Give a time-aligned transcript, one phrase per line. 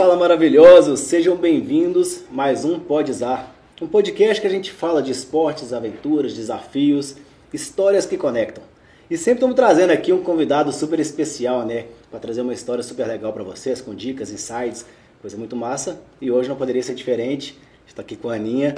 [0.00, 5.74] fala maravilhosos, sejam bem-vindos mais um Podzar, um podcast que a gente fala de esportes,
[5.74, 7.16] aventuras, desafios,
[7.52, 8.64] histórias que conectam.
[9.10, 13.06] E sempre estamos trazendo aqui um convidado super especial, né, para trazer uma história super
[13.06, 14.86] legal para vocês, com dicas, insights,
[15.20, 16.00] coisa muito massa.
[16.18, 17.58] E hoje não poderia ser diferente.
[17.86, 18.76] Estou aqui com a Aninha,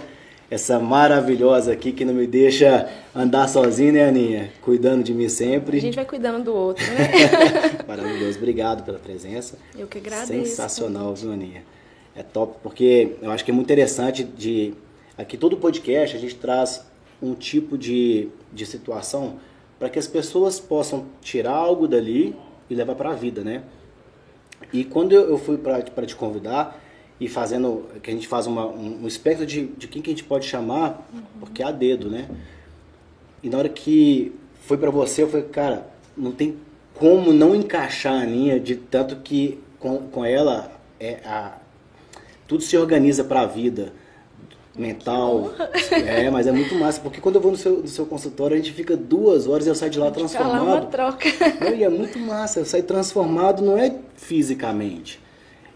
[0.52, 4.52] essa maravilhosa aqui que não me deixa andar sozinha, né, Aninha?
[4.60, 5.78] Cuidando de mim sempre.
[5.78, 7.10] A gente vai cuidando do outro, né?
[7.88, 9.58] Maravilhoso, obrigado pela presença.
[9.74, 10.50] Eu que agradeço.
[10.50, 11.64] Sensacional, viu, Aninha?
[12.14, 14.74] É top, porque eu acho que é muito interessante de.
[15.16, 16.84] Aqui todo podcast a gente traz
[17.22, 19.38] um tipo de, de situação
[19.78, 22.36] para que as pessoas possam tirar algo dali
[22.68, 23.62] e levar para a vida, né?
[24.70, 26.78] E quando eu, eu fui para te convidar,
[27.24, 30.12] e fazendo, que a gente faz uma, um, um espectro de, de quem que a
[30.12, 31.20] gente pode chamar, uhum.
[31.38, 32.28] porque é a dedo, né?
[33.42, 35.86] E na hora que foi para você, eu falei, cara,
[36.16, 36.56] não tem
[36.94, 41.58] como não encaixar a Aninha, de tanto que com, com ela é a,
[42.46, 43.92] tudo se organiza para a vida
[44.76, 45.52] mental.
[45.90, 48.58] É, mas é muito massa, porque quando eu vou no seu, no seu consultório, a
[48.58, 50.64] gente fica duas horas e eu saio de lá transformado.
[50.64, 51.28] Lá uma troca.
[51.74, 55.20] E é muito massa, eu saio transformado não é fisicamente,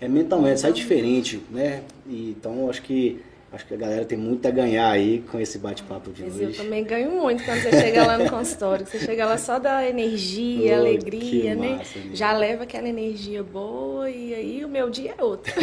[0.01, 1.83] é mentalmente, sai diferente, né?
[2.07, 3.21] E, então acho que
[3.53, 6.45] acho que a galera tem muito a ganhar aí com esse bate-papo de Mas hoje.
[6.45, 8.85] Eu também ganho muito quando você chega lá no consultório.
[8.85, 11.77] Você chega lá só da energia, oh, alegria, né?
[11.77, 15.55] Massa, Já leva aquela energia boa e aí o meu dia é outro.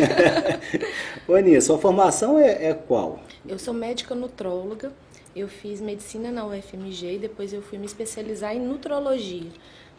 [1.28, 3.20] Ô Aninha, sua formação é, é qual?
[3.48, 4.92] Eu sou médica nutróloga.
[5.36, 9.50] Eu fiz medicina na UFMG e depois eu fui me especializar em nutrologia.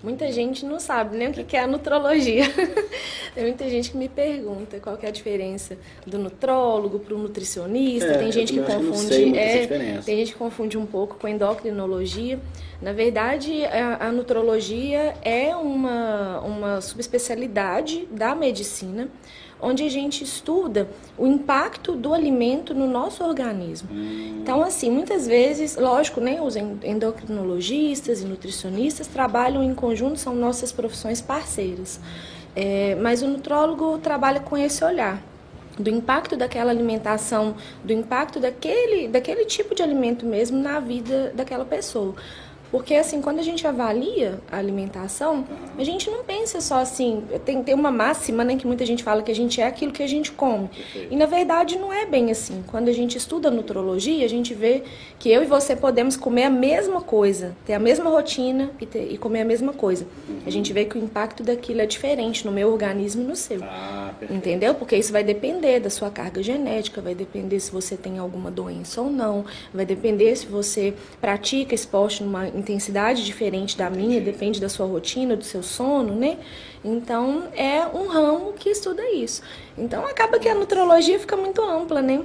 [0.05, 2.44] Muita gente não sabe nem o que é a nutrologia.
[3.34, 8.11] tem muita gente que me pergunta qual é a diferença do nutrólogo para o nutricionista.
[8.11, 9.33] É, tem gente que confunde.
[9.33, 9.66] Que é,
[10.05, 12.38] tem gente que confunde um pouco com endocrinologia.
[12.83, 19.08] Na verdade, a, a nutrologia é uma, uma subespecialidade da medicina
[19.60, 23.89] onde a gente estuda o impacto do alimento no nosso organismo.
[23.90, 24.39] Hum.
[24.42, 30.73] Então, assim, muitas vezes, lógico, né, os endocrinologistas e nutricionistas trabalham em conjunto, são nossas
[30.73, 32.01] profissões parceiras.
[32.55, 35.20] É, mas o nutrólogo trabalha com esse olhar
[35.78, 41.64] do impacto daquela alimentação, do impacto daquele, daquele tipo de alimento mesmo na vida daquela
[41.64, 42.14] pessoa.
[42.74, 45.45] Porque, assim, quando a gente avalia a alimentação,
[45.79, 47.23] a gente não pensa só assim.
[47.45, 50.02] Tem, tem uma máxima, né, que muita gente fala que a gente é aquilo que
[50.02, 50.68] a gente come.
[51.08, 52.64] E, na verdade, não é bem assim.
[52.67, 54.83] Quando a gente estuda nutrologia, a gente vê
[55.20, 59.08] que eu e você podemos comer a mesma coisa, ter a mesma rotina e, ter,
[59.08, 60.05] e comer a mesma coisa.
[60.45, 63.63] A gente vê que o impacto daquilo é diferente no meu organismo e no seu.
[63.63, 64.74] Ah, entendeu?
[64.74, 69.01] Porque isso vai depender da sua carga genética, vai depender se você tem alguma doença
[69.01, 74.69] ou não, vai depender se você pratica esporte numa intensidade diferente da minha, depende da
[74.69, 76.39] sua rotina, do seu sono, né?
[76.83, 79.42] Então é um ramo que estuda isso.
[79.77, 82.25] Então acaba que a nutrologia fica muito ampla, né?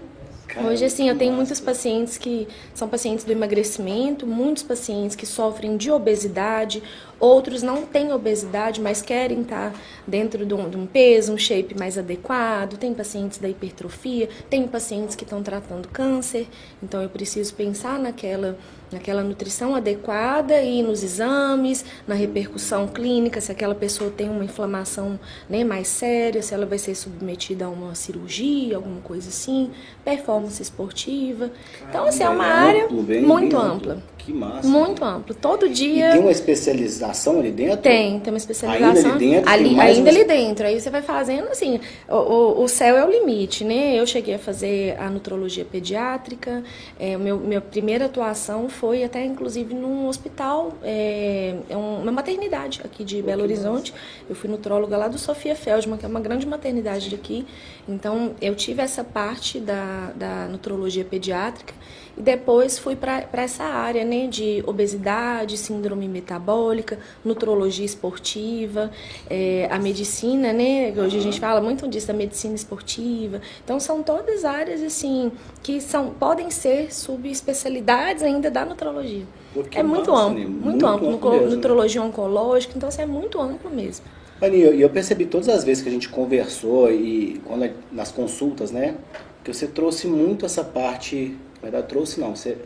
[0.66, 5.78] Hoje, assim, eu tenho muitos pacientes que são pacientes do emagrecimento, muitos pacientes que sofrem
[5.78, 6.82] de obesidade,
[7.20, 9.74] outros não têm obesidade, mas querem estar
[10.08, 12.78] dentro de um, de um peso, um shape mais adequado.
[12.78, 16.48] Tem pacientes da hipertrofia, tem pacientes que estão tratando câncer,
[16.82, 18.58] então eu preciso pensar naquela
[18.92, 25.20] naquela nutrição adequada e nos exames, na repercussão clínica, se aquela pessoa tem uma inflamação
[25.50, 29.72] né, mais séria, se ela vai ser submetida a uma cirurgia, alguma coisa assim,
[30.04, 31.52] performance esportiva.
[31.88, 34.02] Então, assim, é uma área muito ampla.
[34.30, 34.68] Que massa.
[34.68, 35.34] Muito amplo.
[35.34, 36.10] Todo dia.
[36.10, 37.78] E tem uma especialização ali dentro?
[37.78, 38.88] Tem, tem uma especialização.
[38.96, 39.50] Ainda ali dentro?
[39.50, 40.68] Ali, ainda ali dentro.
[40.68, 41.80] Aí você vai fazendo assim.
[42.08, 43.96] O, o, o, céu é o limite, né?
[43.96, 46.64] Eu cheguei a fazer a nutrologia pediátrica.
[47.00, 53.04] É, meu, minha primeira atuação foi até, inclusive, num hospital, é, é uma maternidade aqui
[53.04, 53.92] de Belo Horizonte.
[54.30, 57.48] Eu fui nutróloga lá do Sofia Feldman, que é uma grande maternidade daqui.
[57.88, 61.74] Então, eu tive essa parte da, da nutrologia pediátrica.
[62.18, 68.92] E depois fui para essa área né, de obesidade, síndrome metabólica, nutrologia esportiva,
[69.30, 70.94] é, a medicina, né?
[70.98, 73.42] Hoje a gente fala muito disso, da medicina esportiva.
[73.64, 75.32] Então são todas áreas assim
[75.64, 79.26] que são, podem ser subespecialidades ainda da nutrologia.
[79.72, 80.46] é muito massa, amplo, né?
[80.46, 81.10] muito, muito amplo.
[81.10, 84.06] amplo mesmo, nutrologia oncológica, então assim, é muito amplo mesmo.
[84.42, 88.72] E eu, eu percebi todas as vezes que a gente conversou e quando, nas consultas,
[88.72, 88.96] né?
[89.44, 92.36] Que você trouxe muito essa parte na verdade, trouxe não.
[92.36, 92.58] Você,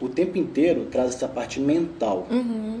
[0.00, 2.26] o tempo inteiro traz essa parte mental.
[2.30, 2.80] Uhum.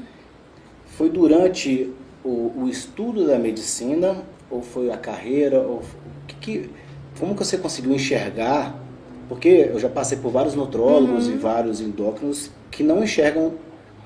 [0.86, 1.90] Foi durante
[2.24, 5.60] o, o, estudo da medicina ou foi a carreira?
[5.60, 5.82] Ou,
[6.26, 6.70] que, que,
[7.18, 8.78] como que você conseguiu enxergar?
[9.28, 11.34] Porque eu já passei por vários nutrólogos uhum.
[11.34, 13.52] e vários endócrinos que não enxergam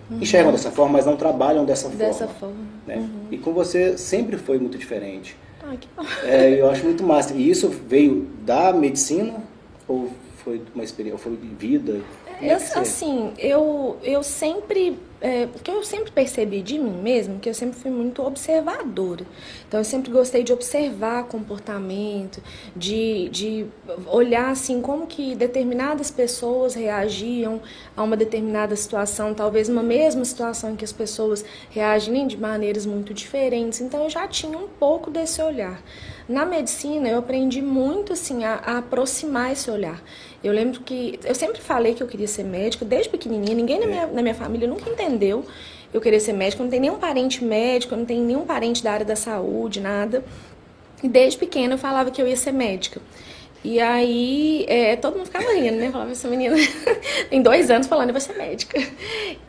[0.08, 0.18] Uhum.
[0.20, 2.54] enxergam dessa forma, mas não trabalham dessa, dessa forma.
[2.54, 2.54] forma.
[2.86, 2.96] Né?
[2.96, 3.26] Uhum.
[3.30, 5.36] E com você sempre foi muito diferente.
[5.62, 6.04] Ah, que bom.
[6.22, 7.34] É, eu acho muito massa.
[7.34, 9.34] E isso veio da medicina
[9.88, 10.10] ou
[10.46, 12.00] foi uma experiência, foi vida?
[12.40, 17.48] É eu, assim, eu, eu sempre é, que eu sempre percebi de mim mesmo, que
[17.48, 19.26] eu sempre fui muito observadora.
[19.66, 22.40] Então eu sempre gostei de observar comportamento,
[22.76, 23.66] de, de
[24.06, 27.60] olhar assim como que determinadas pessoas reagiam
[27.96, 32.86] a uma determinada situação, talvez uma mesma situação em que as pessoas reagem de maneiras
[32.86, 33.80] muito diferentes.
[33.80, 35.82] Então eu já tinha um pouco desse olhar.
[36.28, 40.02] Na medicina eu aprendi muito assim a, a aproximar esse olhar.
[40.42, 43.54] Eu lembro que eu sempre falei que eu queria ser médica desde pequenininha.
[43.54, 45.44] Ninguém na minha, na minha família nunca entendeu
[45.94, 46.62] eu querer ser médica.
[46.62, 49.80] Eu não tenho nenhum parente médico, eu não tenho nenhum parente da área da saúde,
[49.80, 50.24] nada.
[51.00, 53.00] E desde pequena eu falava que eu ia ser médica.
[53.64, 55.90] E aí, é, todo mundo ficava rindo, né?
[55.90, 56.56] Falava, essa menina
[57.28, 58.78] tem dois anos falando, vai ser médica.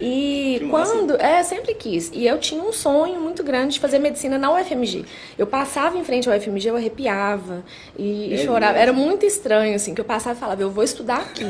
[0.02, 1.12] E que quando.
[1.12, 1.24] Massa.
[1.24, 2.12] É, sempre quis.
[2.14, 5.06] E eu tinha um sonho muito grande de fazer medicina na UFMG.
[5.38, 7.64] Eu passava em frente ao UFMG, eu arrepiava
[7.98, 8.74] e, é e chorava.
[8.74, 8.84] Mesmo.
[8.84, 11.46] Era muito estranho, assim, que eu passava e falava, eu vou estudar aqui.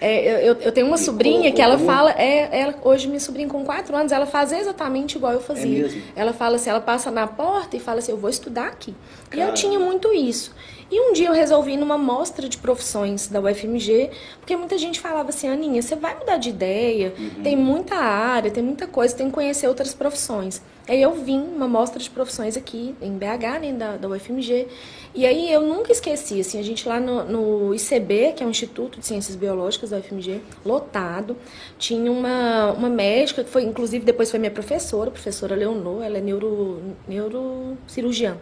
[0.00, 3.64] é, eu, eu tenho uma sobrinha que ela fala, é, ela, hoje minha sobrinha com
[3.64, 5.90] quatro anos, ela faz exatamente igual eu é fazia.
[6.14, 8.94] ela fala assim, ela passa na porta e fala assim, eu vou estudar aqui.
[9.34, 10.52] E eu tinha muito isso.
[10.90, 15.00] E um dia eu resolvi ir numa mostra de profissões da UFMG, porque muita gente
[15.00, 17.42] falava assim, Aninha, você vai mudar de ideia, uhum.
[17.42, 20.60] tem muita área, tem muita coisa, tem que conhecer outras profissões.
[20.88, 24.66] Aí eu vim uma mostra de profissões aqui em BH, né, da, da UFMG,
[25.14, 28.50] e aí eu nunca esqueci, assim, a gente lá no, no ICB, que é o
[28.50, 31.36] Instituto de Ciências Biológicas da UFMG, lotado,
[31.78, 36.18] tinha uma, uma médica, que foi, inclusive depois foi minha professora, a professora Leonor, ela
[36.18, 38.36] é neuro, neurocirurgiã.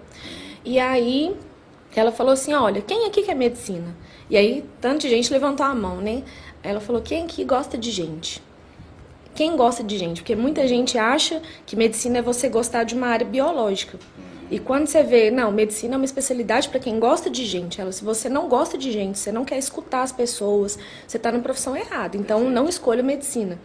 [0.64, 1.36] E aí
[1.98, 3.96] ela falou assim: Olha, quem aqui quer medicina?
[4.28, 6.22] E aí, tanta gente levantou a mão, né?
[6.62, 8.42] Ela falou: Quem aqui gosta de gente?
[9.34, 10.20] Quem gosta de gente?
[10.20, 13.98] Porque muita gente acha que medicina é você gostar de uma área biológica.
[14.50, 17.80] E quando você vê, não, medicina é uma especialidade para quem gosta de gente.
[17.80, 20.76] Ela, se você não gosta de gente, você não quer escutar as pessoas,
[21.06, 22.16] você está na profissão errada.
[22.16, 23.58] Então, não escolha medicina.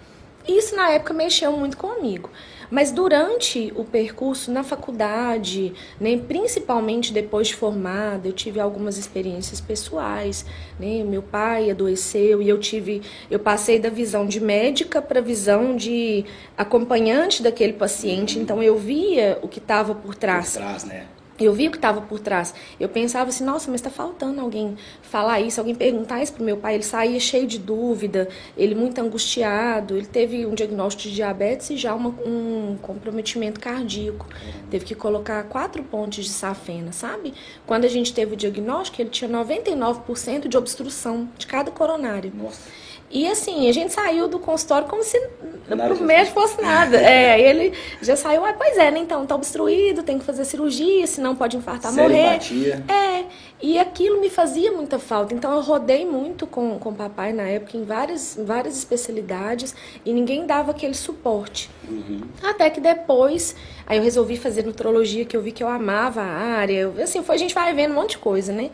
[0.48, 2.30] Isso na época mexeu muito comigo.
[2.70, 9.62] Mas durante o percurso na faculdade, né, principalmente depois de formada, eu tive algumas experiências
[9.62, 10.46] pessoais.
[10.80, 11.04] Né?
[11.04, 15.76] Meu pai adoeceu e eu tive, eu passei da visão de médica para a visão
[15.76, 16.26] de
[16.58, 18.40] acompanhante daquele paciente.
[18.40, 20.54] Então eu via o que estava por trás.
[20.54, 21.06] Por trás, né?
[21.38, 22.54] Eu vi o que estava por trás.
[22.80, 26.46] Eu pensava assim, nossa, mas está faltando alguém falar isso, alguém perguntar isso para o
[26.46, 26.76] meu pai.
[26.76, 29.98] Ele saía cheio de dúvida, ele muito angustiado.
[29.98, 34.28] Ele teve um diagnóstico de diabetes e já uma, um comprometimento cardíaco.
[34.72, 37.34] Teve que colocar quatro pontes de safena, sabe?
[37.66, 42.32] Quando a gente teve o diagnóstico, ele tinha 99% de obstrução de cada coronário.
[42.34, 42.85] Nossa.
[43.16, 45.18] E assim, a gente saiu do consultório como se
[45.66, 46.98] pro médico fosse nada.
[47.16, 47.72] É, ele
[48.02, 49.00] já saiu, ah, pois é, né?
[49.00, 52.34] Então, tá obstruído, tem que fazer cirurgia, senão pode infartar, Sério, morrer.
[52.34, 52.84] Batia.
[52.90, 53.26] É,
[53.62, 55.34] e aquilo me fazia muita falta.
[55.34, 59.74] Então, eu rodei muito com, com o papai na época, em várias, várias especialidades,
[60.04, 61.70] e ninguém dava aquele suporte.
[61.88, 62.22] Uhum.
[62.44, 66.58] Até que depois, aí eu resolvi fazer nutrologia, que eu vi que eu amava a
[66.58, 66.92] área.
[67.02, 68.72] Assim, foi, a gente vai vendo um monte de coisa, né?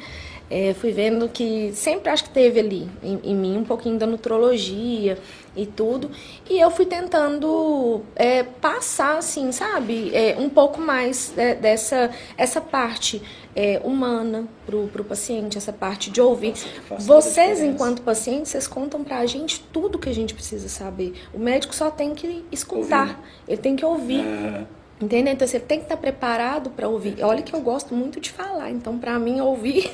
[0.51, 4.06] É, fui vendo que sempre acho que teve ali em, em, mim um pouquinho da
[4.06, 5.18] nutrologia
[5.56, 6.12] e tudo.
[6.50, 12.59] E eu fui tentando é, passar, assim, sabe, é, um pouco mais é, dessa essa
[12.59, 13.21] parte
[13.56, 16.54] é, humana pro, pro paciente, essa parte de ouvir.
[16.99, 21.14] Vocês, enquanto pacientes, vocês contam pra gente tudo que a gente precisa saber.
[21.33, 23.18] O médico só tem que escutar, ouvir.
[23.47, 24.26] ele tem que ouvir.
[25.02, 25.34] Entendeu?
[25.34, 27.24] Então você tem que estar preparado para ouvir.
[27.24, 29.90] Olha que eu gosto muito de falar, então para mim ouvir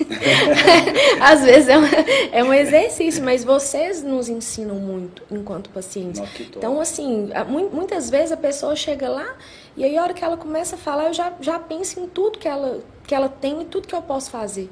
[1.21, 1.85] às vezes é um,
[2.31, 6.21] é um, exercício, mas vocês nos ensinam muito enquanto pacientes.
[6.39, 7.29] Então assim,
[7.71, 9.35] muitas vezes a pessoa chega lá
[9.77, 12.37] e aí a hora que ela começa a falar, eu já, já penso em tudo
[12.37, 14.69] que ela, que ela tem e tudo que eu posso fazer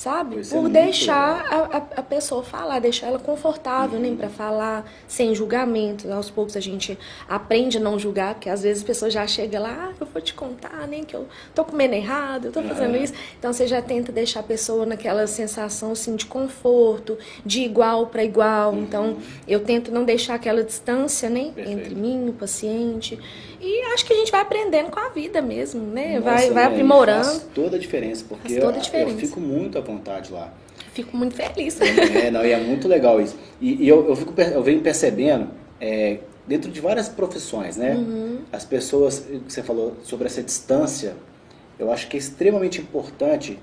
[0.00, 0.40] sabe?
[0.48, 4.02] Por deixar a, a, pessoa falar, deixar ela confortável, uhum.
[4.02, 6.10] nem para falar, sem julgamento.
[6.10, 9.60] Aos poucos a gente aprende a não julgar, porque às vezes a pessoa já chega
[9.60, 12.94] lá, ah, eu vou te contar, nem que eu tô comendo errado, eu tô fazendo
[12.96, 13.04] uhum.
[13.04, 13.12] isso.
[13.38, 18.24] Então você já tenta deixar a pessoa naquela sensação assim de conforto, de igual para
[18.24, 18.72] igual.
[18.72, 18.82] Uhum.
[18.82, 21.78] Então eu tento não deixar aquela distância, né, Perfeito.
[21.78, 23.18] entre mim e o paciente.
[23.60, 26.18] E acho que a gente vai aprendendo com a vida mesmo, né?
[26.18, 27.26] Nossa, vai, vai aprimorando.
[27.26, 29.10] Faz toda a diferença, porque a diferença.
[29.10, 30.52] Eu, eu, fico muito à vontade lá.
[30.94, 31.78] Fico muito feliz.
[31.80, 33.36] É, não, e é muito legal isso.
[33.60, 35.48] E, e eu, eu, fico, eu venho percebendo,
[35.80, 37.94] é, dentro de várias profissões, né?
[37.94, 38.38] Uhum.
[38.50, 41.14] As pessoas, você falou sobre essa distância,
[41.78, 43.58] eu acho que é extremamente importante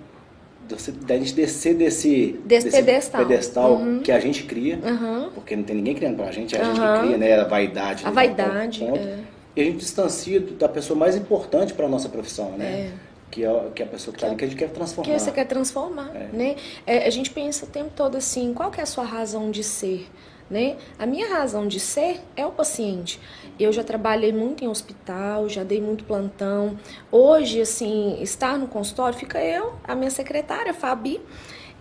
[1.05, 3.99] da gente descer desse, desse, desse pedestal, pedestal uhum.
[3.99, 5.29] que a gente cria, uhum.
[5.33, 7.39] porque não tem ninguém criando pra gente, é a gente que cria, né?
[7.39, 8.05] A vaidade.
[8.05, 9.19] A vaidade, é
[9.57, 12.65] e a gente distancia da pessoa mais importante para a nossa profissão, né?
[12.65, 12.91] É.
[13.31, 15.11] que, é, que é a pessoa que está ali, que a gente quer transformar.
[15.11, 16.29] Que você quer transformar, é.
[16.31, 16.55] né?
[16.85, 19.63] É, a gente pensa o tempo todo assim, qual que é a sua razão de
[19.63, 20.07] ser?
[20.47, 20.77] Né?
[20.97, 23.19] A minha razão de ser é o paciente.
[23.59, 26.77] Eu já trabalhei muito em hospital, já dei muito plantão.
[27.11, 31.19] Hoje, assim, estar no consultório fica eu, a minha secretária, Fabi,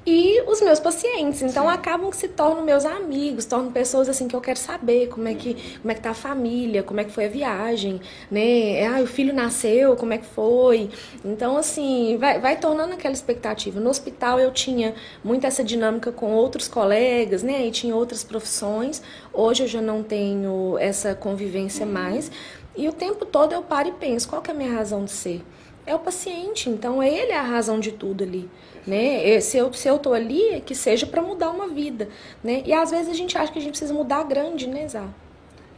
[0.07, 1.43] e os meus pacientes.
[1.43, 1.75] Então Sim.
[1.75, 5.35] acabam que se tornam meus amigos, tornam pessoas assim que eu quero saber como é
[5.35, 8.87] que como é que tá a família, como é que foi a viagem, né?
[8.87, 10.89] Ah, o filho nasceu, como é que foi?
[11.25, 13.81] Então assim, vai, vai tornando aquela expectativa.
[13.81, 14.95] No hospital eu tinha
[15.25, 17.67] muito essa dinâmica com outros colegas, né?
[17.67, 19.03] E tinha outras profissões.
[19.33, 22.31] Hoje eu já não tenho essa convivência mais.
[22.77, 25.11] E o tempo todo eu paro e penso, qual que é a minha razão de
[25.11, 25.43] ser?
[25.87, 28.51] É o paciente, então ele é a razão de tudo ali
[28.87, 29.41] né?
[29.41, 32.09] Se eu, se eu tô ali, é que seja para mudar uma vida,
[32.43, 32.63] né?
[32.65, 35.09] E às vezes a gente acha que a gente precisa mudar grande, né, Zá?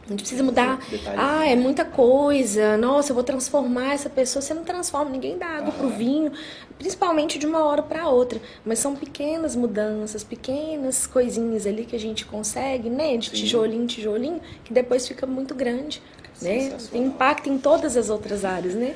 [0.09, 0.79] A gente precisa mudar.
[1.15, 2.75] Ah, é muita coisa.
[2.77, 4.41] Nossa, eu vou transformar essa pessoa.
[4.41, 6.31] Você não transforma, ninguém dá água pro vinho,
[6.79, 8.41] principalmente de uma hora para outra.
[8.65, 13.17] Mas são pequenas mudanças, pequenas coisinhas ali que a gente consegue, né?
[13.17, 13.35] De Sim.
[13.35, 16.01] tijolinho em tijolinho, que depois fica muito grande.
[16.41, 16.75] Né?
[16.91, 18.95] Tem impacto em todas as outras áreas, né?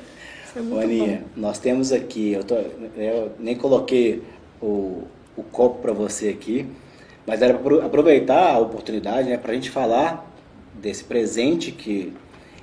[0.56, 4.22] É Aninha, nós temos aqui, eu, tô, eu nem coloquei
[4.62, 5.02] o,
[5.36, 6.66] o copo para você aqui,
[7.26, 10.30] mas era para aproveitar a oportunidade né, para a gente falar
[10.74, 12.12] desse presente que,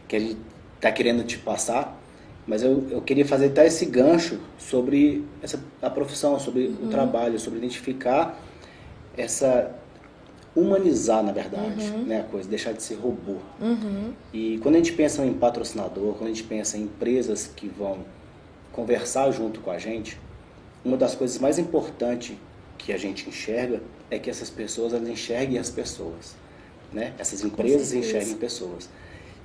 [0.08, 0.38] que a gente
[0.76, 2.00] está querendo te passar,
[2.48, 6.88] mas eu, eu queria fazer até esse gancho sobre essa, a profissão, sobre uhum.
[6.88, 8.40] o trabalho, sobre identificar
[9.18, 9.76] essa
[10.56, 12.04] humanizar, na verdade, uhum.
[12.04, 13.38] né, a coisa, deixar de ser robô.
[13.60, 14.12] Uhum.
[14.34, 18.00] E quando a gente pensa em patrocinador, quando a gente pensa em empresas que vão
[18.72, 20.20] conversar junto com a gente,
[20.84, 22.36] uma das coisas mais importantes
[22.78, 26.36] que a gente enxerga é que essas pessoas elas enxerguem as pessoas,
[26.92, 27.14] né?
[27.18, 28.90] Essas empresas enxerguem pessoas.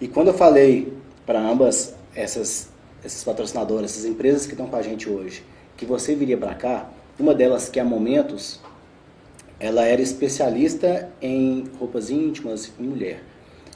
[0.01, 0.93] E quando eu falei
[1.25, 2.71] para ambas essas
[3.05, 5.45] essas patrocinadoras, essas empresas que estão com a gente hoje,
[5.77, 8.61] que você viria para cá, uma delas que é Momentos,
[9.59, 13.23] ela era especialista em roupas íntimas e mulher.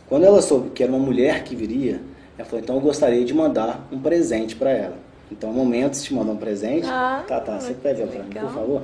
[0.09, 2.01] Quando ela soube que era uma mulher que viria,
[2.37, 4.97] ela falou, então eu gostaria de mandar um presente para ela.
[5.31, 6.87] Então, momentos te mandar um presente.
[6.89, 8.83] Ah, tá, tá, você pega para mim, por favor.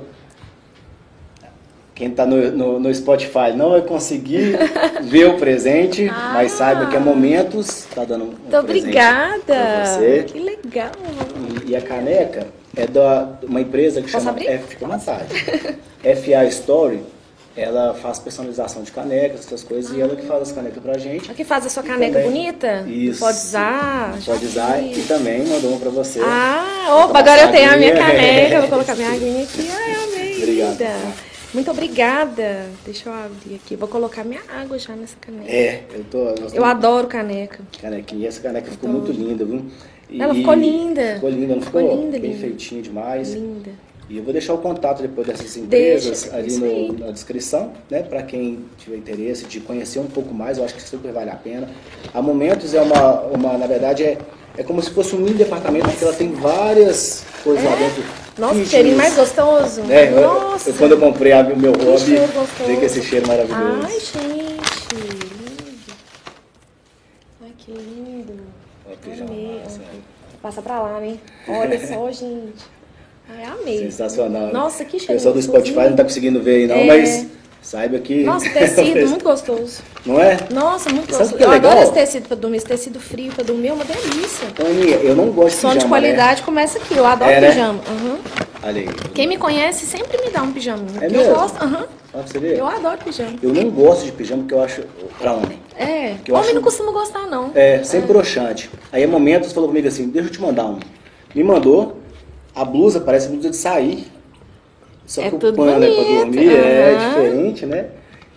[1.93, 4.55] Quem está no, no, no, Spotify não vai conseguir
[5.03, 9.83] ver o presente, ah, mas saiba que é momentos está dando um Muito obrigada.
[9.83, 10.23] você.
[10.27, 10.91] Que legal.
[11.65, 14.47] E, e a caneca é da uma empresa que Posso chama abrir?
[14.47, 15.33] F, fica vontade.
[16.01, 17.01] FA Story.
[17.55, 19.95] Ela faz personalização de canecas, essas coisas, ah.
[19.95, 21.27] e ela que faz as canecas pra gente.
[21.33, 22.85] que faz a sua caneca também, bonita?
[22.87, 23.19] Isso.
[23.19, 24.15] Pode usar.
[24.23, 26.19] Pode usar e também mandou uma pra você.
[26.23, 28.61] Ah, opa, agora eu tenho a minha caneca.
[28.61, 29.67] Vou colocar minha aguinha aqui.
[29.71, 30.37] Ai, amei.
[30.37, 30.89] Obrigada.
[31.51, 32.65] Muito obrigada.
[32.85, 33.75] Deixa eu abrir aqui.
[33.75, 35.51] Vou colocar minha água já nessa caneca.
[35.51, 36.35] É, eu tô.
[36.53, 37.59] Eu adoro caneca.
[37.81, 38.27] Canequinha.
[38.27, 39.65] Essa caneca ficou muito linda, viu?
[40.09, 41.15] E ela ficou linda.
[41.15, 41.81] Ficou linda, não ficou?
[41.81, 42.41] ficou linda, bem linda.
[42.41, 43.33] feitinha demais.
[43.33, 43.71] Linda.
[44.09, 48.01] E eu vou deixar o contato depois dessas empresas Deixa, ali no, na descrição, né?
[48.03, 51.35] Para quem tiver interesse de conhecer um pouco mais, eu acho que super vale a
[51.35, 51.69] pena.
[52.13, 54.17] A Momentos é uma, uma na verdade, é,
[54.57, 57.69] é como se fosse um mini departamento, porque ela tem várias coisas é?
[57.69, 58.03] lá dentro.
[58.37, 59.81] Nossa, que cheirinho mais gostoso.
[59.89, 60.69] É, Nossa.
[60.69, 62.15] Eu, eu, quando eu comprei o meu hobby,
[62.65, 63.81] vi que esse cheiro maravilhoso.
[63.83, 65.93] Ai, gente, lindo.
[67.41, 68.56] Ai, que lindo.
[69.05, 69.61] Amei.
[70.41, 71.17] Passa pra lá, né?
[71.47, 72.77] Olha só, gente.
[73.29, 73.79] Ai, amei.
[73.79, 74.53] Sensacional.
[74.53, 75.13] Nossa, que cheiro.
[75.13, 76.85] O pessoal do Spotify não tá conseguindo ver aí não, é...
[76.85, 77.27] mas
[77.61, 78.23] saiba que...
[78.23, 79.81] Nossa, tecido, muito gostoso.
[80.05, 80.37] Não é?
[80.53, 81.43] Nossa, muito Sabe gostoso.
[81.43, 81.71] É eu legal?
[81.71, 84.47] adoro esse tecido pra dormir, esse tecido frio pra dormir é uma delícia.
[84.65, 86.45] Aninha, eu não gosto de Som pijama, de qualidade né?
[86.45, 87.49] começa aqui, eu adoro é, né?
[87.49, 87.81] pijama.
[87.89, 88.17] Uhum.
[88.63, 88.87] Olha aí.
[89.13, 90.99] Quem me conhece sempre me dá um pijaminha.
[91.01, 91.23] É mesmo?
[91.23, 91.85] Eu gosto, uhum.
[92.39, 92.57] Ver.
[92.57, 93.37] Eu adoro pijama.
[93.43, 94.83] Eu não gosto de pijama porque eu acho
[95.19, 95.66] pra homem.
[95.77, 96.55] É, eu homem acho...
[96.55, 97.51] não costuma gostar não.
[97.53, 98.13] É, sempre é.
[98.13, 98.69] broxante.
[98.91, 100.79] Aí, a momentos, falou comigo assim, deixa eu te mandar um.
[101.35, 101.97] Me mandou,
[102.55, 104.07] a blusa parece blusa de sair.
[105.05, 105.83] Só é que o pano bonito.
[105.83, 106.55] é pra dormir, uhum.
[106.55, 107.85] é diferente, né?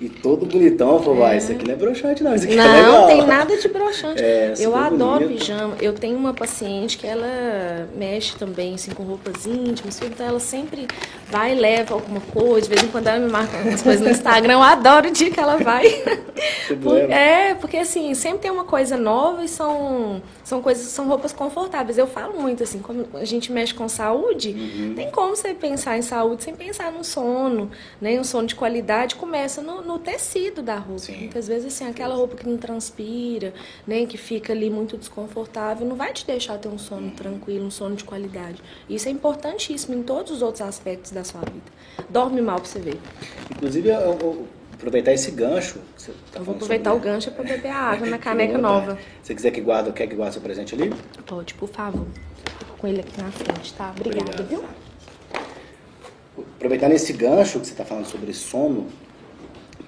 [0.00, 1.37] E todo bonitão, eu falei, é.
[1.37, 2.92] isso aqui não é broxante não, isso aqui não, é legal.
[2.92, 4.21] Não, tem nada de broxante.
[4.30, 5.38] É, eu adoro bonito.
[5.40, 5.76] pijama.
[5.80, 10.87] Eu tenho uma paciente que ela mexe também, assim, com roupas íntimas, então ela sempre
[11.28, 14.11] vai e leva alguma coisa, de vez em quando ela me marca algumas coisas no
[14.11, 15.85] Instagram, eu adoro o dia que ela vai.
[16.83, 21.33] Por, é, porque assim, sempre tem uma coisa nova e são, são coisas, são roupas
[21.33, 21.97] confortáveis.
[21.97, 24.95] Eu falo muito assim, como a gente mexe com saúde, uhum.
[24.97, 28.19] tem como você pensar em saúde sem pensar no sono, né?
[28.19, 30.99] Um sono de qualidade começa no, no tecido da roupa.
[30.99, 31.19] Sim.
[31.19, 33.54] Muitas vezes assim, aquela roupa que não transpira,
[33.87, 37.11] né, que fica ali muito desconfortável, não vai te deixar ter um sono uhum.
[37.11, 38.61] tranquilo, um sono de qualidade.
[38.88, 41.71] Isso é importantíssimo em todos os outros aspectos da sua vida.
[42.09, 42.99] Dorme mal pra você ver.
[43.52, 44.47] Inclusive, eu, eu
[44.80, 45.78] aproveitar esse gancho.
[46.32, 47.08] Tá eu vou aproveitar sobre...
[47.08, 48.96] o gancho para beber a água na caneca nova.
[49.22, 50.92] Se você quiser que guarde, quer que guarde seu presente ali?
[51.26, 52.06] Pode, por favor.
[52.78, 53.94] com ele aqui na frente, tá?
[53.96, 54.49] Obrigada, Obrigado.
[54.49, 54.64] viu?
[56.56, 58.87] Aproveitando esse gancho que você está falando sobre sono,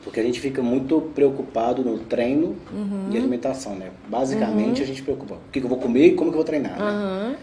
[0.04, 3.08] porque a gente fica muito preocupado no treino uhum.
[3.10, 3.90] e alimentação, né?
[4.08, 4.84] Basicamente uhum.
[4.84, 6.90] a gente preocupa o que eu vou comer e como que eu vou treinar, né?
[6.90, 7.36] Uhum.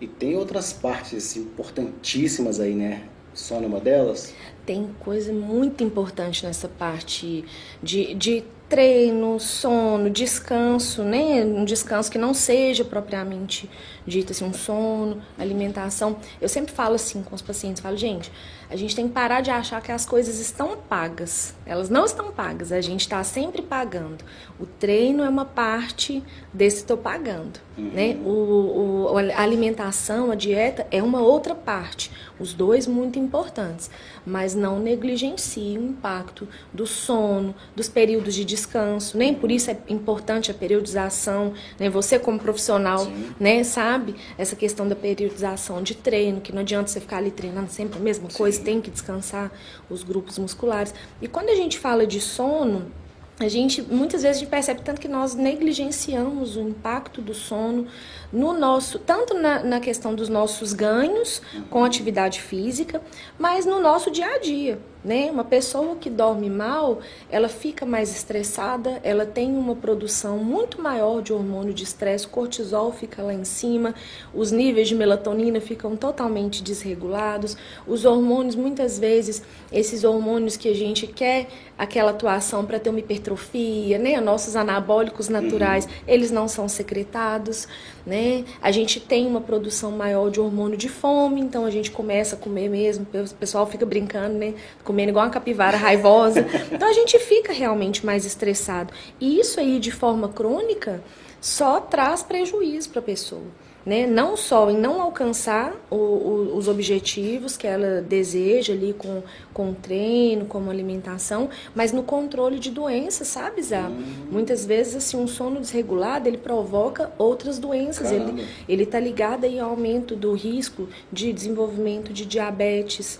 [0.00, 3.02] E tem outras partes importantíssimas aí, né?
[3.32, 4.34] Sono é uma delas?
[4.64, 7.44] Tem coisa muito importante nessa parte
[7.82, 11.44] de, de treino, sono, descanso, né?
[11.44, 13.68] Um descanso que não seja propriamente
[14.06, 16.16] dito assim, um sono, alimentação.
[16.40, 18.30] Eu sempre falo assim com os pacientes, falo, gente,
[18.70, 21.52] a gente tem que parar de achar que as coisas estão pagas.
[21.66, 24.24] Elas não estão pagas, a gente está sempre pagando.
[24.58, 26.22] O treino é uma parte
[26.54, 27.90] desse estou pagando, uhum.
[27.90, 28.16] né?
[28.24, 32.10] O, o, a alimentação, a dieta é uma outra parte.
[32.38, 33.90] Os dois muito importantes,
[34.24, 39.18] mas não negligencie o impacto do sono, dos períodos de descanso.
[39.18, 41.52] Nem por isso é importante a periodização.
[41.78, 41.90] Né?
[41.90, 43.06] Você como profissional,
[43.38, 47.70] né, sabe essa questão da periodização de treino, que não adianta você ficar ali treinando
[47.70, 48.36] sempre a mesma Sim.
[48.36, 49.50] coisa, tem que descansar
[49.88, 50.94] os grupos musculares.
[51.20, 52.90] E quando a gente fala de sono,
[53.40, 57.86] a gente muitas vezes a gente percebe tanto que nós negligenciamos o impacto do sono
[58.32, 63.02] no nosso tanto na, na questão dos nossos ganhos com atividade física,
[63.38, 64.78] mas no nosso dia a dia.
[65.02, 65.30] Né?
[65.30, 66.98] Uma pessoa que dorme mal,
[67.30, 72.92] ela fica mais estressada, ela tem uma produção muito maior de hormônio de estresse, cortisol
[72.92, 73.94] fica lá em cima,
[74.34, 77.56] os níveis de melatonina ficam totalmente desregulados,
[77.86, 82.98] os hormônios, muitas vezes, esses hormônios que a gente quer aquela atuação para ter uma
[82.98, 84.20] hipertrofia, né?
[84.20, 85.90] Nossos anabólicos naturais, uhum.
[86.06, 87.66] eles não são secretados,
[88.06, 88.44] né?
[88.60, 92.38] A gente tem uma produção maior de hormônio de fome, então a gente começa a
[92.38, 94.54] comer mesmo, o pessoal fica brincando, né?
[94.84, 96.46] comendo igual uma capivara raivosa.
[96.70, 98.92] Então a gente fica realmente mais estressado.
[99.20, 101.02] E isso aí, de forma crônica,
[101.40, 103.42] só traz prejuízo para a pessoa.
[103.84, 104.06] Né?
[104.06, 109.22] Não só em não alcançar o, o, os objetivos que ela deseja ali com,
[109.54, 113.88] com treino, com alimentação, mas no controle de doenças, sabe, Zá?
[113.88, 114.04] Uhum.
[114.30, 118.10] Muitas vezes, assim, um sono desregulado, ele provoca outras doenças.
[118.10, 118.32] Caramba.
[118.32, 123.18] Ele, ele tá ligado aí ao aumento do risco de desenvolvimento de diabetes,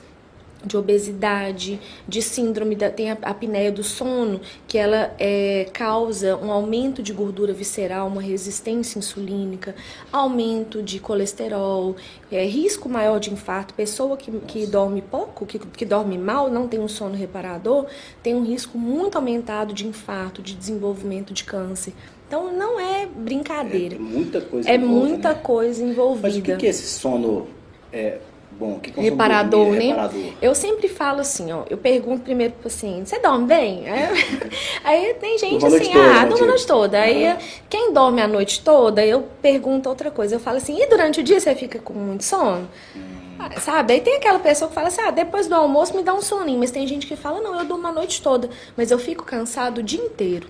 [0.65, 6.51] de obesidade, de síndrome da tem a apneia do sono, que ela é, causa um
[6.51, 9.75] aumento de gordura visceral, uma resistência insulínica,
[10.13, 11.97] aumento de colesterol,
[12.31, 13.75] é, risco maior de infarto.
[13.75, 17.87] Pessoa que, que dorme pouco, que, que dorme mal, não tem um sono reparador,
[18.23, 21.93] tem um risco muito aumentado de infarto, de desenvolvimento de câncer.
[22.27, 23.97] Então não é brincadeira.
[23.97, 24.71] É muita coisa.
[24.71, 25.41] É envolve, muita né?
[25.43, 26.29] coisa envolvida.
[26.29, 27.49] Mas o que, que é esse sono
[27.93, 28.19] é,
[28.61, 28.79] bom?
[28.79, 29.87] Que reparador, dormir, né?
[29.87, 30.33] Reparador.
[30.43, 33.85] Eu sempre falo assim, ó, eu pergunto primeiro pro paciente, você dorme bem?
[34.85, 37.01] Aí, tem gente assim, toda, ah, dorme a noite toda.
[37.01, 37.37] Aí
[37.69, 40.37] quem dorme a noite toda, eu pergunto outra coisa.
[40.37, 42.69] Eu falo assim, e durante o dia você fica com muito sono?
[42.95, 43.01] Hum.
[43.39, 43.95] Ah, sabe?
[43.95, 46.59] Aí tem aquela pessoa que fala assim, ah, depois do almoço me dá um soninho.
[46.59, 49.79] Mas tem gente que fala, não, eu durmo a noite toda, mas eu fico cansado
[49.79, 50.47] o dia inteiro.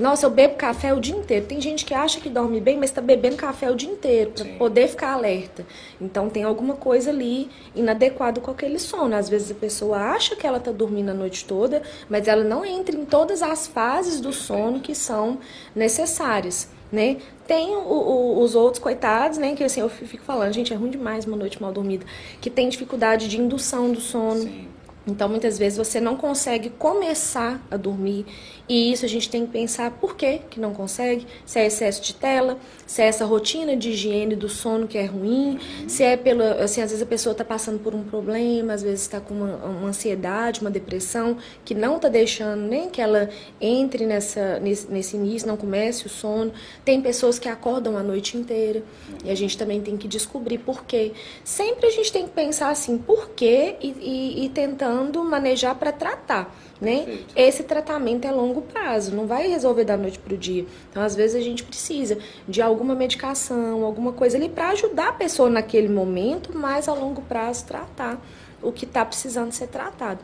[0.00, 1.44] Nossa, eu bebo café o dia inteiro.
[1.44, 4.46] Tem gente que acha que dorme bem, mas está bebendo café o dia inteiro para
[4.56, 5.66] poder ficar alerta.
[6.00, 9.14] Então tem alguma coisa ali inadequada com aquele sono.
[9.14, 12.64] Às vezes a pessoa acha que ela está dormindo a noite toda, mas ela não
[12.64, 15.38] entra em todas as fases do sono que são
[15.74, 16.70] necessárias.
[16.90, 17.18] Né?
[17.46, 19.54] Tem o, o, os outros coitados, né?
[19.54, 22.06] Que assim, eu fico falando, gente, é ruim demais uma noite mal dormida,
[22.40, 24.40] que tem dificuldade de indução do sono.
[24.40, 24.66] Sim.
[25.06, 28.26] Então, muitas vezes você não consegue começar a dormir
[28.70, 32.00] e isso a gente tem que pensar por que que não consegue, se é excesso
[32.02, 35.88] de tela, se é essa rotina de higiene do sono que é ruim, uhum.
[35.88, 39.00] se é pela, assim, às vezes a pessoa está passando por um problema, às vezes
[39.02, 43.28] está com uma, uma, ansiedade, uma depressão, que não está deixando nem que ela
[43.60, 46.52] entre nessa, nesse, nesse início, não comece o sono.
[46.84, 48.84] Tem pessoas que acordam a noite inteira
[49.24, 51.10] e a gente também tem que descobrir por quê.
[51.42, 54.48] Sempre a gente tem que pensar assim, por quê e, e, e
[54.90, 56.52] tentando manejar para tratar.
[56.80, 57.20] Né?
[57.36, 60.66] Esse tratamento é longo prazo, não vai resolver da noite para o dia.
[60.90, 65.12] Então, às vezes, a gente precisa de alguma medicação, alguma coisa ali para ajudar a
[65.12, 68.20] pessoa naquele momento, mas a longo prazo tratar
[68.62, 70.20] o que está precisando ser tratado.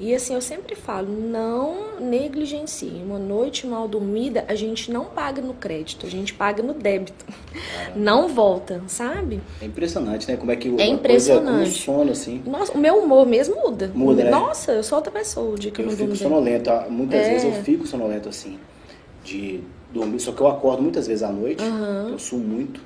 [0.00, 3.02] E assim, eu sempre falo, não negligencie.
[3.04, 7.26] Uma noite mal dormida, a gente não paga no crédito, a gente paga no débito.
[7.52, 8.00] Caramba.
[8.00, 9.42] Não volta, sabe?
[9.60, 10.38] É impressionante, né?
[10.38, 11.64] Como é que é impressionante.
[11.64, 12.42] Coisa, sono, assim.
[12.46, 13.92] Nossa, o meu humor mesmo muda.
[13.94, 14.30] Muda, né?
[14.30, 16.70] Nossa, eu sou outra pessoa o dia que eu, eu não fico sonolento.
[16.88, 17.30] Muitas é.
[17.32, 18.58] vezes eu fico sonolento, assim,
[19.22, 19.60] de
[19.92, 20.18] dormir.
[20.18, 22.08] Só que eu acordo muitas vezes à noite, uhum.
[22.08, 22.80] eu sumo muito.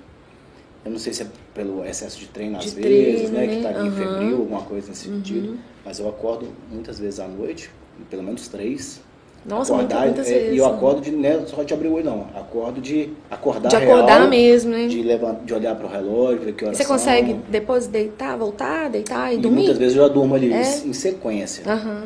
[0.85, 3.47] Eu não sei se é pelo excesso de treino às de vezes, treino, né?
[3.47, 3.57] né?
[3.57, 3.93] Que tá uhum.
[3.93, 5.15] febril, alguma coisa nesse uhum.
[5.19, 5.59] sentido.
[5.85, 7.71] Mas eu acordo muitas vezes à noite,
[8.11, 9.01] pelo menos três.
[9.47, 10.55] Nossa, acordar, muitas, é, vezes.
[10.55, 12.27] E eu acordo de não é só de abrir o olho, não.
[12.35, 14.87] Acordo de acordar De acordar real, mesmo, né?
[14.87, 16.97] De, levantar, de olhar pro relógio, ver que horas Você são.
[16.97, 19.57] consegue depois deitar, voltar, deitar e, E dormir?
[19.59, 20.63] muitas vezes eu já durmo ali É?
[20.87, 21.71] em sequência.
[21.71, 22.05] Aham.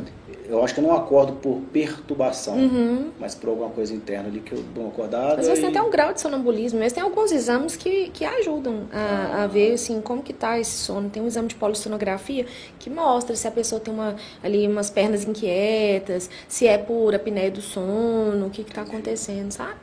[0.49, 3.11] Eu acho que eu não acordo por perturbação, Uhum.
[3.21, 5.41] mas por alguma coisa interna ali que eu dou uma acordada.
[5.41, 5.61] Às vezes e...
[5.61, 9.47] tem até um grau de sonambulismo, mas tem alguns exames que, que ajudam a, a
[9.47, 11.11] ver assim, como que tá esse sono.
[11.11, 12.47] Tem um exame de polissonografia
[12.79, 17.51] que mostra se a pessoa tem uma, ali umas pernas inquietas, se é por apneia
[17.51, 19.75] do sono, o que que tá acontecendo, sabe?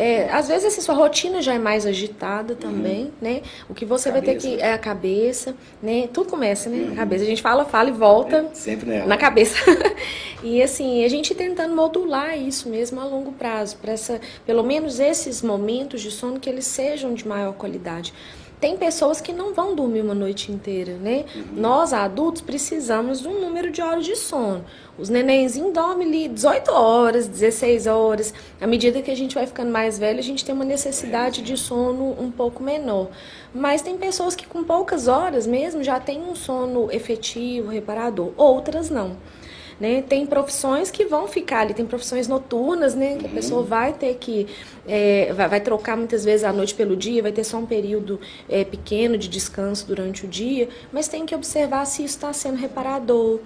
[0.00, 3.42] É, às vezes assim, sua rotina já é mais agitada também, né?
[3.68, 4.48] O que você vai ter Cabeça.
[4.48, 4.62] que...
[4.62, 6.08] É a cabeça, né?
[6.10, 6.92] Tudo começa, né?
[6.94, 7.24] A cabeça.
[7.24, 9.06] A gente fala, fala e volta Sempre nela.
[9.06, 9.58] na cabeça.
[10.42, 14.98] e assim, a gente tentando modular isso mesmo a longo prazo, para essa, pelo menos
[14.98, 18.14] esses momentos de sono que eles sejam de maior qualidade.
[18.60, 21.24] Tem pessoas que não vão dormir uma noite inteira, né?
[21.56, 24.62] Nós, adultos, precisamos de um número de horas de sono.
[24.98, 28.34] Os nenenzinhos dormem ali 18 horas, 16 horas.
[28.60, 31.56] À medida que a gente vai ficando mais velho, a gente tem uma necessidade de
[31.56, 33.08] sono um pouco menor.
[33.54, 38.32] Mas tem pessoas que com poucas horas mesmo já têm um sono efetivo, reparador.
[38.36, 39.16] Outras não.
[39.80, 40.02] Né?
[40.02, 43.16] Tem profissões que vão ficar ali, tem profissões noturnas, né?
[43.16, 44.46] Que a pessoa vai ter que.
[44.86, 48.20] é, vai, vai trocar muitas vezes a noite pelo dia, vai ter só um período
[48.46, 52.56] é, pequeno de descanso durante o dia, mas tem que observar se isso está sendo
[52.56, 53.40] reparador,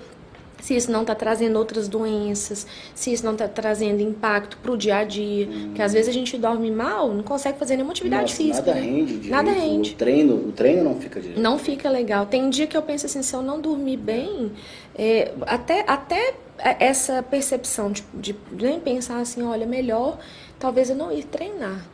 [0.64, 4.79] se isso não está trazendo outras doenças, se isso não está trazendo impacto para o
[4.79, 5.46] dia a dia.
[5.66, 8.74] Porque às vezes a gente dorme mal, não consegue fazer nenhuma atividade Nossa, física.
[8.74, 8.81] Nada né?
[8.81, 9.31] rende direito.
[9.31, 9.92] Nada rende.
[9.92, 11.38] O treino, o treino não fica direito.
[11.38, 12.24] Não fica legal.
[12.24, 14.53] Tem dia que eu penso assim, se eu não dormir bem,
[14.94, 16.33] é, até, até
[16.81, 20.16] essa percepção de, de nem pensar assim, olha, melhor
[20.59, 21.85] talvez eu não ir treinar.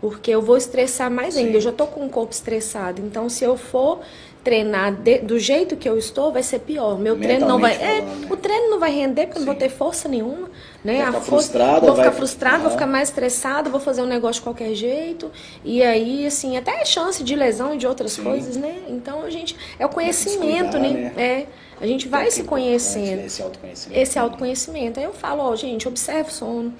[0.00, 1.50] Porque eu vou estressar mais ainda.
[1.50, 1.54] Sim.
[1.54, 3.00] Eu já tô com o corpo estressado.
[3.00, 4.00] Então, se eu for
[4.48, 6.98] treinar de- do jeito que eu estou, vai ser pior.
[6.98, 7.74] Meu treino não vai.
[7.74, 8.26] É, né?
[8.30, 10.48] o treino não vai render porque eu não vou ter força nenhuma.
[10.82, 10.98] Né?
[10.98, 14.44] Vai A força- vou ficar frustrada, vou ficar mais estressada, vou fazer um negócio de
[14.44, 15.30] qualquer jeito.
[15.62, 18.24] E aí, assim, até chance de lesão e de outras Sim.
[18.24, 18.76] coisas, né?
[18.88, 19.54] Então a gente.
[19.78, 21.12] É o conhecimento, descuidar, né?
[21.14, 21.22] né?
[21.22, 21.46] É.
[21.80, 23.16] A gente vai se importante, conhecendo.
[23.18, 24.00] né, Esse autoconhecimento.
[24.00, 24.98] Esse autoconhecimento.
[25.00, 26.72] Aí eu falo, ó, gente, observe o sono.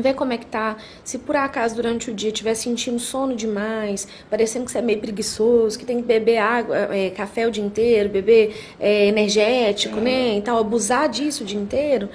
[0.00, 0.76] Vê como é que tá.
[1.04, 5.00] Se por acaso durante o dia estiver sentindo sono demais, parecendo que você é meio
[5.00, 10.34] preguiçoso, que tem que beber água, é, café o dia inteiro, beber é, energético, né?
[10.34, 12.08] Então, abusar disso o dia inteiro,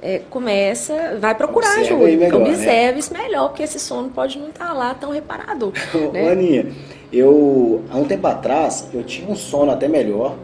[0.00, 2.04] é, começa, vai procurar ajuda.
[2.04, 2.50] melhor, né?
[2.50, 5.72] Observe isso melhor, porque esse sono pode não estar lá tão reparador.
[5.94, 6.30] Ô, né?
[6.30, 6.66] Aninha,
[7.12, 10.36] eu, há um tempo atrás, eu tinha um sono até melhor,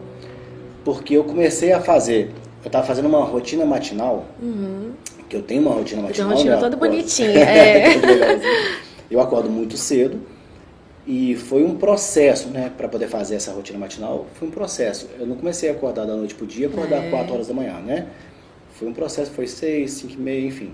[0.83, 2.31] porque eu comecei a fazer,
[2.63, 4.25] eu estava fazendo uma rotina matinal,
[5.29, 6.27] que eu tenho uma rotina matinal.
[6.27, 6.61] uma rotina né?
[6.61, 7.29] toda Acordo- bonitinha.
[7.39, 8.39] É.
[9.09, 10.19] Eu acordo muito cedo,
[11.05, 15.07] e foi um processo, né, para poder fazer essa rotina matinal, foi um processo.
[15.19, 17.09] Eu não comecei a acordar da noite pro dia, acordar É.
[17.11, 18.07] 4 horas da manhã, né?
[18.73, 20.73] Foi um processo, foi 6, 5 e meia, enfim.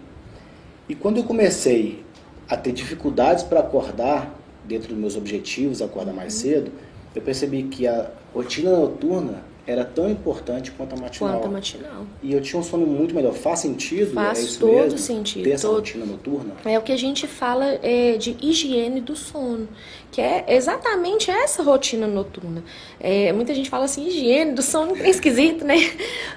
[0.88, 2.04] E quando eu comecei
[2.50, 4.34] a ter dificuldades para acordar,
[4.64, 6.40] dentro dos meus objetivos, acordar mais Uhum.
[6.42, 6.72] cedo,
[7.14, 11.34] eu percebi que a rotina noturna era tão importante quanto a matinal.
[11.34, 12.06] Quanto a matinal.
[12.24, 13.34] E eu tinha um sono muito melhor.
[13.34, 14.14] Faz sentido?
[14.14, 14.98] Faz é isso todo mesmo?
[14.98, 15.78] sentido, Ter essa todo.
[15.78, 16.54] rotina noturna?
[16.66, 19.68] É o que a gente fala é, de higiene do sono,
[20.12, 22.64] que é exatamente essa rotina noturna.
[23.00, 25.76] É, muita gente fala assim, higiene do sono, é esquisito, né?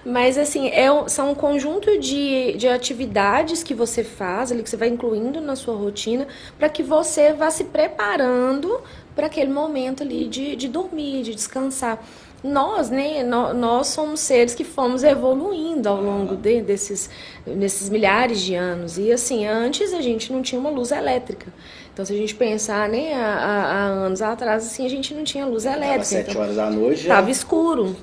[0.04, 4.76] Mas assim, é, são um conjunto de, de atividades que você faz, ali, que você
[4.76, 8.80] vai incluindo na sua rotina, para que você vá se preparando
[9.14, 12.04] para aquele momento ali de, de dormir, de descansar.
[12.44, 17.08] Nós, né, nó- nós somos seres que fomos evoluindo ao longo de- desses,
[17.46, 18.98] desses milhares de anos.
[18.98, 21.46] E assim, antes a gente não tinha uma luz elétrica.
[21.92, 25.46] Então, se a gente pensar, né, há, há- anos atrás, assim, a gente não tinha
[25.46, 26.04] luz elétrica.
[26.04, 27.14] 7 Então, horas da noite já.
[27.14, 27.96] Estava escuro.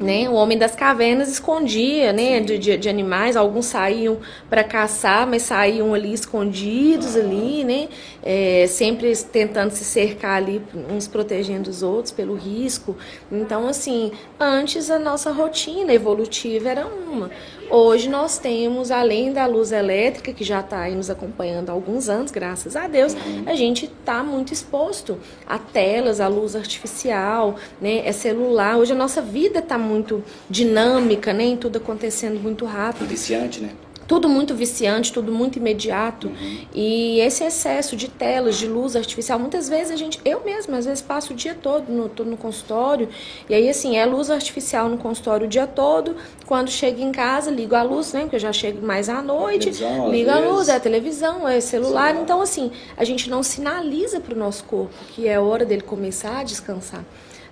[0.00, 0.28] Né?
[0.28, 2.40] O homem das cavernas escondia né?
[2.40, 7.88] de, de, de animais, alguns saíam para caçar, mas saíam ali escondidos ali, né?
[8.22, 10.60] É, sempre tentando se cercar ali,
[10.90, 12.96] uns protegendo os outros pelo risco.
[13.30, 17.30] Então, assim, antes a nossa rotina evolutiva era uma.
[17.70, 22.08] Hoje nós temos, além da luz elétrica, que já está aí nos acompanhando há alguns
[22.08, 28.06] anos, graças a Deus, a gente está muito exposto a telas, a luz artificial, né?
[28.06, 28.76] É celular.
[28.76, 31.56] Hoje a nossa vida está muito dinâmica, né?
[31.56, 33.70] Tudo acontecendo muito rápido Viciante, né?
[34.06, 36.30] Tudo muito viciante, tudo muito imediato.
[36.74, 40.86] E esse excesso de telas, de luz artificial, muitas vezes a gente, eu mesma, às
[40.86, 43.08] vezes passo o dia todo no, tô no consultório,
[43.48, 46.16] e aí assim, é luz artificial no consultório o dia todo.
[46.46, 48.20] Quando chego em casa, ligo a luz, né?
[48.20, 51.60] Porque eu já chego mais à noite, Televisão, ligo a luz, é a televisão, é
[51.60, 51.86] celular.
[51.86, 52.22] Celular.
[52.22, 56.38] Então, assim, a gente não sinaliza para o nosso corpo que é hora dele começar
[56.38, 57.04] a descansar.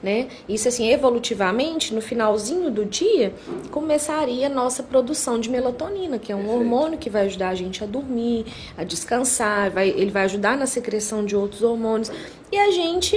[0.04, 0.28] Né?
[0.46, 3.32] Isso assim, evolutivamente, no finalzinho do dia,
[3.70, 6.60] começaria a nossa produção de melatonina, que é um Perfeito.
[6.60, 8.44] hormônio que vai ajudar a gente a dormir,
[8.76, 12.12] a descansar, vai, ele vai ajudar na secreção de outros hormônios.
[12.52, 13.16] E a gente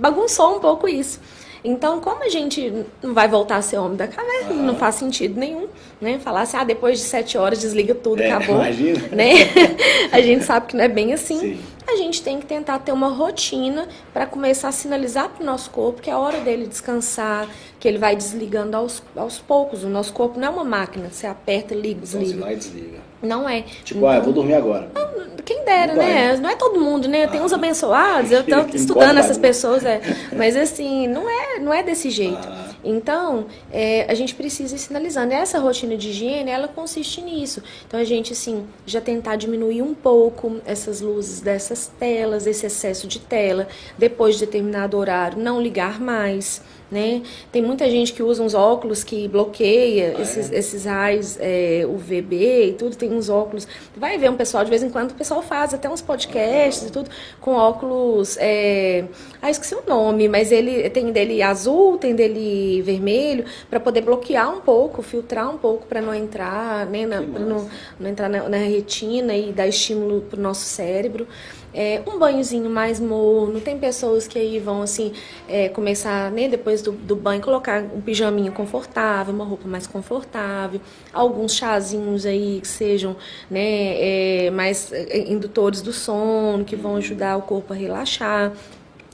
[0.00, 1.20] bagunçou um pouco isso.
[1.64, 5.38] Então, como a gente não vai voltar a ser homem da caverna, não faz sentido
[5.38, 5.68] nenhum,
[6.00, 6.18] né?
[6.18, 8.56] Falar assim, ah, depois de sete horas desliga tudo, é, acabou.
[8.56, 9.08] Imagina.
[9.12, 9.32] Né?
[10.10, 11.38] a gente sabe que não é bem assim.
[11.38, 11.58] Sim.
[11.92, 15.70] A gente tem que tentar ter uma rotina para começar a sinalizar para o nosso
[15.70, 17.46] corpo que é a hora dele descansar,
[17.78, 19.84] que ele vai desligando aos, aos poucos.
[19.84, 22.46] O nosso corpo não é uma máquina, você aperta, liga, desliga.
[22.46, 22.98] Não desliga.
[23.22, 23.62] Não é.
[23.84, 24.90] Tipo, então, ah, eu vou dormir agora.
[25.44, 26.36] Quem dera, não né?
[26.36, 27.26] Não é todo mundo, né?
[27.26, 27.56] Tem uns ah.
[27.56, 30.00] abençoados, eu estou estudando essas pessoas, é.
[30.36, 32.48] Mas assim, não é, não é desse jeito.
[32.48, 32.71] Ah.
[32.84, 35.32] Então, é, a gente precisa ir sinalizando.
[35.32, 37.62] Essa rotina de higiene, ela consiste nisso.
[37.86, 43.06] Então, a gente, assim, já tentar diminuir um pouco essas luzes dessas telas, esse excesso
[43.06, 43.68] de tela.
[43.96, 46.62] Depois de determinado horário, não ligar mais
[46.92, 47.22] né?
[47.50, 50.58] Tem muita gente que usa uns óculos que bloqueia ah, esses, é?
[50.58, 53.66] esses raios é, UVB e tudo, tem uns óculos.
[53.96, 56.92] Vai ver um pessoal, de vez em quando, o pessoal faz até uns podcasts e
[56.92, 57.08] tudo,
[57.40, 58.36] com óculos.
[58.38, 59.04] É...
[59.40, 64.54] Ah, esqueci o nome, mas ele tem dele azul, tem dele vermelho, para poder bloquear
[64.54, 67.06] um pouco, filtrar um pouco para não entrar, né?
[67.06, 71.26] Na, não, não entrar na, na retina e dar estímulo para o nosso cérebro
[71.74, 73.60] é, um banhozinho mais morno.
[73.60, 75.12] Tem pessoas que aí vão assim
[75.48, 80.80] é, começar, né, depois do, do, banho, colocar um pijaminho confortável, uma roupa mais confortável,
[81.12, 83.16] alguns chazinhos aí que sejam
[83.50, 88.52] né, é, mais é, indutores do sono, que vão ajudar o corpo a relaxar.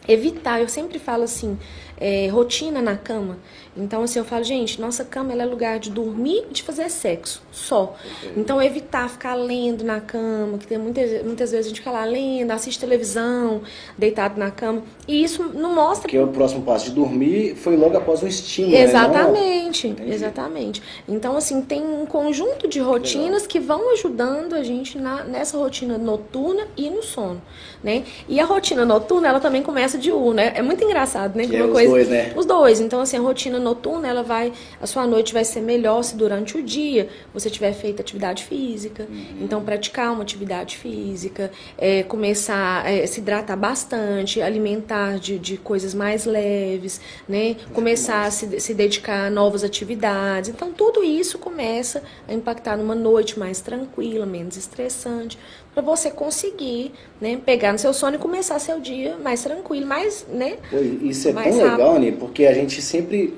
[0.07, 1.59] Evitar, eu sempre falo assim,
[2.01, 3.37] é, rotina na cama.
[3.79, 7.43] Então, assim, eu falo, gente, nossa cama é lugar de dormir e de fazer sexo,
[7.53, 7.95] só.
[8.37, 12.05] Então, evitar ficar lendo na cama, que tem muitas, muitas vezes a gente fica lá
[12.05, 13.63] lendo, assiste televisão,
[13.97, 14.83] deitado na cama.
[15.07, 16.03] E isso não mostra.
[16.03, 18.75] Porque o próximo passo de dormir foi logo após o estímulo.
[18.75, 18.83] Né?
[18.83, 20.09] Exatamente, né?
[20.09, 20.83] exatamente.
[21.09, 23.49] Então, assim, tem um conjunto de rotinas Legal.
[23.49, 27.41] que vão ajudando a gente na, nessa rotina noturna e no sono,
[27.83, 28.05] né?
[28.29, 30.53] E a rotina noturna, ela também começa de U, né?
[30.55, 31.47] É muito engraçado, né?
[31.47, 31.89] Que é, coisa...
[31.89, 32.33] Os dois, né?
[32.37, 32.81] Os dois.
[32.81, 33.68] Então, assim, a rotina noturna,
[34.05, 38.01] ela vai, a sua noite vai ser melhor se durante o dia você tiver feito
[38.01, 39.07] atividade física.
[39.09, 39.39] Uhum.
[39.41, 45.57] Então, praticar uma atividade física, é, começar a é, se hidratar bastante, alimentar de, de
[45.57, 47.57] coisas mais leves, né?
[47.73, 50.51] Começar a se, se dedicar a novas atividades.
[50.51, 55.39] Então, tudo isso começa a impactar numa noite mais tranquila, menos estressante,
[55.75, 60.27] para você conseguir, né, pegar no seu sono e começar seu dia mais tranquilo, mais,
[60.29, 60.59] né?
[61.03, 61.63] Isso é tão rápido.
[61.63, 62.13] legal, né?
[62.19, 63.35] Porque a gente sempre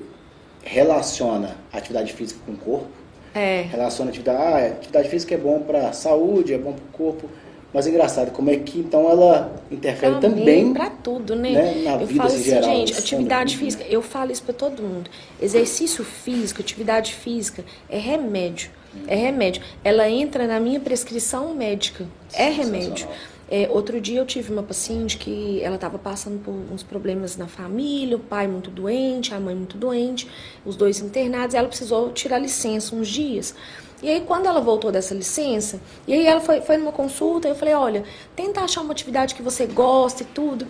[0.63, 2.87] relaciona atividade física com o corpo.
[3.33, 3.61] É.
[3.69, 7.29] Relaciona atividade, ah, atividade física é bom para saúde, é bom para o corpo.
[7.73, 11.51] Mas é engraçado como é que então ela interfere também, também para tudo, né?
[11.51, 11.81] né?
[11.83, 15.09] Na eu vida falo assim, geral, gente, atividade física, eu falo isso para todo mundo.
[15.41, 18.71] Exercício físico, atividade física é remédio.
[19.07, 19.61] É remédio.
[19.85, 22.05] Ela entra na minha prescrição médica.
[22.33, 23.07] É remédio.
[23.53, 27.47] É, outro dia eu tive uma paciente que ela estava passando por uns problemas na
[27.47, 30.25] família, o pai muito doente, a mãe muito doente,
[30.65, 33.53] os dois internados, e ela precisou tirar licença uns dias.
[34.01, 37.53] E aí, quando ela voltou dessa licença, e aí ela foi, foi numa consulta, eu
[37.53, 38.05] falei, olha,
[38.37, 40.65] tenta achar uma atividade que você gosta e tudo.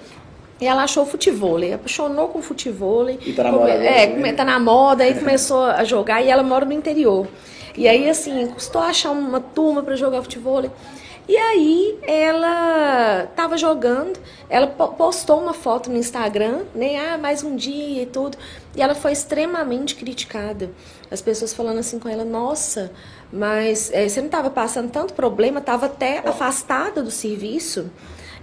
[0.59, 3.07] E ela achou futebol, apaixonou com futebol.
[3.11, 3.71] E tá na moda.
[3.71, 4.33] É, né?
[4.33, 7.27] tá na moda, aí começou a jogar, e ela mora no interior.
[7.77, 10.63] E aí, assim, custou achar uma turma para jogar futebol.
[11.27, 16.97] E aí ela estava jogando, ela postou uma foto no Instagram, né?
[16.97, 18.37] Ah, mais um dia e tudo.
[18.75, 20.71] E ela foi extremamente criticada.
[21.09, 22.91] As pessoas falando assim com ela, nossa,
[23.31, 27.89] mas é, você não estava passando tanto problema, estava até afastada do serviço.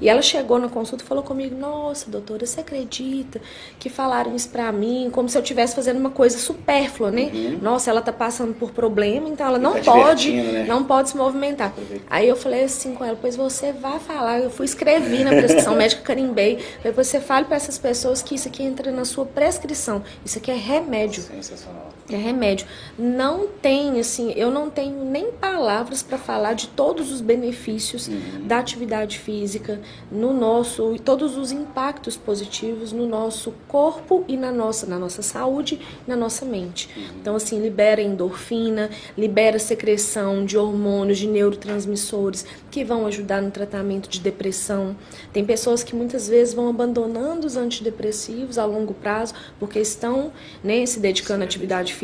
[0.00, 3.40] E ela chegou na consulta e falou comigo: Nossa, doutora, você acredita
[3.78, 5.08] que falaram isso pra mim?
[5.12, 7.30] Como se eu estivesse fazendo uma coisa supérflua, né?
[7.32, 7.58] Uhum.
[7.60, 10.64] Nossa, ela tá passando por problema, então ela não tá pode, né?
[10.68, 11.72] não pode se movimentar.
[12.08, 14.40] Aí eu falei assim com ela: Pois você vai falar.
[14.40, 16.64] Eu fui escrever na prescrição médica, carimbei.
[16.82, 20.02] Depois você fale para essas pessoas que isso aqui entra na sua prescrição.
[20.24, 21.22] Isso aqui é remédio.
[21.22, 21.97] Sensacional.
[22.10, 22.66] É remédio.
[22.98, 28.46] Não tem, assim, eu não tenho nem palavras para falar de todos os benefícios uhum.
[28.46, 34.86] da atividade física, no nosso todos os impactos positivos no nosso corpo e na nossa
[34.86, 36.88] na nossa saúde, na nossa mente.
[36.96, 37.04] Uhum.
[37.20, 44.08] Então assim, libera endorfina, libera secreção de hormônios, de neurotransmissores que vão ajudar no tratamento
[44.08, 44.96] de depressão.
[45.32, 50.32] Tem pessoas que muitas vezes vão abandonando os antidepressivos a longo prazo porque estão,
[50.64, 51.97] né, se dedicando à atividade física,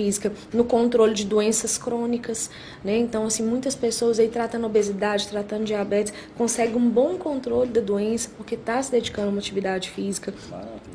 [0.53, 2.51] no controle de doenças crônicas,
[2.83, 2.97] né?
[2.97, 8.31] Então assim, muitas pessoas aí tratando obesidade, tratando diabetes, conseguem um bom controle da doença
[8.37, 10.35] porque está se dedicando a uma atividade física.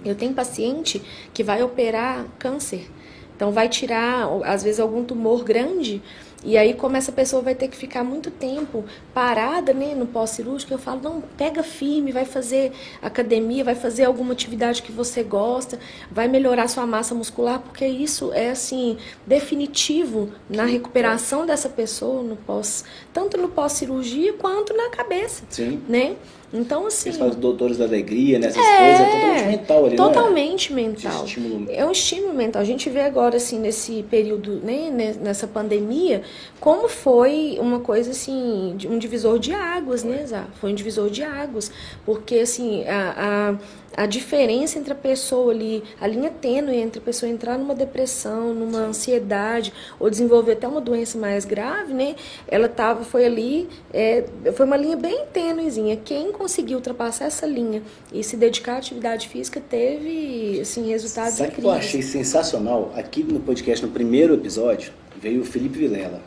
[0.04, 1.02] Eu tenho paciente
[1.34, 2.90] que vai operar câncer.
[3.36, 6.02] Então vai tirar, às vezes, algum tumor grande
[6.44, 10.74] e aí, como essa pessoa vai ter que ficar muito tempo parada né, no pós-cirúrgico,
[10.74, 12.72] eu falo, não, pega firme, vai fazer
[13.02, 15.78] academia, vai fazer alguma atividade que você gosta,
[16.10, 18.98] vai melhorar sua massa muscular, porque isso é assim,
[19.28, 25.44] definitivo na recuperação dessa pessoa no pós, tanto no pós-cirurgia quanto na cabeça.
[25.50, 25.82] Sim.
[25.90, 26.16] Né?
[26.52, 27.10] Então, assim.
[27.10, 28.64] Eles falam doutores da alegria, nessas né?
[28.64, 30.82] é, coisas, é totalmente mental ali, Totalmente não é?
[30.82, 31.26] mental.
[31.70, 32.62] É um estímulo mental.
[32.62, 36.24] A gente vê agora, assim, nesse período, né, nessa pandemia,
[36.60, 40.48] como foi uma coisa, assim, um divisor de águas, né, Zá?
[40.60, 41.72] Foi um divisor de águas.
[42.06, 43.56] Porque, assim, a, a
[43.96, 48.54] a diferença entre a pessoa ali, a linha tênue entre a pessoa entrar numa depressão,
[48.54, 52.16] numa ansiedade, ou desenvolver até uma doença mais grave, né?
[52.48, 55.98] Ela tava, foi ali, é, foi uma linha bem tênuezinha.
[55.98, 57.82] Quem conseguiu ultrapassar essa linha
[58.14, 61.74] e se dedicar à atividade física teve, assim, resultados Sabe incríveis.
[61.74, 62.94] Que eu achei sensacional?
[62.96, 66.22] Aqui no podcast, no primeiro episódio, veio o Felipe Vilela.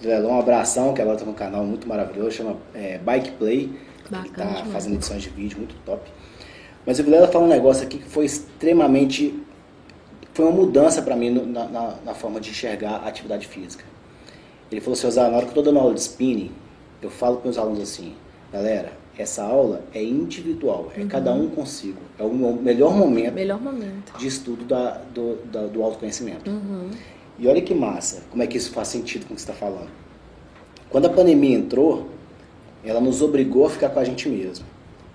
[0.00, 3.70] Vilela, um abração, que agora está um canal muito maravilhoso, chama é, Bike Play.
[4.10, 6.08] Bacana, ele tá fazendo edições de vídeo muito top.
[6.86, 9.42] Mas o Vilela fala um negócio aqui que foi extremamente.
[10.32, 13.84] Foi uma mudança para mim na, na, na, forma de enxergar a atividade física.
[14.70, 16.52] Ele falou assim: na hora que eu estou dando aula de spinning,
[17.02, 18.14] eu falo para os alunos assim:
[18.52, 21.08] galera, essa aula é individual, é uhum.
[21.08, 22.00] cada um consigo.
[22.18, 24.16] É o melhor momento, melhor momento.
[24.18, 26.50] de estudo da, do, da, do autoconhecimento.
[26.50, 26.90] Uhum.
[27.38, 29.66] E olha que massa, como é que isso faz sentido com o que você está
[29.66, 29.90] falando.
[30.88, 32.08] Quando a pandemia entrou,
[32.84, 34.64] ela nos obrigou a ficar com a gente mesmo.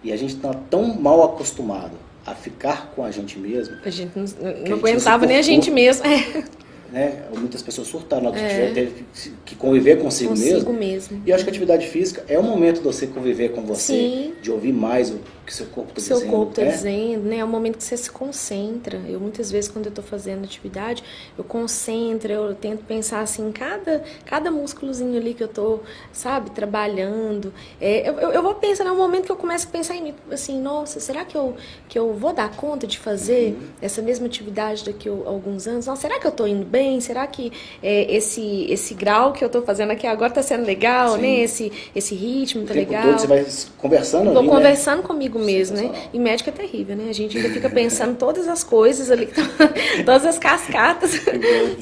[0.03, 1.93] E a gente está tão mal acostumado
[2.25, 3.77] a ficar com a gente mesmo.
[3.83, 4.25] A gente não,
[4.67, 6.05] não aguentava nem a gente mesmo.
[6.05, 6.43] É
[6.91, 7.23] né?
[7.38, 8.67] Muitas pessoas surtaram hora é.
[8.67, 9.06] que teve
[9.45, 10.73] que conviver consigo, consigo mesmo.
[10.73, 11.23] mesmo.
[11.25, 13.93] E eu acho que a atividade física é o momento de você conviver com você,
[13.93, 14.34] Sim.
[14.41, 16.19] de ouvir mais o que seu corpo está dizendo.
[16.19, 16.71] Seu corpo está né?
[16.71, 17.38] dizendo, né?
[17.38, 18.99] É o momento que você se concentra.
[19.08, 21.04] Eu muitas vezes quando eu estou fazendo atividade,
[21.38, 27.54] eu concentro, eu tento pensar assim, cada cada músculozinho ali que eu estou, sabe, trabalhando.
[27.80, 30.60] É, eu, eu vou pensar no momento que eu começo a pensar em mim, assim,
[30.62, 31.56] nossa, será que eu
[31.88, 33.67] que eu vou dar conta de fazer uhum.
[33.82, 35.86] essa mesma atividade daqui a alguns anos?
[35.86, 36.81] Não, será que eu estou indo bem?
[36.82, 37.00] Bem?
[37.00, 37.52] Será que
[37.84, 41.22] é, esse, esse grau que eu estou fazendo aqui agora está sendo legal, Sim.
[41.22, 41.39] né?
[41.41, 43.04] Esse, esse ritmo está legal.
[43.04, 43.46] Todo você vai
[43.78, 44.50] conversando Estou né?
[44.50, 45.08] conversando né?
[45.08, 45.91] comigo mesmo, né?
[46.12, 47.08] E médico é terrível, né?
[47.10, 49.30] A gente ainda fica pensando todas as coisas ali,
[50.06, 51.20] todas as cascatas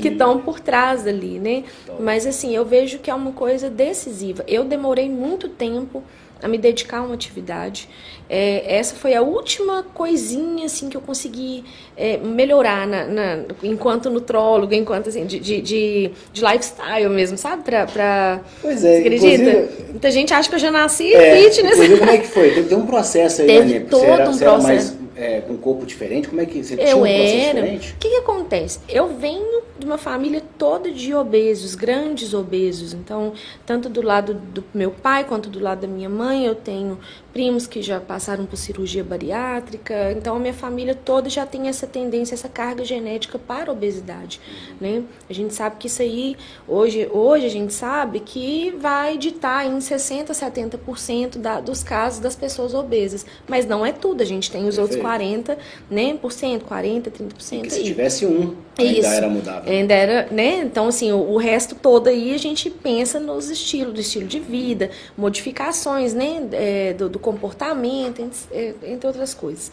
[0.01, 1.63] que estão por trás ali, né?
[1.99, 4.43] Mas assim, eu vejo que é uma coisa decisiva.
[4.47, 6.03] Eu demorei muito tempo
[6.41, 7.89] a me dedicar a uma atividade.
[8.29, 11.63] É, essa foi a última coisinha assim que eu consegui
[11.97, 17.63] é, melhorar na, na, enquanto nutróloga, enquanto assim, de, de, de, de lifestyle mesmo, sabe?
[17.63, 18.41] Pra, pra...
[18.61, 19.69] Pois é, Você acredita?
[19.89, 21.99] Muita gente acha que eu já nasci é, fitness.
[21.99, 22.51] Como é que foi?
[22.51, 24.98] Teve, um processo aí, Teve todo você era, um processo.
[25.19, 26.29] É, com um corpo diferente?
[26.29, 27.61] Como é que você eu tinha um era.
[27.61, 27.91] diferente?
[27.91, 28.79] O que, que acontece?
[28.87, 32.93] Eu venho de uma família toda de obesos, grandes obesos.
[32.93, 33.33] Então,
[33.65, 36.97] tanto do lado do meu pai quanto do lado da minha mãe, eu tenho
[37.33, 40.11] primos que já passaram por cirurgia bariátrica.
[40.11, 44.39] Então, a minha família toda já tem essa tendência, essa carga genética para a obesidade,
[44.79, 45.03] né?
[45.29, 46.35] A gente sabe que isso aí
[46.67, 52.35] hoje, hoje a gente sabe que vai ditar em 60, 70% da, dos casos das
[52.35, 54.21] pessoas obesas, mas não é tudo.
[54.21, 54.81] A gente tem os Perfeito.
[54.81, 55.57] outros 40,
[55.89, 57.65] né, por cento, 40, 30%.
[57.65, 59.07] E se tivesse um, ainda Isso.
[59.07, 59.71] era mudável.
[59.71, 60.59] Ainda era, né?
[60.59, 64.39] Então, assim, o, o, resto todo aí a gente pensa nos estilos, do estilo de
[64.39, 66.47] vida, modificações, né?
[66.51, 69.71] É, do, do, comportamento, entre, é, entre outras coisas.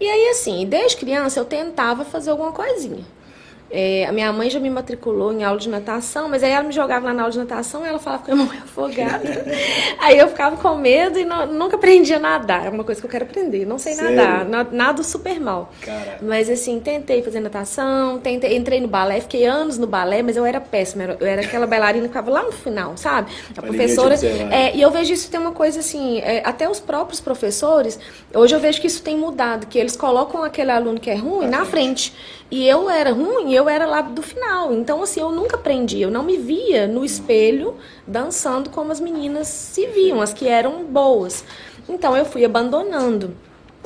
[0.00, 3.04] E aí, assim, desde criança eu tentava fazer alguma coisinha.
[3.70, 6.72] É, a minha mãe já me matriculou em aula de natação, mas aí ela me
[6.72, 9.44] jogava lá na aula de natação e ela falava que eu ia morrer afogada.
[9.98, 12.66] aí eu ficava com medo e não, nunca aprendi a nadar.
[12.66, 13.66] É uma coisa que eu quero aprender.
[13.66, 14.16] Não sei Sério?
[14.16, 15.72] nadar, nado super mal.
[15.80, 16.18] Cara.
[16.22, 20.46] Mas assim, tentei fazer natação, tentei, entrei no balé, fiquei anos no balé, mas eu
[20.46, 21.16] era péssima.
[21.18, 23.32] Eu era aquela bailarina que ficava lá no final, sabe?
[23.56, 24.14] A professora.
[24.14, 27.98] É, e eu vejo isso tem uma coisa assim, é, até os próprios professores,
[28.32, 31.48] hoje eu vejo que isso tem mudado, que eles colocam aquele aluno que é ruim
[31.48, 32.14] na, frente.
[32.50, 34.72] E eu era ruim, eu era lá do final.
[34.72, 36.00] Então, assim, eu nunca aprendi.
[36.00, 40.84] Eu não me via no espelho dançando como as meninas se viam, as que eram
[40.84, 41.44] boas.
[41.88, 43.34] Então, eu fui abandonando.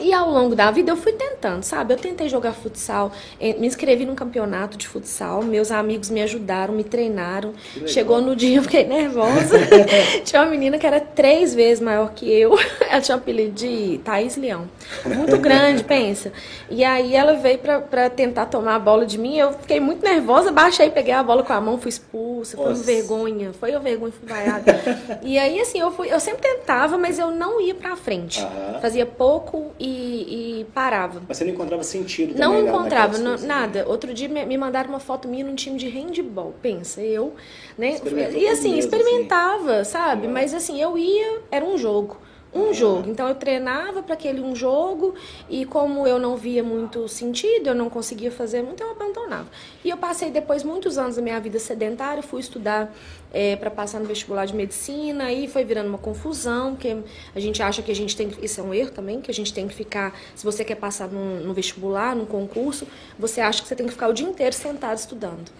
[0.00, 1.92] E ao longo da vida eu fui tentando, sabe?
[1.92, 6.84] Eu tentei jogar futsal, me inscrevi num campeonato de futsal, meus amigos me ajudaram, me
[6.84, 7.52] treinaram.
[7.84, 9.58] Chegou no dia, eu fiquei nervosa.
[10.24, 12.56] tinha uma menina que era três vezes maior que eu,
[12.88, 14.68] ela tinha o apelido de Thaís Leão.
[15.04, 16.32] Muito grande, pensa.
[16.70, 20.04] E aí ela veio pra, pra tentar tomar a bola de mim, eu fiquei muito
[20.04, 23.80] nervosa, baixei, peguei a bola com a mão, fui expulsa, foi uma vergonha, foi uma
[23.80, 24.80] vergonha, fui vaiada.
[25.22, 28.46] e aí, assim, eu, fui, eu sempre tentava, mas eu não ia pra frente.
[28.80, 31.22] Fazia pouco e e, parava.
[31.26, 33.86] Mas você não encontrava sentido também, Não encontrava, não, nada.
[33.88, 37.34] Outro dia me, me, mandaram uma foto minha num time de handball, pensa, eu,
[37.76, 37.98] né?
[38.34, 39.92] E assim, mesmo, experimentava, assim.
[39.92, 40.28] sabe?
[40.28, 42.16] Mas assim, eu ia, era um jogo
[42.52, 43.10] um jogo.
[43.10, 45.14] Então eu treinava para aquele um jogo
[45.48, 49.48] e como eu não via muito sentido, eu não conseguia fazer muito, eu abandonava.
[49.84, 52.92] E eu passei depois muitos anos da minha vida sedentária, fui estudar
[53.32, 56.96] é, para passar no vestibular de medicina e foi virando uma confusão, porque
[57.34, 59.34] a gente acha que a gente tem que, isso é um erro também, que a
[59.34, 62.86] gente tem que ficar, se você quer passar no, vestibular, no concurso,
[63.18, 65.50] você acha que você tem que ficar o dia inteiro sentado estudando.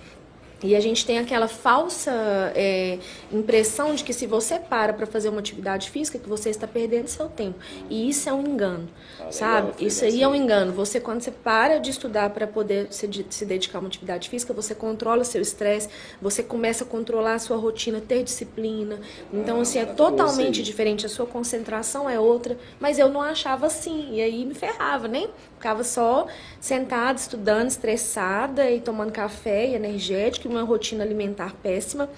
[0.62, 2.12] E a gente tem aquela falsa
[2.54, 2.98] é,
[3.32, 7.06] impressão de que se você para para fazer uma atividade física, que você está perdendo
[7.06, 7.58] seu tempo.
[7.88, 8.88] E isso é um engano,
[9.20, 9.68] ah, sabe?
[9.68, 10.72] Legal, isso aí é um engano.
[10.72, 14.52] Você, quando você para de estudar para poder se, se, dedicar a uma atividade física,
[14.52, 15.88] você controla seu estresse,
[16.20, 18.98] você começa a controlar a sua rotina, ter disciplina.
[19.32, 21.06] Então, ah, assim, é totalmente diferente.
[21.06, 22.58] A sua concentração é outra.
[22.80, 24.14] Mas eu não achava assim.
[24.14, 26.26] E aí me ferrava, nem ficava só
[26.60, 32.10] sentada, estudando, estressada e tomando café e energético uma rotina alimentar péssima.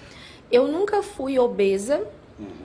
[0.51, 2.05] Eu nunca fui obesa,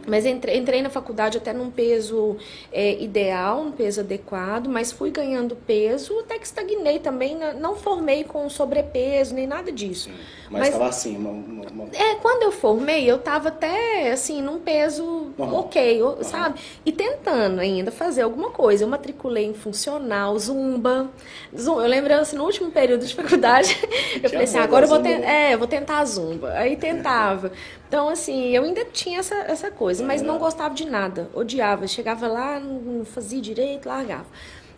[0.07, 2.37] mas entrei, entrei na faculdade até num peso
[2.73, 7.37] é, ideal, um peso adequado, mas fui ganhando peso, até que estagnei também.
[7.59, 10.09] Não formei com sobrepeso, nem nada disso.
[10.49, 15.33] Mas estava assim, uma, uma, É, quando eu formei, eu estava até, assim, num peso
[15.37, 15.61] Normal.
[15.61, 16.23] ok, uhum.
[16.23, 16.61] sabe?
[16.85, 18.85] E tentando ainda fazer alguma coisa.
[18.85, 21.11] Eu matriculei em funcional, zumba.
[21.57, 21.83] zumba.
[21.83, 23.77] Eu lembro, assim, no último período de faculdade,
[24.23, 26.53] eu falei assim, agora eu vou, ten é, eu vou tentar zumba.
[26.53, 27.51] Aí tentava.
[27.89, 31.87] Então, assim, eu ainda tinha essa, essa coisa, mas não gostava de nada, odiava.
[31.87, 34.27] Chegava lá, não fazia direito, largava.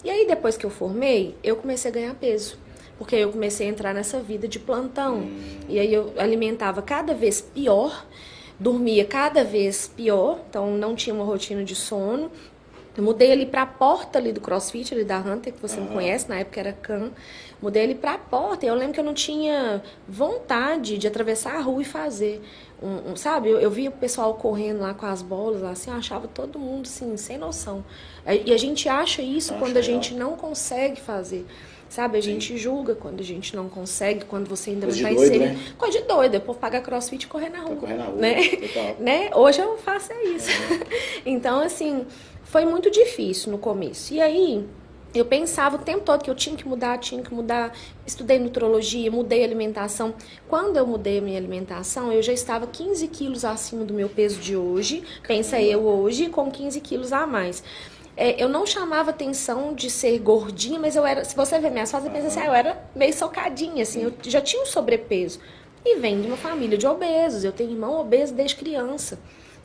[0.04, 2.58] E aí, depois que eu formei, eu comecei a ganhar peso.
[2.98, 5.28] Porque eu comecei a entrar nessa vida de plantão.
[5.68, 8.04] E aí eu alimentava cada vez pior,
[8.58, 12.30] dormia cada vez pior, então não tinha uma rotina de sono.
[12.96, 15.86] Eu mudei ali para a porta ali do CrossFit, ali da Hunter, que você uhum.
[15.86, 17.12] não conhece, na época era Can.
[17.62, 18.66] Mudei ele para a porta.
[18.66, 22.42] E eu lembro que eu não tinha vontade de atravessar a rua e fazer
[22.82, 25.90] um, um, sabe, eu, eu via o pessoal correndo lá com as bolas, lá, assim,
[25.90, 27.84] eu achava todo mundo, assim, sem noção.
[28.44, 31.44] E a gente acha isso Acho quando a gente não consegue fazer.
[31.88, 32.32] Sabe, a Sim.
[32.32, 35.54] gente julga quando a gente não consegue, quando você ainda Coisa não está inserido.
[35.54, 35.72] Né?
[35.78, 37.76] Coisa de doido, é por pagar crossfit e correr na rua.
[37.76, 38.36] correr na rua, né?
[39.00, 39.30] né?
[39.34, 40.50] Hoje eu faço é isso.
[40.50, 40.80] Uhum.
[41.24, 42.06] então, assim,
[42.44, 44.12] foi muito difícil no começo.
[44.12, 44.66] E aí,
[45.14, 47.74] eu pensava o tempo todo que eu tinha que mudar, tinha que mudar.
[48.06, 50.14] Estudei nutrologia, mudei alimentação.
[50.46, 54.38] Quando eu mudei a minha alimentação, eu já estava 15 quilos acima do meu peso
[54.38, 55.02] de hoje.
[55.26, 57.62] Pensa eu hoje, com 15 quilos a mais.
[58.16, 61.24] É, eu não chamava atenção de ser gordinha, mas eu era.
[61.24, 64.12] Se você ver minhas fotos, você pensa assim, ah, eu era meio socadinha, assim, eu
[64.24, 65.38] já tinha um sobrepeso.
[65.84, 67.44] E vem de uma família de obesos.
[67.44, 69.18] Eu tenho irmão obeso desde criança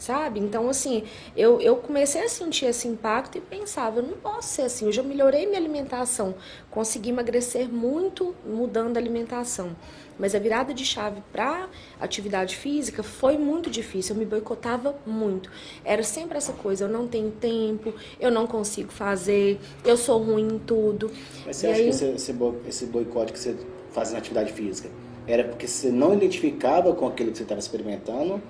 [0.03, 0.39] sabe?
[0.39, 1.03] Então, assim,
[1.35, 4.91] eu, eu comecei a sentir esse impacto e pensava, eu não posso ser assim, eu
[4.91, 6.35] já melhorei minha alimentação,
[6.69, 9.75] consegui emagrecer muito mudando a alimentação.
[10.19, 11.67] Mas a virada de chave para
[11.99, 15.49] atividade física foi muito difícil, eu me boicotava muito.
[15.83, 20.55] Era sempre essa coisa, eu não tenho tempo, eu não consigo fazer, eu sou ruim
[20.55, 21.09] em tudo.
[21.45, 21.89] Mas você e acha aí...
[21.89, 22.33] que esse,
[22.67, 23.55] esse boicote que você
[23.91, 24.89] faz na atividade física
[25.25, 28.41] era porque você não identificava com aquilo que você estava experimentando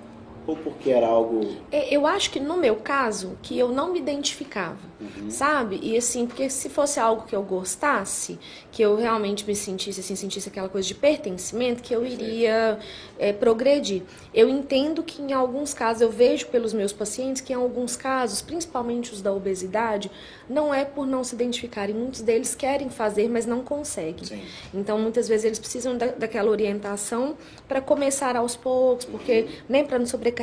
[0.46, 1.56] ou porque era algo.
[1.72, 5.30] É, eu acho que no meu caso, que eu não me identificava, uhum.
[5.30, 5.78] sabe?
[5.82, 8.38] E assim, porque se fosse algo que eu gostasse,
[8.70, 12.78] que eu realmente me sentisse assim, sentisse aquela coisa de pertencimento, que eu iria
[13.18, 14.02] é, progredir.
[14.34, 18.42] Eu entendo que em alguns casos, eu vejo pelos meus pacientes que em alguns casos,
[18.42, 20.10] principalmente os da obesidade,
[20.48, 21.94] não é por não se identificarem.
[21.94, 24.24] Muitos deles querem fazer, mas não conseguem.
[24.24, 24.42] Sim.
[24.74, 27.36] Então, muitas vezes eles precisam da, daquela orientação
[27.66, 29.48] para começar aos poucos, porque uhum.
[29.68, 30.33] nem para não sobrecarregar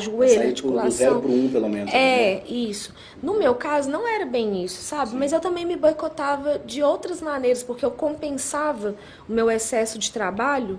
[0.00, 0.88] joelho, articulação.
[0.88, 1.92] Do zero para um, pelo menos.
[1.92, 2.42] É, né?
[2.48, 2.94] isso.
[3.22, 5.10] No meu caso, não era bem isso, sabe?
[5.10, 5.18] Sim.
[5.18, 8.94] Mas eu também me boicotava de outras maneiras, porque eu compensava
[9.28, 10.78] o meu excesso de trabalho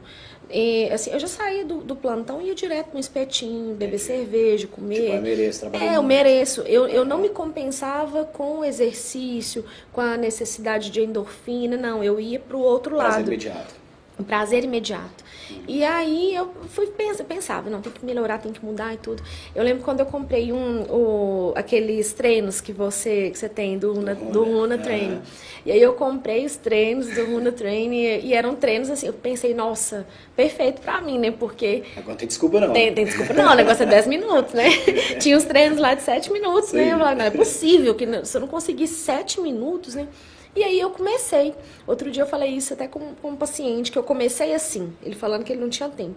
[0.50, 4.68] e, assim, eu já saía do, do plantão e ia direto no espetinho, beber cerveja,
[4.68, 5.02] comer.
[5.02, 5.94] Tipo, eu mereço trabalhar.
[5.94, 6.62] É, eu mereço.
[6.62, 12.04] Eu, eu não me compensava com o exercício, com a necessidade de endorfina, não.
[12.04, 13.22] Eu ia para o outro lado.
[13.22, 13.85] imediato.
[14.18, 15.26] Um prazer imediato.
[15.68, 16.88] E aí eu fui
[17.28, 19.22] pensava, não, tem que melhorar, tem que mudar e tudo.
[19.54, 23.94] Eu lembro quando eu comprei um, o, aqueles treinos que você, que você tem do
[23.94, 25.22] Una, do Una Train.
[25.66, 29.14] E aí eu comprei os treinos do Una Train e, e, eram treinos assim, eu
[29.14, 30.06] pensei, nossa,
[30.36, 31.32] perfeito pra mim, né?
[31.32, 31.84] Porque.
[31.98, 32.72] Agora tem desculpa não.
[32.74, 34.70] Tem, tem desculpa não, o negócio é 10 minutos, né?
[35.20, 36.78] Tinha os treinos lá de 7 minutos, Sim.
[36.78, 36.94] né?
[36.94, 40.08] Eu falei, não é possível que se eu não conseguir 7 minutos, né?
[40.56, 41.54] E aí eu comecei.
[41.86, 45.16] Outro dia eu falei isso até com, com um paciente, que eu comecei assim, ele
[45.16, 46.16] falando que ele não tinha tempo.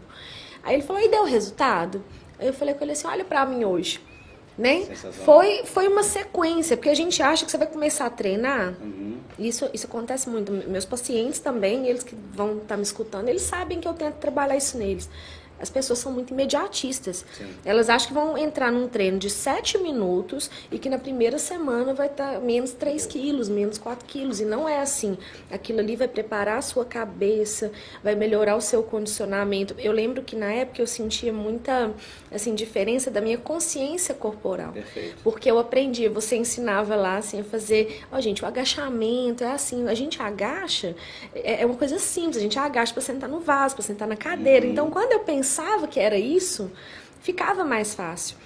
[0.63, 2.03] Aí ele falou, e deu resultado?
[2.39, 4.01] Aí eu falei com ele assim, olha pra mim hoje.
[4.57, 4.87] Né?
[5.25, 8.75] Foi, foi uma sequência, porque a gente acha que você vai começar a treinar.
[8.81, 9.19] Uhum.
[9.39, 10.51] Isso, isso acontece muito.
[10.51, 14.17] Meus pacientes também, eles que vão estar tá me escutando, eles sabem que eu tento
[14.17, 15.09] trabalhar isso neles
[15.61, 17.25] as pessoas são muito imediatistas.
[17.37, 17.49] Sim.
[17.65, 21.93] Elas acham que vão entrar num treino de 7 minutos e que na primeira semana
[21.93, 24.41] vai estar tá menos 3 quilos, menos 4 quilos.
[24.41, 25.19] E não é assim.
[25.51, 29.75] Aquilo ali vai preparar a sua cabeça, vai melhorar o seu condicionamento.
[29.79, 31.93] Eu lembro que na época eu sentia muita
[32.31, 34.73] assim, diferença da minha consciência corporal.
[34.73, 35.17] Perfeito.
[35.25, 38.03] Porque eu aprendi, você ensinava lá assim, a fazer.
[38.13, 39.89] Ó, oh, gente, o agachamento é assim.
[39.89, 40.95] A gente agacha,
[41.35, 42.37] é, é uma coisa simples.
[42.37, 44.67] A gente agacha para sentar no vaso, para sentar na cadeira.
[44.67, 44.73] Uhum.
[44.73, 46.71] Então, quando eu pensei pensava que era isso,
[47.23, 48.37] ficava mais fácil.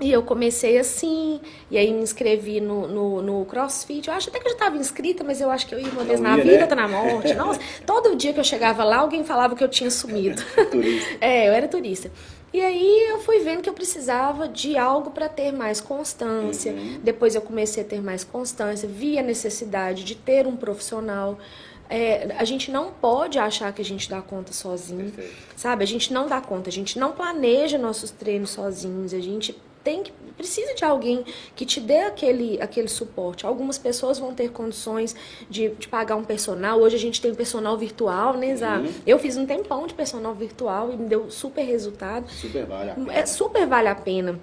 [0.00, 1.40] E eu comecei assim,
[1.70, 4.08] e aí me inscrevi no, no, no CrossFit.
[4.08, 6.04] Eu acho até que eu já estava inscrita, mas eu acho que eu ia uma
[6.04, 6.62] vez na vida, né?
[6.62, 7.34] outra na morte.
[7.34, 10.40] Nossa, todo dia que eu chegava lá, alguém falava que eu tinha sumido.
[11.20, 12.10] é, eu era turista.
[12.52, 16.72] E aí eu fui vendo que eu precisava de algo para ter mais constância.
[16.72, 17.00] Uhum.
[17.02, 21.38] Depois eu comecei a ter mais constância, vi a necessidade de ter um profissional.
[21.88, 25.36] É, a gente não pode achar que a gente dá conta sozinho, Perfeito.
[25.56, 25.84] sabe?
[25.84, 30.02] A gente não dá conta, a gente não planeja nossos treinos sozinhos, a gente tem
[30.02, 31.24] que precisa de alguém
[31.56, 33.44] que te dê aquele, aquele suporte.
[33.44, 35.14] Algumas pessoas vão ter condições
[35.50, 36.78] de, de pagar um personal.
[36.78, 38.78] Hoje a gente tem personal virtual, né, Zá?
[38.78, 38.88] Uhum.
[39.04, 42.30] Eu fiz um tempão de personal virtual e me deu super resultado.
[42.30, 43.12] Super vale a pena.
[43.12, 44.38] É super vale a pena.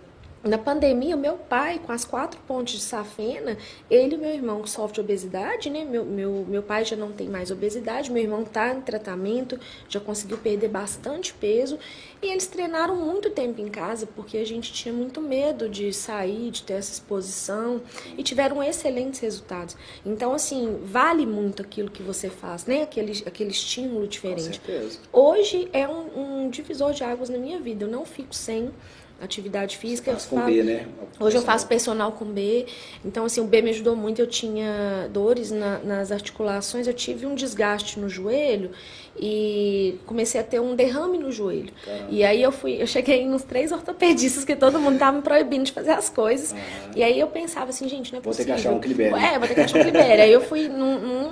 [0.45, 3.57] Na pandemia, meu pai, com as quatro pontes de safena,
[3.89, 5.83] ele e meu irmão que sofre de obesidade, né?
[5.83, 9.99] Meu, meu, meu pai já não tem mais obesidade, meu irmão está em tratamento, já
[9.99, 11.79] conseguiu perder bastante peso.
[12.21, 16.51] E eles treinaram muito tempo em casa, porque a gente tinha muito medo de sair,
[16.51, 17.81] de ter essa exposição,
[18.15, 19.75] e tiveram excelentes resultados.
[20.05, 22.83] Então, assim, vale muito aquilo que você faz, né?
[22.83, 24.59] Aquele, aquele estímulo diferente.
[24.59, 24.99] Com certeza.
[25.11, 28.71] Hoje é um, um divisor de águas na minha vida, eu não fico sem
[29.21, 30.11] atividade física.
[30.11, 30.87] Faz com B, né?
[31.19, 32.65] Hoje eu faço personal com B.
[33.03, 34.19] Então, assim, o B me ajudou muito.
[34.19, 38.71] Eu tinha dores na, nas articulações, eu tive um desgaste no joelho
[39.17, 41.71] e comecei a ter um derrame no joelho.
[41.85, 42.07] Caramba.
[42.09, 45.63] E aí eu fui, eu cheguei nos três ortopedistas que todo mundo tava me proibindo
[45.63, 46.51] de fazer as coisas.
[46.51, 46.57] Uhum.
[46.95, 48.53] E aí eu pensava assim, gente, não é possível.
[48.53, 49.15] Vou ter que achar um Clibere.
[49.15, 50.21] É, vou ter que achar um Clibere.
[50.21, 51.31] aí eu fui num, num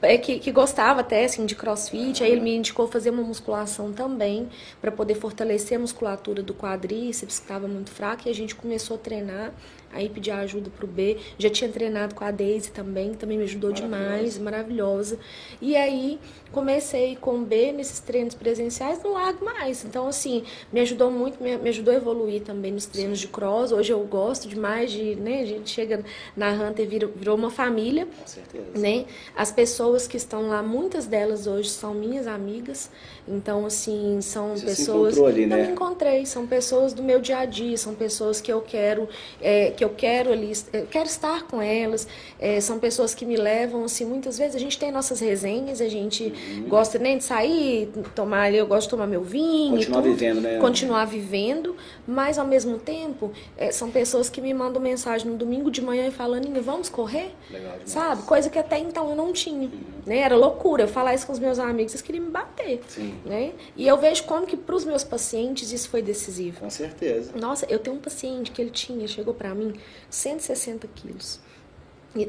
[0.00, 2.26] é, que, que gostava até assim de CrossFit, uhum.
[2.26, 4.48] aí ele me indicou fazer uma musculação também
[4.80, 8.96] para poder fortalecer a musculatura do quadríceps que estava muito fraco e a gente começou
[8.96, 9.52] a treinar
[9.92, 11.18] aí pedi ajuda pro B.
[11.38, 15.18] Já tinha treinado com a Daisy também, que também me ajudou demais, maravilhosa.
[15.60, 16.18] E aí
[16.52, 19.84] comecei com o B nesses treinos presenciais, não largo mais.
[19.84, 23.26] Então, assim, me ajudou muito, me, me ajudou a evoluir também nos treinos Sim.
[23.26, 23.72] de cross.
[23.72, 26.04] Hoje eu gosto demais de, né, a gente chega
[26.36, 28.06] na Hunter, virou, virou uma família.
[28.06, 28.78] Com certeza.
[28.78, 29.06] Né?
[29.36, 32.90] As pessoas que estão lá, muitas delas hoje são minhas amigas.
[33.30, 35.14] Então, assim, são Você pessoas.
[35.14, 35.60] Se ali, né?
[35.60, 39.08] Eu me encontrei, são pessoas do meu dia a dia, são pessoas que eu quero,
[39.40, 42.08] é, que eu quero ali, eu quero estar com elas.
[42.38, 45.88] É, são pessoas que me levam, assim, muitas vezes a gente tem nossas resenhas, a
[45.88, 46.68] gente uhum.
[46.68, 49.76] gosta nem de sair, tomar, eu gosto de tomar meu vinho.
[49.76, 50.58] Continuar vivendo, né?
[50.58, 51.76] Continuar vivendo,
[52.06, 56.06] mas ao mesmo tempo, é, são pessoas que me mandam mensagem no domingo de manhã
[56.06, 57.30] e falando, vamos correr?
[57.50, 57.90] Legal demais.
[57.90, 58.22] Sabe?
[58.22, 59.68] Coisa que até então eu não tinha.
[59.68, 59.70] Uhum.
[60.06, 60.18] Né?
[60.18, 60.84] Era loucura.
[60.84, 62.80] Eu falar isso com os meus amigos, eles queriam me bater.
[62.88, 63.14] Sim.
[63.24, 63.52] Né?
[63.76, 66.60] E eu vejo como que para os meus pacientes isso foi decisivo.
[66.60, 67.32] Com certeza.
[67.36, 69.74] Nossa, eu tenho um paciente que ele tinha, chegou para mim,
[70.10, 71.40] 160 quilos.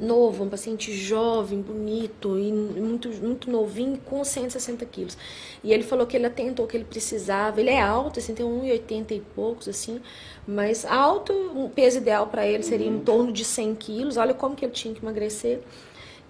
[0.02, 5.18] Novo, um paciente jovem, bonito e muito, muito novinho, com 160 quilos.
[5.64, 7.60] E ele falou que ele atentou que ele precisava.
[7.60, 10.02] Ele é alto, assim, tem 1,80 e poucos, assim,
[10.46, 12.98] mas alto, o peso ideal para ele seria uhum.
[12.98, 14.18] em torno de 100 quilos.
[14.18, 15.62] Olha como que ele tinha que emagrecer.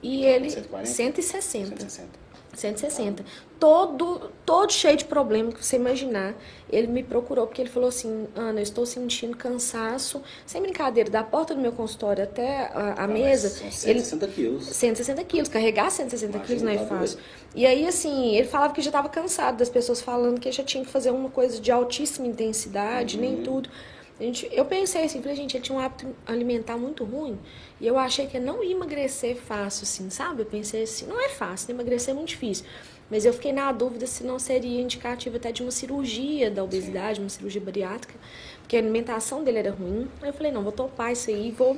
[0.01, 0.49] E ele.
[0.49, 0.86] 140?
[0.86, 1.68] 160.
[1.68, 2.29] 160.
[2.54, 3.24] 160.
[3.60, 6.34] Todo, todo cheio de problema que você imaginar.
[6.70, 11.24] Ele me procurou porque ele falou assim: Ana, eu estou sentindo cansaço, sem brincadeira, da
[11.24, 13.50] porta do meu consultório até a, a ah, mesa.
[13.50, 14.66] São 160 ele, quilos.
[14.66, 15.50] 160 quilos.
[15.50, 17.20] Carregar 160 Imagina, quilos não é fácil.
[17.54, 20.84] E aí, assim, ele falava que já estava cansado das pessoas falando que já tinha
[20.84, 23.22] que fazer uma coisa de altíssima intensidade, uhum.
[23.22, 23.70] nem tudo.
[24.20, 27.40] A gente, eu pensei assim, falei, gente, ele tinha um hábito alimentar muito ruim.
[27.80, 30.42] E eu achei que não ia emagrecer fácil, assim, sabe?
[30.42, 31.74] Eu pensei assim, não é fácil, né?
[31.76, 32.66] emagrecer é muito difícil.
[33.10, 37.20] Mas eu fiquei na dúvida se não seria indicativo até de uma cirurgia da obesidade,
[37.20, 38.14] uma cirurgia bariátrica,
[38.60, 40.08] porque a alimentação dele era ruim.
[40.22, 41.78] Aí eu falei, não, vou topar isso aí, vou,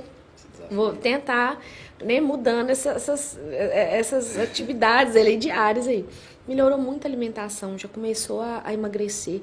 [0.69, 1.61] vou tentar,
[2.03, 6.05] né, mudando essas, essas, essas atividades ali, diárias aí.
[6.47, 9.41] Melhorou muito a alimentação, já começou a, a emagrecer.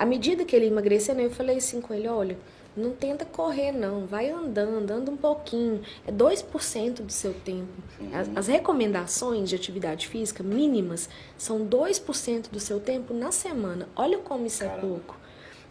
[0.00, 2.38] À medida que ele emagreceu, eu falei assim com ele, olha,
[2.74, 4.06] não tenta correr, não.
[4.06, 5.82] Vai andando, anda um pouquinho.
[6.06, 7.68] É 2% do seu tempo.
[8.10, 13.90] As, as, recomendações de atividade física mínimas são 2% do seu tempo na semana.
[13.94, 14.86] Olha como isso é Caramba.
[14.86, 15.18] é pouco.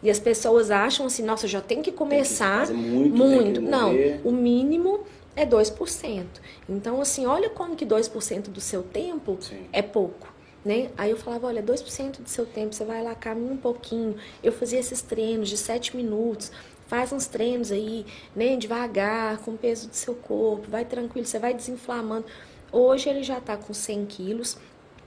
[0.00, 3.16] E as pessoas acham assim, nossa, já tem que começar tem que muito.
[3.16, 3.60] muito.
[3.60, 5.00] Não, o mínimo
[5.34, 6.24] é 2%.
[6.68, 9.66] Então, assim, olha como que 2% do seu tempo Sim.
[9.72, 10.29] é pouco.
[10.64, 10.90] Né?
[10.96, 14.16] Aí eu falava, olha, 2% do seu tempo, você vai lá, caminha um pouquinho.
[14.42, 16.52] Eu fazia esses treinos de 7 minutos
[16.90, 18.04] faz uns treinos aí,
[18.34, 22.26] né, devagar, com o peso do seu corpo, vai tranquilo, você vai desinflamando.
[22.72, 24.58] Hoje ele já está com 100 quilos,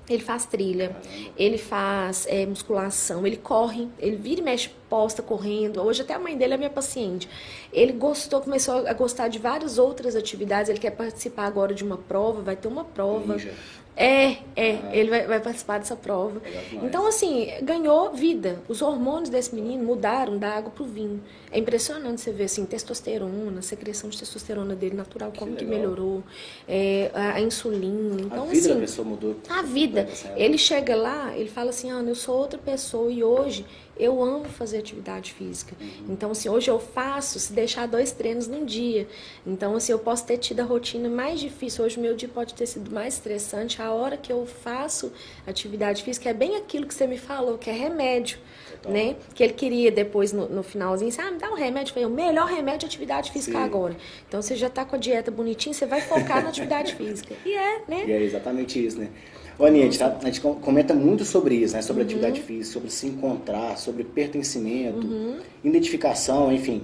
[0.09, 0.95] ele faz trilha,
[1.37, 5.81] ele faz é, musculação, ele corre, ele vira e mexe posta correndo.
[5.81, 7.29] Hoje até a mãe dele é minha paciente.
[7.71, 10.69] Ele gostou, começou a gostar de várias outras atividades.
[10.69, 13.33] Ele quer participar agora de uma prova, vai ter uma prova.
[13.33, 13.53] Ninja.
[13.95, 16.41] É, é, ah, ele vai, vai, participar dessa prova.
[16.81, 18.59] Então, assim, ganhou vida.
[18.67, 21.21] Os hormônios desse menino mudaram da água pro vinho.
[21.51, 25.65] É impressionante você ver, assim, testosterona, secreção de testosterona dele natural, que como legal.
[25.65, 26.23] que melhorou,
[26.67, 28.19] é, a, a, insulina.
[28.19, 29.35] Então, a vida assim, da pessoa mudou.
[29.47, 30.09] A vida.
[30.35, 33.63] Ele chega lá, ele fala assim, Ana, eu sou outra pessoa e hoje
[33.97, 35.75] eu amo fazer atividade física.
[35.79, 36.05] Uhum.
[36.09, 39.07] Então, assim, hoje eu faço se deixar dois treinos num dia.
[39.45, 41.85] Então, assim, eu posso ter tido a rotina mais difícil.
[41.85, 43.81] Hoje o meu dia pode ter sido mais estressante.
[43.81, 45.11] A hora que eu faço
[45.45, 48.39] atividade física é bem aquilo que você me falou, que é remédio.
[48.87, 49.15] Né?
[49.33, 51.91] Que ele queria depois no, no finalzinho, ah, me dá um remédio.
[51.91, 53.63] Eu falei, o melhor remédio é atividade física Sim.
[53.63, 53.95] agora.
[54.27, 57.33] Então você já está com a dieta bonitinha, você vai focar na atividade física.
[57.45, 58.03] E é, né?
[58.05, 59.09] E é exatamente isso, né?
[59.57, 61.81] Ô, Aninha, a gente, tá, a gente, comenta muito sobre isso, né?
[61.81, 62.07] Sobre uhum.
[62.07, 65.39] atividade física, sobre se encontrar, sobre pertencimento, uhum.
[65.63, 66.83] identificação, enfim.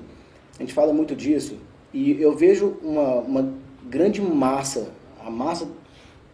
[0.57, 1.57] A gente fala muito disso.
[1.93, 3.53] E eu vejo uma, uma
[3.89, 4.89] grande massa,
[5.25, 5.67] a massa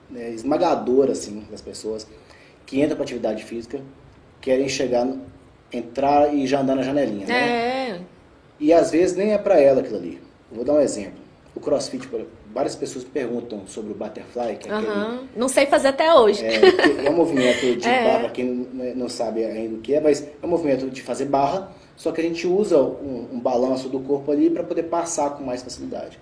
[0.10, 2.06] né, esmagadora, assim, das pessoas
[2.66, 3.80] que entram para atividade física,
[4.42, 5.08] querem chegar,
[5.72, 7.34] entrar e já andar na janelinha, né?
[7.34, 8.02] É.
[8.60, 10.20] E às vezes nem é para ela aquilo ali.
[10.52, 11.20] Eu vou dar um exemplo.
[11.56, 15.66] O crossfit, por exemplo várias pessoas perguntam sobre o butterfly, que é aquele, Não sei
[15.66, 16.42] fazer até hoje.
[16.42, 18.06] É, é um movimento de é.
[18.06, 18.46] barra, quem
[18.96, 22.22] não sabe ainda o que é, mas é um movimento de fazer barra, só que
[22.22, 26.18] a gente usa um, um balanço do corpo ali para poder passar com mais facilidade.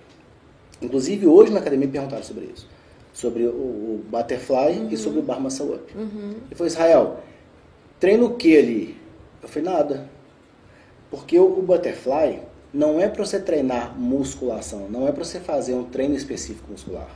[0.81, 2.67] Inclusive, hoje na academia perguntaram sobre isso.
[3.13, 4.89] Sobre o, o butterfly uhum.
[4.89, 5.95] e sobre o bar muscle up.
[5.95, 6.33] Uhum.
[6.49, 7.19] E foi Israel,
[7.99, 8.97] treino o que ali?
[9.43, 10.09] Eu falei, nada.
[11.11, 12.39] Porque o, o butterfly,
[12.73, 17.09] não é para você treinar musculação, não é para você fazer um treino específico muscular.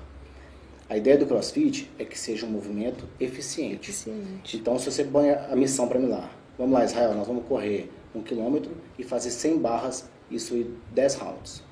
[0.90, 3.90] A ideia do CrossFit é que seja um movimento eficiente.
[3.90, 4.56] eficiente.
[4.56, 7.92] Então, se você põe a missão para mim lá, vamos lá, Israel, nós vamos correr
[8.16, 11.64] um quilômetro e fazer 100 barras, isso em 10 rounds.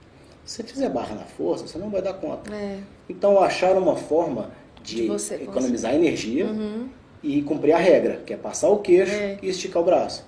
[0.43, 2.53] Se você fizer barra na força, você não vai dar conta.
[2.53, 2.79] É.
[3.07, 4.51] Então, acharam uma forma
[4.83, 6.89] de, de economizar energia uhum.
[7.23, 9.37] e cumprir a regra, que é passar o queixo é.
[9.41, 10.25] e esticar o braço.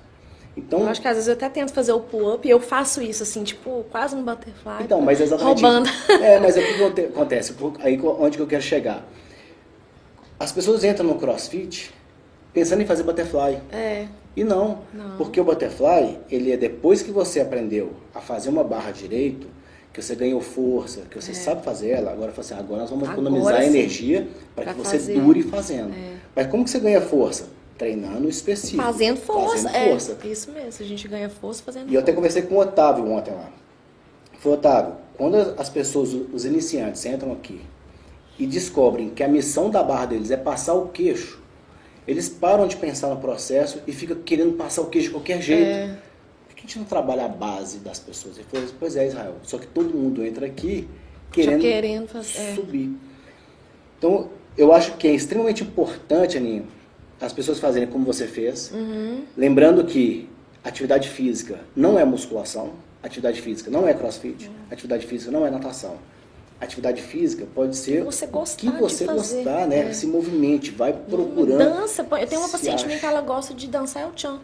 [0.57, 2.99] Então, eu acho que às vezes eu até tento fazer o pull-up e eu faço
[2.99, 4.81] isso, assim, tipo, quase um butterfly.
[4.81, 5.61] Então, mas exatamente.
[5.61, 5.87] Roubando.
[5.87, 6.11] Isso.
[6.11, 9.07] É, mas é o que acontece, aí onde que eu quero chegar.
[10.39, 11.93] As pessoas entram no crossfit
[12.51, 13.59] pensando em fazer butterfly.
[13.71, 14.07] É.
[14.35, 18.63] E não, não, porque o butterfly, ele é depois que você aprendeu a fazer uma
[18.63, 19.47] barra direito,
[19.93, 21.33] que você ganhou força, que você é.
[21.33, 25.19] sabe fazer ela, agora assim, agora nós vamos economizar agora, energia para que você fazer.
[25.19, 25.91] dure fazendo.
[25.91, 26.17] É.
[26.35, 27.56] Mas como que você ganha força?
[27.77, 28.81] Treinando específico.
[28.81, 29.69] Fazendo força.
[29.69, 30.17] Fazendo força.
[30.23, 33.09] É, isso mesmo, a gente ganha força fazendo E eu até conversei com o Otávio
[33.09, 33.49] ontem lá.
[34.39, 37.61] Foi, Otávio, quando as pessoas, os iniciantes, entram aqui
[38.37, 41.41] e descobrem que a missão da barra deles é passar o queixo,
[42.07, 45.69] eles param de pensar no processo e ficam querendo passar o queixo de qualquer jeito.
[45.69, 45.97] É.
[46.47, 48.37] Por que a gente não trabalha a base das pessoas?
[48.37, 49.35] Ele falou, pois é, Israel.
[49.43, 50.87] Só que todo mundo entra aqui
[51.31, 52.55] querendo, querendo fazer, é.
[52.55, 52.95] subir.
[53.97, 56.63] Então, eu acho que é extremamente importante, Aninha,
[57.19, 58.71] as pessoas fazerem como você fez.
[58.73, 59.23] Uhum.
[59.35, 60.29] Lembrando que
[60.63, 64.53] atividade física não é musculação, atividade física não é crossfit, uhum.
[64.71, 65.97] atividade física não é natação.
[66.59, 69.89] Atividade física pode ser você o que você gostar, né?
[69.89, 69.93] É.
[69.93, 71.59] Se movimente, vai procurando.
[71.59, 74.39] Dança, eu tenho uma paciente minha que ela gosta de dançar é o chan.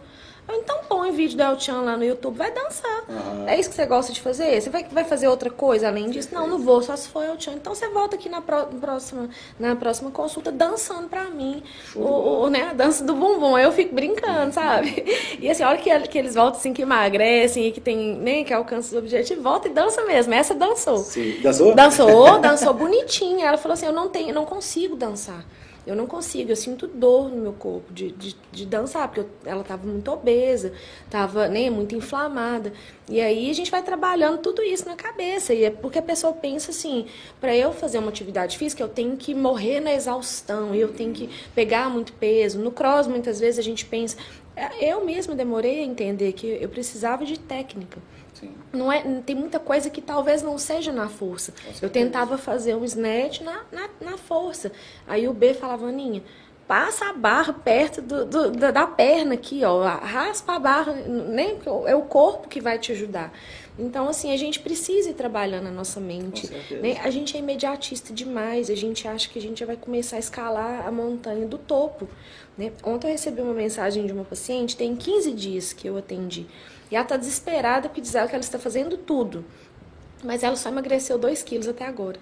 [0.47, 3.03] Eu, então põe vídeo do El Chan lá no YouTube, vai dançar.
[3.07, 3.47] Uhum.
[3.47, 4.59] É isso que você gosta de fazer?
[4.59, 6.29] Você vai, vai fazer outra coisa além disso?
[6.33, 7.53] Não, não vou, só se for El Chan.
[7.53, 9.29] Então você volta aqui na próxima,
[9.59, 11.63] na próxima consulta dançando pra mim.
[11.95, 13.55] O, o, né, a dança do bumbum.
[13.55, 15.03] Aí eu fico brincando, sabe?
[15.39, 18.43] E assim, a hora que, que eles voltam assim, que emagrecem e que tem, né,
[18.43, 20.33] que alcança o objetivo, volta e dança mesmo.
[20.33, 20.97] Essa dançou.
[20.97, 21.39] Sim.
[21.41, 21.75] Dançou?
[21.75, 23.47] Dançou, dançou bonitinha.
[23.47, 25.43] Ela falou assim, eu não tenho, não consigo dançar.
[25.85, 29.29] Eu não consigo, eu sinto dor no meu corpo de, de, de dançar, porque eu,
[29.45, 30.71] ela estava muito obesa,
[31.03, 32.71] estava né, muito inflamada.
[33.09, 35.53] E aí a gente vai trabalhando tudo isso na cabeça.
[35.53, 37.05] E é porque a pessoa pensa assim,
[37.41, 41.29] para eu fazer uma atividade física, eu tenho que morrer na exaustão, eu tenho que
[41.53, 42.59] pegar muito peso.
[42.59, 44.15] No cross, muitas vezes a gente pensa.
[44.79, 47.99] Eu mesma demorei a entender que eu precisava de técnica.
[48.73, 51.53] Não é, tem muita coisa que talvez não seja na força.
[51.79, 54.71] Eu tentava fazer um snatch na, na, na, força.
[55.07, 56.23] Aí o B falava, Aninha,
[56.67, 59.83] passa a barra perto do, do, da, da, perna aqui, ó.
[59.83, 63.31] Raspa a barra, nem é o corpo que vai te ajudar.
[63.77, 66.49] Então, assim, a gente precisa ir trabalhando a nossa mente.
[66.71, 66.97] Né?
[67.03, 70.19] A gente é imediatista demais, a gente acha que a gente já vai começar a
[70.19, 72.07] escalar a montanha do topo.
[72.57, 72.71] Né?
[72.83, 76.45] Ontem eu recebi uma mensagem de uma paciente, tem 15 dias que eu atendi.
[76.91, 79.45] E ela está desesperada porque diz ela que ela está fazendo tudo.
[80.23, 82.19] Mas ela só emagreceu 2 quilos até agora.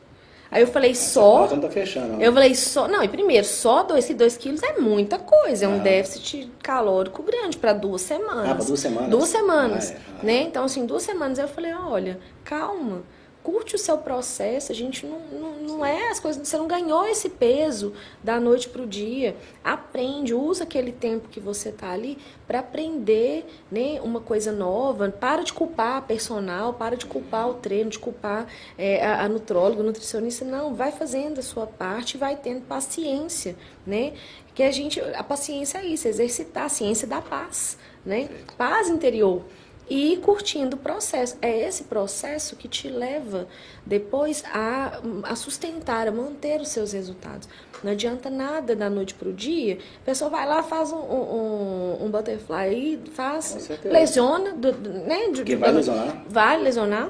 [0.50, 1.48] Aí eu falei, só.
[1.48, 2.18] Não tá fechando.
[2.18, 2.28] Né?
[2.28, 2.88] Eu falei, só.
[2.88, 5.66] Não, e primeiro, só 2 2 quilos é muita coisa.
[5.66, 5.84] É um ah.
[5.84, 8.50] déficit calórico grande para duas semanas.
[8.50, 9.10] Ah, para duas semanas?
[9.10, 9.92] Duas semanas.
[9.92, 9.98] Ah, é.
[10.20, 10.24] ah.
[10.24, 10.42] Né?
[10.42, 11.40] Então, assim, duas semanas.
[11.40, 13.04] Eu falei, olha, calma
[13.44, 17.06] curte o seu processo, a gente não, não, não é as coisas, você não ganhou
[17.06, 19.36] esse peso da noite para o dia.
[19.64, 22.18] Aprende, usa aquele tempo que você está ali
[22.48, 25.10] para aprender né, uma coisa nova.
[25.10, 29.30] Para de culpar a personal, para de culpar o treino, de culpar é, a, a
[29.30, 30.46] nutróloga, nutricionista.
[30.46, 34.14] Não, vai fazendo a sua parte e vai tendo paciência, né?
[34.54, 38.30] Que a gente, a paciência é isso, exercitar a ciência da paz, né?
[38.58, 39.44] Paz interior
[39.92, 41.36] e curtindo o processo.
[41.42, 43.46] É esse processo que te leva
[43.86, 47.50] depois a, a sustentar, a manter os seus resultados.
[47.84, 49.80] Não adianta nada da noite para o dia.
[50.02, 55.30] A pessoa vai lá, faz um, um, um butterfly e faz, lesiona, do, né?
[55.30, 56.24] De, que vai lesionar?
[56.30, 57.10] Vai lesionar.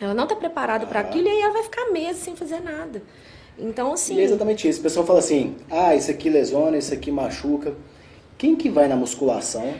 [0.00, 0.88] Ela não está preparada ah.
[0.88, 3.04] para aquilo e aí ela vai ficar meses sem fazer nada.
[3.56, 4.16] Então, assim.
[4.16, 4.80] E é exatamente isso.
[4.80, 7.72] O pessoal fala assim: ah, isso aqui lesiona, isso aqui machuca.
[8.36, 9.74] Quem que vai na musculação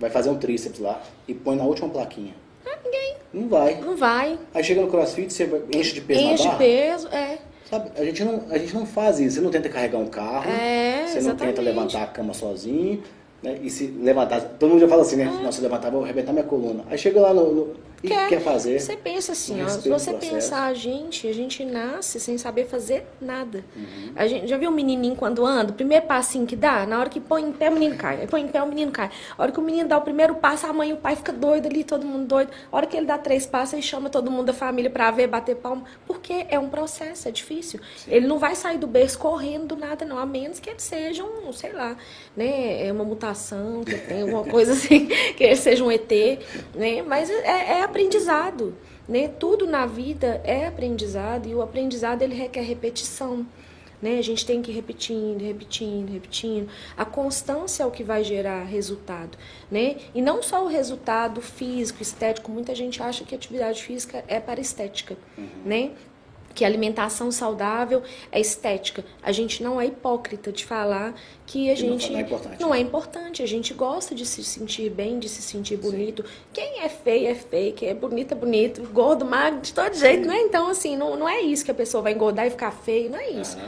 [0.00, 2.34] vai fazer um tríceps lá e põe na última plaquinha.
[2.66, 3.14] Ah, ninguém.
[3.32, 3.80] Não vai.
[3.80, 4.38] Não vai.
[4.52, 6.64] Aí chega no crossfit, você enche de peso enche na barra.
[6.64, 7.38] Enche de peso, é.
[7.68, 9.36] Sabe, a gente, não, a gente não faz isso.
[9.36, 10.50] Você não tenta carregar um carro.
[10.50, 11.26] É, você exatamente.
[11.26, 13.02] não tenta levantar a cama sozinho.
[13.42, 13.58] Né?
[13.62, 15.24] E se levantar, todo mundo já fala assim, né?
[15.24, 15.42] É.
[15.42, 16.84] Nossa, levantar, vou arrebentar minha coluna.
[16.90, 18.78] Aí chega lá no, no e quer, quer fazer.
[18.78, 23.06] Você pensa assim, ó, se você pensar a gente, a gente nasce sem saber fazer
[23.20, 23.64] nada.
[23.76, 24.12] Uhum.
[24.16, 27.08] A gente já viu um menininho quando anda, o primeiro passinho que dá, na hora
[27.08, 29.10] que põe em pé o menino cai, põe em pé o menino cai.
[29.36, 31.32] A hora que o menino dá o primeiro passo, a mãe e o pai fica
[31.32, 32.50] doido ali, todo mundo doido.
[32.70, 35.26] A hora que ele dá três passos, ele chama todo mundo da família para ver,
[35.26, 37.80] bater palma, porque é um processo, é difícil.
[37.96, 38.10] Sim.
[38.12, 41.22] Ele não vai sair do berço correndo do nada não, a menos que ele seja
[41.24, 41.96] um, sei lá,
[42.36, 46.10] né, é uma mutação, que tem alguma coisa assim, que ele seja um ET,
[46.74, 47.02] né?
[47.02, 48.74] Mas é, é aprendizado.
[49.08, 49.28] Né?
[49.28, 53.44] Tudo na vida é aprendizado e o aprendizado ele requer repetição.
[54.00, 54.18] Né?
[54.18, 56.70] A gente tem que ir repetindo, repetindo, repetindo.
[56.96, 59.36] A constância é o que vai gerar resultado.
[59.70, 59.96] Né?
[60.14, 62.50] E não só o resultado físico, estético.
[62.50, 65.18] Muita gente acha que atividade física é para estética.
[65.36, 65.48] Uhum.
[65.64, 65.90] Né?
[66.60, 69.02] Que alimentação saudável é estética.
[69.22, 71.14] A gente não é hipócrita de falar
[71.46, 73.42] que a gente não é, importante, não é importante.
[73.42, 76.22] A gente gosta de se sentir bem, de se sentir bonito.
[76.22, 76.28] Sim.
[76.52, 80.24] Quem é feio é feio, quem é bonito é bonito, gordo, magro, de todo jeito,
[80.24, 80.28] Sim.
[80.28, 80.38] né?
[80.42, 83.18] Então, assim, não, não é isso que a pessoa vai engordar e ficar feio, não
[83.18, 83.56] é isso.
[83.56, 83.64] Uhum.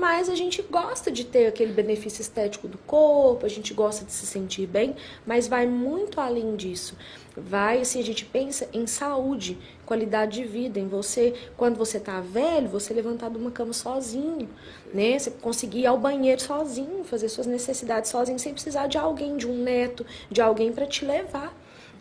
[0.00, 4.12] Mas a gente gosta de ter aquele benefício estético do corpo, a gente gosta de
[4.12, 4.96] se sentir bem,
[5.26, 6.96] mas vai muito além disso
[7.36, 12.20] vai, assim, a gente pensa em saúde, qualidade de vida, em você, quando você tá
[12.20, 14.48] velho, você levantar de uma cama sozinho,
[14.92, 15.18] né?
[15.18, 19.46] Você conseguir ir ao banheiro sozinho, fazer suas necessidades sozinho, sem precisar de alguém, de
[19.46, 21.54] um neto, de alguém para te levar.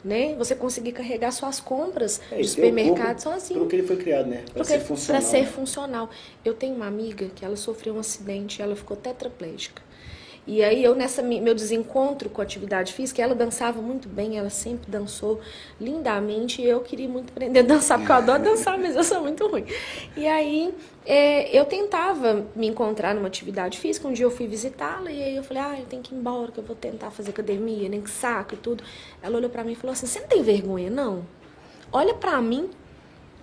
[0.04, 0.34] Né?
[0.36, 3.60] Você conseguir carregar suas compras é, do supermercado sozinho.
[3.60, 4.46] Pelo que ele foi criado, né?
[4.54, 5.22] Para ser funcional.
[5.22, 6.10] Para ser funcional.
[6.46, 9.89] Eu tenho uma amiga que ela sofreu um acidente e ela ficou tetraplégica.
[10.50, 14.50] E aí eu nessa meu desencontro com a atividade física, ela dançava muito bem, ela
[14.50, 15.40] sempre dançou
[15.80, 16.60] lindamente.
[16.60, 19.46] E eu queria muito aprender a dançar, porque eu adoro dançar, mas eu sou muito
[19.46, 19.66] ruim.
[20.18, 20.74] E aí
[21.06, 24.08] é, eu tentava me encontrar numa atividade física.
[24.08, 26.52] Um dia eu fui visitá-la e aí eu falei, ah, eu tenho que ir embora,
[26.52, 28.84] que eu vou tentar fazer academia, nem que saco e tudo.
[29.22, 31.24] Ela olhou para mim e falou assim: você não tem vergonha, não?
[31.92, 32.72] Olha para mim,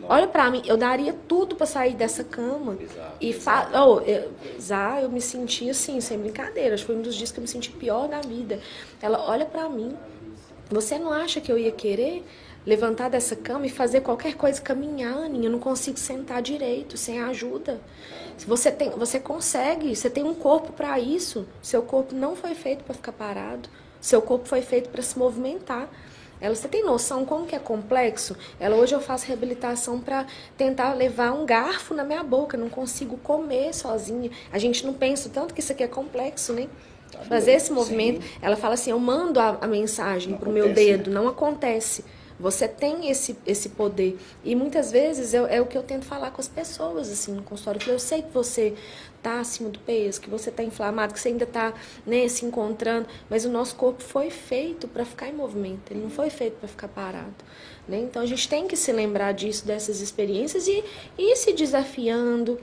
[0.02, 2.76] Olha para mim, eu daria tudo para sair dessa cama.
[2.80, 6.74] Exato, e fa oh, eu, já eu me senti assim, sem brincadeira.
[6.74, 8.60] Acho que foi um dos dias que eu me senti pior da vida.
[9.00, 9.96] Ela olha para mim,
[10.70, 12.24] Você não acha que eu ia querer
[12.66, 15.40] levantar dessa cama e fazer qualquer coisa caminhando?
[15.42, 17.80] Eu não consigo sentar direito sem ajuda.
[18.36, 21.46] Se você tem, você consegue, você tem um corpo para isso.
[21.62, 23.68] Seu corpo não foi feito para ficar parado.
[24.00, 25.88] Seu corpo foi feito para se movimentar.
[26.40, 28.36] Ela, você tem noção como que é complexo?
[28.60, 30.26] Ela hoje eu faço reabilitação para
[30.56, 34.30] tentar levar um garfo na minha boca, não consigo comer sozinha.
[34.52, 36.68] A gente não pensa tanto que isso aqui é complexo, né?
[37.10, 38.28] Tá Fazer esse movimento, sim.
[38.42, 41.14] ela fala assim, eu mando a, a mensagem para o meu dedo, né?
[41.14, 42.04] não acontece.
[42.38, 44.18] Você tem esse, esse poder.
[44.44, 47.42] E muitas vezes é, é, o que eu tento falar com as pessoas, assim, no
[47.42, 47.80] consultório.
[47.86, 48.74] Eu sei que você
[49.26, 51.74] está acima do peso, que você está inflamado, que você ainda está
[52.06, 56.10] né, se encontrando, mas o nosso corpo foi feito para ficar em movimento, ele não
[56.10, 57.34] foi feito para ficar parado.
[57.88, 58.00] Né?
[58.00, 60.82] Então a gente tem que se lembrar disso, dessas experiências e
[61.16, 62.58] ir se desafiando,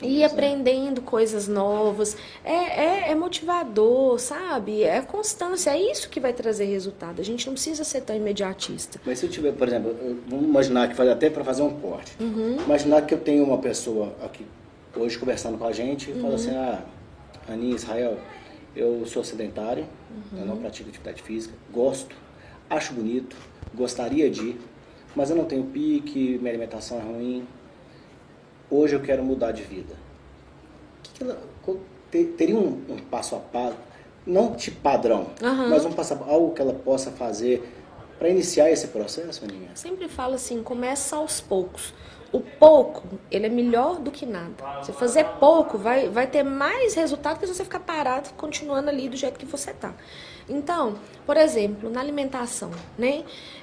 [0.00, 0.24] ir né?
[0.24, 2.16] aprendendo coisas novas.
[2.42, 4.82] É, é, é, motivador, sabe?
[4.82, 7.20] É constância, é isso que vai trazer resultado.
[7.20, 8.98] A gente não precisa ser tão imediatista.
[9.04, 9.94] Mas se eu tiver, por exemplo,
[10.26, 12.16] vamos imaginar que até para fazer um corte.
[12.18, 12.56] Uhum.
[12.64, 14.46] Imaginar que eu tenho uma pessoa aqui
[14.96, 16.20] hoje conversando com a gente uhum.
[16.20, 16.82] fala assim, ah,
[17.48, 18.18] Aninha, Israel,
[18.74, 20.40] eu sou sedentário, uhum.
[20.40, 22.14] eu não pratico atividade física, gosto,
[22.68, 23.36] acho bonito,
[23.74, 24.56] gostaria de,
[25.14, 27.46] mas eu não tenho pique, minha alimentação é ruim.
[28.70, 29.94] Hoje eu quero mudar de vida.
[32.36, 33.76] Teria um, um, passo a passo,
[34.26, 35.68] não de padrão, uhum.
[35.68, 37.62] mas um passo a, algo que ela possa fazer
[38.18, 39.70] para iniciar esse processo, Aninha?
[39.74, 41.92] Sempre falo assim, começa aos poucos
[42.32, 44.54] o pouco, ele é melhor do que nada.
[44.82, 49.08] Você fazer pouco vai, vai ter mais resultado que se você ficar parado, continuando ali
[49.08, 49.92] do jeito que você está.
[50.48, 53.22] Então, por exemplo, na alimentação, né?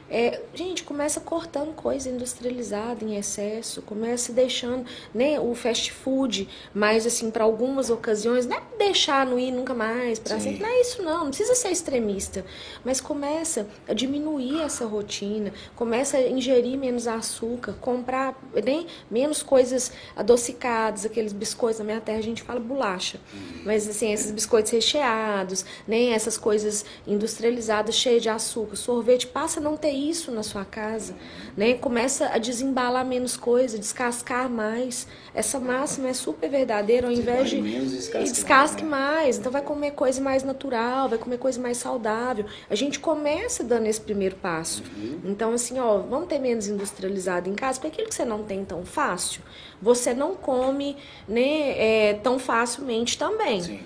[0.09, 7.05] É, gente, começa cortando coisa industrializada em excesso, começa deixando né, o fast food, mas
[7.05, 10.81] assim, para algumas ocasiões, não é deixar não ir nunca mais, para sempre, não é
[10.81, 12.43] isso não, não precisa ser extremista,
[12.83, 19.91] mas começa a diminuir essa rotina, começa a ingerir menos açúcar, comprar né, menos coisas
[20.15, 23.19] adocicadas, aqueles biscoitos, na minha terra a gente fala bolacha,
[23.63, 29.63] mas assim, esses biscoitos recheados, né, essas coisas industrializadas cheias de açúcar, sorvete, passa a
[29.63, 31.15] não ter isso na sua casa,
[31.55, 31.73] né?
[31.73, 35.07] Começa a desembalar menos coisa, descascar mais.
[35.33, 39.21] Essa máxima é super verdadeira, ao invés de descasque, descasque mais, né?
[39.23, 39.37] mais.
[39.37, 42.45] Então vai comer coisa mais natural, vai comer coisa mais saudável.
[42.69, 44.83] A gente começa dando esse primeiro passo.
[44.97, 45.19] Uhum.
[45.25, 48.63] Então assim, ó, vamos ter menos industrializado em casa, porque aquilo que você não tem
[48.63, 49.41] tão fácil,
[49.81, 50.95] você não come,
[51.27, 53.61] né, é, tão facilmente também.
[53.61, 53.79] Sim.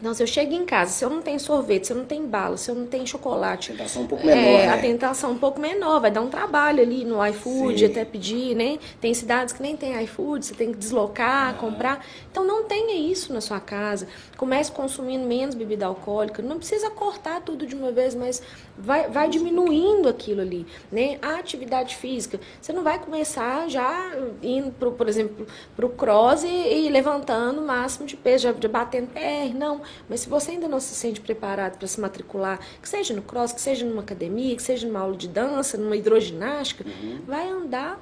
[0.00, 2.26] Então, se eu chego em casa, se eu não tenho sorvete, se eu não tenho
[2.26, 3.72] bala, se eu não tenho chocolate.
[3.72, 4.40] A tentação um pouco menor.
[4.40, 4.68] É, né?
[4.72, 7.84] a tentação um pouco menor, vai dar um trabalho ali no iFood, Sim.
[7.84, 8.78] até pedir, né?
[8.98, 11.52] Tem cidades que nem tem iFood, você tem que deslocar, ah.
[11.52, 12.04] comprar.
[12.30, 14.08] Então, não tenha isso na sua casa.
[14.38, 16.42] Comece consumindo menos bebida alcoólica.
[16.42, 18.42] Não precisa cortar tudo de uma vez, mas
[18.80, 21.18] vai, vai diminuindo aquilo ali, né?
[21.20, 25.46] A atividade física, você não vai começar já indo, pro, por exemplo,
[25.76, 26.48] para o cross e,
[26.86, 29.82] e, levantando o máximo de peso, já, já batendo PR, não.
[30.08, 33.52] Mas se você ainda não se sente preparado para se matricular, que seja no cross,
[33.52, 37.20] que seja numa academia, que seja numa aula de dança, numa hidroginástica, uhum.
[37.26, 37.98] vai andar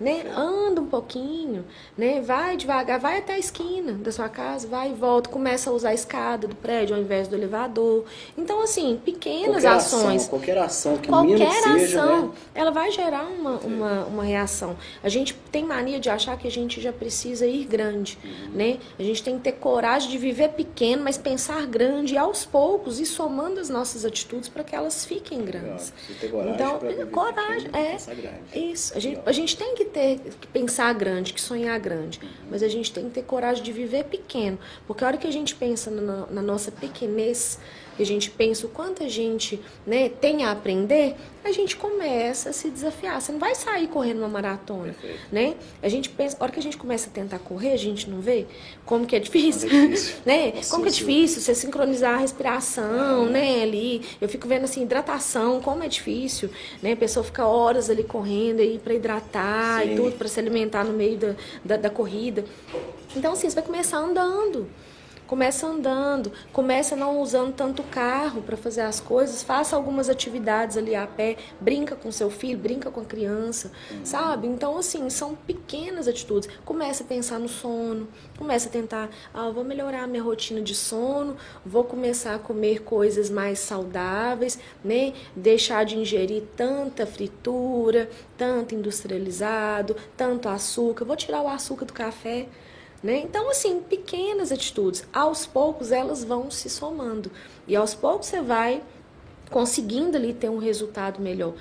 [0.00, 0.24] né?
[0.34, 1.64] Anda um pouquinho,
[1.96, 2.22] né?
[2.22, 5.90] Vai devagar, vai até a esquina da sua casa, vai e volta, começa a usar
[5.90, 8.04] a escada do prédio ao invés do elevador.
[8.36, 10.22] Então, assim, pequenas qualquer ações.
[10.22, 12.30] Ação, qualquer ação que qualquer ação, seja, né?
[12.54, 14.76] ela vai gerar uma, uma, uma reação.
[15.02, 18.50] A gente tem mania de achar que a gente já precisa ir grande, uhum.
[18.54, 18.78] né?
[18.98, 22.98] A gente tem que ter coragem de viver pequeno, mas pensar grande e aos poucos
[22.98, 25.92] e somando as nossas atitudes para que elas fiquem grandes.
[26.30, 26.78] Coragem então,
[27.10, 28.96] coragem, pequeno, é isso.
[28.96, 32.20] A gente, a gente tem que ter que pensar grande, que sonhar grande,
[32.50, 35.32] mas a gente tem que ter coragem de viver pequeno, porque a hora que a
[35.32, 37.58] gente pensa na, na nossa pequenez,
[38.00, 42.48] que a gente pensa o quanto a gente né, tem a aprender, a gente começa
[42.48, 43.20] a se desafiar.
[43.20, 45.20] Você não vai sair correndo uma maratona, Perfeito.
[45.30, 45.54] né?
[45.82, 48.18] A gente pensa, a hora que a gente começa a tentar correr, a gente não
[48.18, 48.46] vê
[48.86, 50.16] como que é difícil, é difícil.
[50.24, 50.52] né?
[50.56, 53.30] Nossa, como que é difícil você sincronizar a respiração, é.
[53.30, 54.00] né, ali.
[54.18, 56.48] Eu fico vendo assim, hidratação, como é difícil,
[56.82, 56.92] né?
[56.92, 59.92] A pessoa fica horas ali correndo aí para hidratar Sim.
[59.92, 62.46] e tudo, para se alimentar no meio da, da, da corrida.
[63.14, 64.68] Então, assim, você vai começar andando.
[65.30, 70.92] Começa andando, começa não usando tanto carro para fazer as coisas, faça algumas atividades ali
[70.92, 74.04] a pé, brinca com seu filho, brinca com a criança, uhum.
[74.04, 74.48] sabe?
[74.48, 76.48] Então, assim, são pequenas atitudes.
[76.64, 80.74] Começa a pensar no sono, começa a tentar, ah, vou melhorar a minha rotina de
[80.74, 85.12] sono, vou começar a comer coisas mais saudáveis, né?
[85.36, 92.48] Deixar de ingerir tanta fritura, tanto industrializado, tanto açúcar, vou tirar o açúcar do café.
[93.02, 93.18] Né?
[93.20, 97.30] Então, assim, pequenas atitudes, aos poucos elas vão se somando.
[97.66, 98.82] E aos poucos você vai
[99.50, 101.54] conseguindo ali ter um resultado melhor.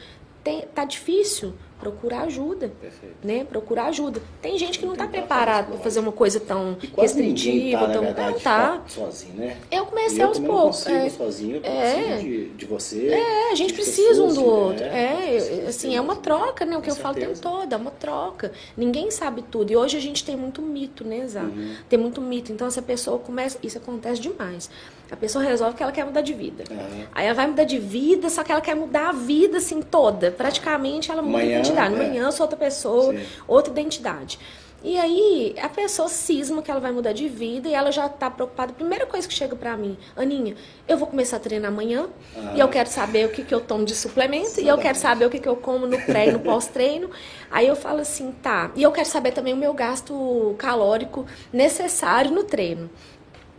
[0.44, 3.16] Tem, tá difícil, procurar ajuda, Perfeito.
[3.24, 3.44] né?
[3.44, 4.22] Procurar ajuda.
[4.42, 8.34] Tem gente que não está fazer para fazer uma coisa tão restritiva, tá, tão verdade,
[8.34, 8.84] não tá.
[8.88, 9.58] sozinho, né?
[9.72, 10.86] Eu comecei eu aos poucos.
[10.88, 11.10] é.
[11.10, 12.18] sozinho, eu É.
[12.18, 13.08] de, de você.
[13.08, 14.86] É, a gente precisa um do outro.
[14.86, 15.36] né?
[15.36, 16.78] É, Precisa assim, é uma troca, né?
[16.78, 17.42] O que Com eu falo o tempo certeza.
[17.60, 18.52] todo, é uma troca.
[18.76, 19.72] Ninguém sabe tudo.
[19.72, 21.44] E hoje a gente tem muito mito, né, Zá?
[21.44, 21.76] Uhum.
[21.88, 22.52] Tem muito mito.
[22.52, 23.58] Então, essa pessoa começa.
[23.64, 24.70] Isso acontece demais.
[25.12, 26.64] A pessoa resolve que ela quer mudar de vida.
[26.70, 27.08] Aham.
[27.14, 30.30] Aí ela vai mudar de vida, só que ela quer mudar a vida, assim, toda.
[30.32, 31.94] Praticamente ela muda Amanhã, a identidade.
[31.94, 31.98] é.
[31.98, 33.26] Amanhã eu sou outra pessoa, Sim.
[33.48, 34.40] outra identidade.
[34.82, 38.30] E aí, a pessoa cisma que ela vai mudar de vida e ela já tá
[38.30, 38.72] preocupada.
[38.72, 40.56] Primeira coisa que chega pra mim, Aninha,
[40.88, 42.08] eu vou começar a treinar amanhã
[42.38, 42.54] Ah.
[42.56, 45.26] e eu quero saber o que, que eu tomo de suplemento e eu quero saber
[45.26, 47.10] o que, que eu como no pré e no pós-treino.
[47.52, 48.72] Aí eu falo assim, tá.
[48.74, 52.90] E eu quero saber também o meu gasto calórico necessário no treino.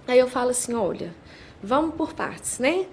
[0.08, 1.14] Aí eu falo assim, olha,
[1.62, 2.86] vamos por partes, né?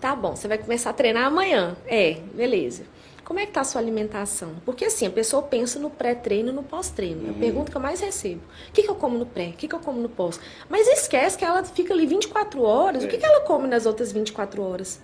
[0.00, 1.76] Tá bom, você vai começar a treinar amanhã.
[1.86, 2.84] É, beleza.
[3.24, 4.56] Como é que tá a sua alimentação?
[4.64, 7.28] Porque assim, a pessoa pensa no pré-treino e no pós-treino.
[7.28, 8.42] É a pergunta que eu mais recebo.
[8.68, 9.50] O que, que eu como no pré?
[9.50, 10.40] O que, que eu como no pós?
[10.68, 13.04] Mas esquece que ela fica ali 24 horas.
[13.04, 15.00] O que, que ela come nas outras 24 horas?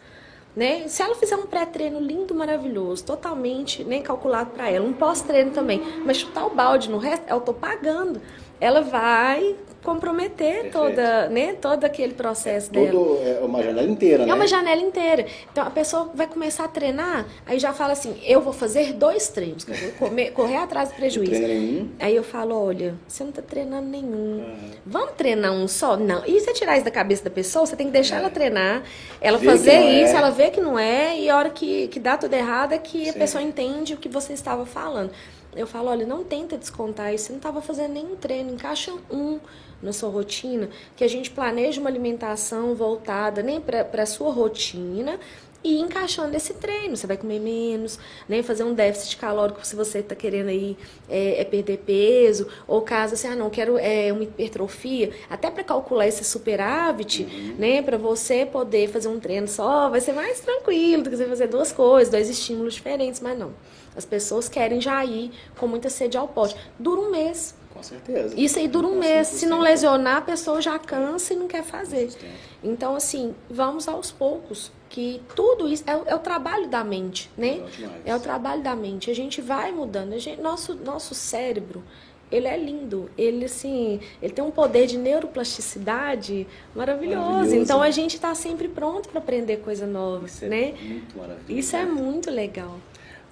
[0.56, 0.88] Né?
[0.88, 5.80] Se ela fizer um pré-treino lindo, maravilhoso, totalmente nem calculado para ela, um pós-treino também,
[6.04, 8.20] mas chutar o balde no resto, eu tô pagando.
[8.60, 10.72] Ela vai comprometer Perfeito.
[10.72, 12.90] toda, né, todo aquele processo dela.
[12.90, 14.30] Todo, é uma janela inteira, né?
[14.32, 15.26] É uma janela inteira.
[15.52, 19.28] Então a pessoa vai começar a treinar, aí já fala assim: eu vou fazer dois
[19.28, 21.40] treinos, que eu vou comer- correr atrás do prejuízo.
[21.40, 21.90] Nenhum.
[21.98, 24.44] Aí eu falo: olha, você não tá treinando nenhum.
[24.84, 25.96] Vamos treinar um só?
[25.96, 26.24] Não.
[26.26, 28.82] E você tirar isso da cabeça da pessoa, você tem que deixar ela treinar,
[29.20, 30.02] ela que fazer não é.
[30.04, 32.78] isso, ela vê que não é, e a hora que, que dá tudo errado é
[32.78, 33.18] que a Sim.
[33.18, 35.10] pessoa entende o que você estava falando.
[35.56, 39.40] Eu falo, olha, não tenta descontar isso, você não estava fazendo nenhum treino, encaixa um
[39.82, 45.18] na sua rotina, que a gente planeja uma alimentação voltada nem para a sua rotina
[45.62, 46.96] e encaixando esse treino.
[46.96, 47.98] Você vai comer menos,
[48.28, 48.42] né?
[48.42, 50.76] Fazer um déficit calórico se você está querendo aí
[51.08, 55.64] é, é perder peso, ou caso assim, ah, não, quero é, uma hipertrofia, até para
[55.64, 57.24] calcular esse superávit,
[57.58, 57.82] né?
[57.82, 61.48] Para você poder fazer um treino só, vai ser mais tranquilo do que você fazer
[61.48, 63.52] duas coisas, dois estímulos diferentes, mas não.
[63.96, 66.54] As pessoas querem já ir com muita sede ao pote.
[66.78, 67.54] Dura um mês.
[67.78, 68.34] Com certeza.
[68.36, 69.28] Isso aí dura um mês.
[69.28, 72.10] Se não lesionar, a pessoa já cansa e não quer fazer.
[72.10, 72.32] Sustenta.
[72.62, 74.70] Então, assim, vamos aos poucos.
[74.90, 77.60] Que tudo isso é, o- é o trabalho da mente, né?
[78.04, 79.10] É o trabalho da mente.
[79.10, 80.12] A gente vai mudando.
[80.14, 81.84] A gente- nosso, nosso cérebro,
[82.32, 83.10] ele é lindo.
[83.16, 87.20] Ele, assim, ele tem um poder de neuroplasticidade maravilhoso.
[87.20, 87.56] Maravilhoso.
[87.62, 90.74] Então, a gente está sempre pronto para aprender coisa nova, Isso é né?
[90.80, 91.52] muito maravilhoso.
[91.52, 92.76] Isso é muito legal.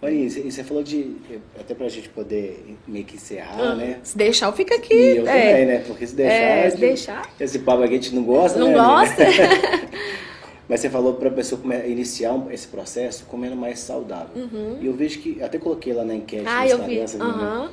[0.03, 1.17] Olha, e você- falou de.
[1.59, 3.99] Até pra gente poder meio que encerrar, né?
[4.03, 4.93] Se deixar, fica aqui.
[4.95, 5.51] E eu é.
[5.51, 5.79] também, né?
[5.87, 6.35] Porque se deixar.
[6.35, 7.31] É, se deixar.
[7.41, 8.75] Esse papo aqui a gente não gosta, Não né?
[8.75, 9.25] gosta?
[9.25, 9.49] amiga?
[10.69, 14.49] Mas você falou para a pessoa iniciar esse processo comendo mais saudável.
[14.81, 16.49] E eu vejo que, até coloquei lá na enquete Uhum.
[16.51, 17.23] Ah, no eu Instagram, essa.
[17.23, 17.71] Aham.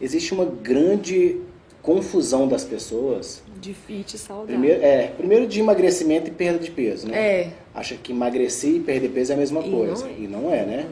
[0.00, 1.40] existe uma grande
[1.80, 3.42] confusão das pessoas.
[3.60, 4.46] De fit saudável.
[4.58, 7.16] Primeiro, é, primeiro de emagrecimento e perda de peso, né?
[7.18, 7.50] É.
[7.72, 10.04] Acha que emagrecer e perder peso é a mesma E coisa.
[10.04, 10.18] não é.
[10.18, 10.86] E não é, né?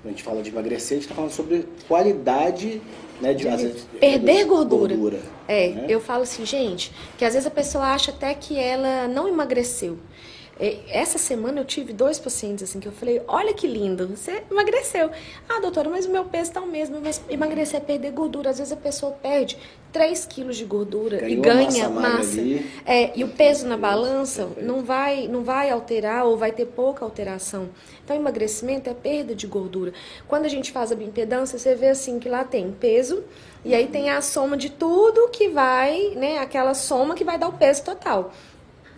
[0.00, 2.80] Quando a gente fala de emagrecer, a gente está falando sobre qualidade,
[3.20, 3.34] né?
[3.34, 5.20] De, às vezes, Perder reduzir gordura.
[5.48, 5.86] É, né?
[5.88, 9.98] eu falo assim, gente, que às vezes a pessoa acha até que ela não emagreceu.
[10.88, 15.10] Essa semana eu tive dois pacientes assim que eu falei, olha que lindo, você emagreceu.
[15.48, 18.50] Ah, doutora, mas o meu peso tá o mesmo, mas emagrecer é perder gordura.
[18.50, 19.56] Às vezes a pessoa perde
[19.92, 22.40] 3 quilos de gordura e ganha massa massa.
[22.84, 27.04] É, e o peso na balança não vai, não vai alterar ou vai ter pouca
[27.04, 27.68] alteração.
[28.04, 29.92] Então, emagrecimento é perda de gordura.
[30.26, 33.22] Quando a gente faz a bioimpedância, você vê assim que lá tem peso
[33.64, 37.48] e aí tem a soma de tudo que vai, né, aquela soma que vai dar
[37.48, 38.32] o peso total.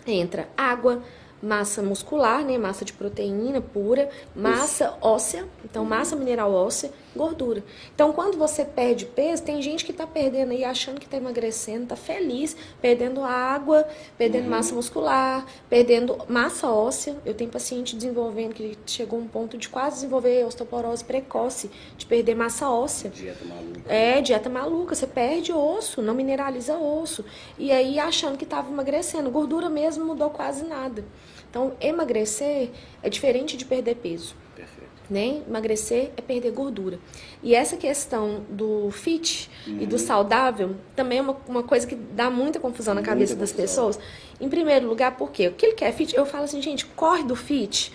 [0.05, 1.03] Entra água,
[1.41, 7.63] massa muscular, né, massa de proteína pura, massa óssea, então massa mineral óssea, gordura.
[7.93, 11.87] Então, quando você perde peso, tem gente que tá perdendo aí achando que tá emagrecendo,
[11.87, 13.87] tá feliz, perdendo água,
[14.17, 17.17] perdendo massa muscular, perdendo massa óssea.
[17.25, 22.05] Eu tenho paciente desenvolvendo que chegou a um ponto de quase desenvolver osteoporose precoce, de
[22.05, 23.09] perder massa óssea.
[23.09, 23.93] Dieta maluca.
[23.93, 27.25] É, dieta maluca, você perde osso, não mineraliza osso.
[27.57, 29.29] E aí achando que estava emagrecendo.
[29.29, 31.03] Gordura mesmo mudou quase nada.
[31.51, 32.69] Então, emagrecer
[33.03, 34.33] é diferente de perder peso.
[34.55, 34.89] Perfeito.
[35.09, 35.41] Né?
[35.45, 36.97] Emagrecer é perder gordura.
[37.43, 39.85] E essa questão do fit e Uhum.
[39.85, 43.51] do saudável também é uma, uma coisa que dá muita confusão na Muita cabeça das
[43.51, 43.87] confusão.
[43.89, 43.99] pessoas.
[44.39, 45.49] Em primeiro lugar, por quê?
[45.49, 46.15] O que ele quer fit?
[46.15, 47.91] Eu falo assim, gente, corre do fit.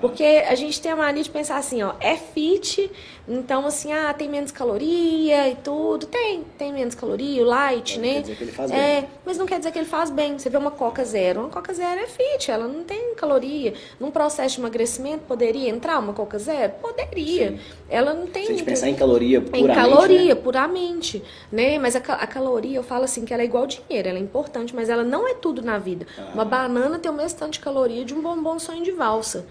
[0.00, 2.88] Porque a gente tem a mania de pensar assim, ó, é fit,
[3.30, 6.06] então assim, ah, tem menos caloria e tudo.
[6.06, 8.14] Tem, tem menos caloria, o light, Não né?
[8.14, 9.10] quer dizer que ele faz é, bem.
[9.24, 10.36] mas não quer dizer que ele faz bem.
[10.36, 13.72] Você vê uma Coca Zero, uma Coca Zero é fit, ela não tem caloria.
[14.00, 16.72] Num processo de emagrecimento, poderia entrar uma Coca Zero?
[16.82, 17.56] Poderia.
[17.88, 18.46] Ela não tem...
[18.46, 20.40] Se a gente pensar em caloria Em puramente, caloria, né?
[20.40, 21.22] puramente,
[21.52, 21.78] né?
[21.78, 24.74] Mas a, a caloria, eu falo assim, que ela é igual dinheiro, ela é importante,
[24.74, 26.06] mas ela não é tudo na vida.
[26.18, 26.30] Ah.
[26.34, 29.46] Uma banana tem o mesmo tanto de caloria de um bombom sonho de valsa.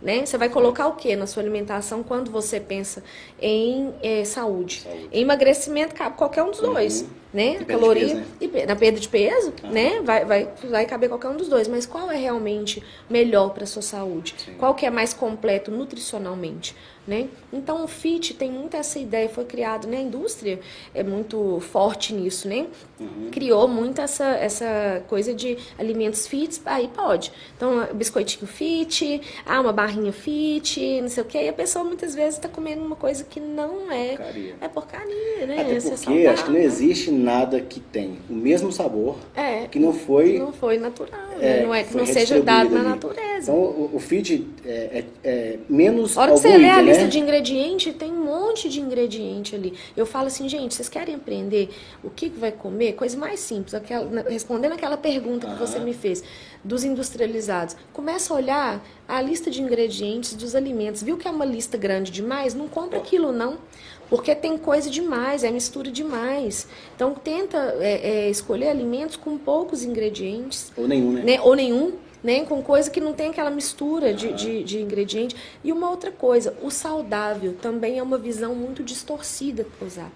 [0.00, 0.26] Né?
[0.26, 3.02] Você vai colocar o que na sua alimentação quando você pensa
[3.40, 4.82] em eh, saúde?
[4.82, 5.08] Saúde.
[5.10, 7.08] Em emagrecimento cabe qualquer um dos dois, Uhum.
[7.32, 7.44] né?
[7.52, 8.26] Perda de caloria peso, né?
[8.40, 9.68] e na perda de peso, Ah.
[9.68, 10.00] né?
[10.02, 11.66] Vai, vai, vai caber qualquer um dos dois.
[11.66, 14.34] Mas qual é realmente melhor para sua saúde?
[14.36, 14.54] Sim.
[14.58, 16.76] Qual que é mais completo nutricionalmente?
[17.06, 17.28] Né?
[17.52, 19.98] Então o FIT tem muito essa ideia, foi criado, né?
[19.98, 20.58] A indústria
[20.92, 22.66] é muito forte nisso, né?
[22.98, 23.28] Uhum.
[23.30, 27.30] Criou muito essa, essa coisa de alimentos fit, aí pode.
[27.56, 31.44] Então, biscoitinho fit, ah, uma barrinha fit, não sei o quê.
[31.44, 34.16] E a pessoa muitas vezes está comendo uma coisa que não é.
[34.16, 34.54] Porcaria.
[34.60, 35.60] É porcaria, né?
[35.60, 39.68] Até Isso é porque acho que não existe nada que tem o mesmo sabor É,
[39.68, 41.62] que não foi, não foi natural, é, né?
[41.62, 42.88] não é que não seja dado na ali.
[42.88, 43.52] natureza.
[43.52, 46.84] Então o, o feed é, é- é menos A hora que você lê a item,
[46.96, 47.08] lista né?
[47.08, 49.74] de ingrediente, tem um monte de ingrediente ali.
[49.96, 51.68] Eu falo assim, gente, vocês querem aprender
[52.02, 52.94] o que, que vai comer?
[52.94, 56.22] Coisa mais simples, aquela, respondendo aquela pergunta que você me fez,
[56.64, 57.76] dos industrializados.
[57.92, 61.02] Começa a olhar a lista de ingredientes dos alimentos.
[61.02, 62.54] Viu que é uma lista grande demais?
[62.54, 63.58] Não compra aquilo, não.
[64.08, 66.68] Porque tem coisa demais, é mistura demais.
[66.94, 71.22] Então tenta é, é, escolher alimentos com poucos ingredientes Ou nenhum, né?
[71.22, 71.40] né?
[71.40, 71.92] Ou nenhum,
[72.26, 72.44] né?
[72.44, 75.36] Com coisa que não tem aquela mistura de, de, de ingrediente.
[75.62, 80.10] E uma outra coisa, o saudável também é uma visão muito distorcida usar.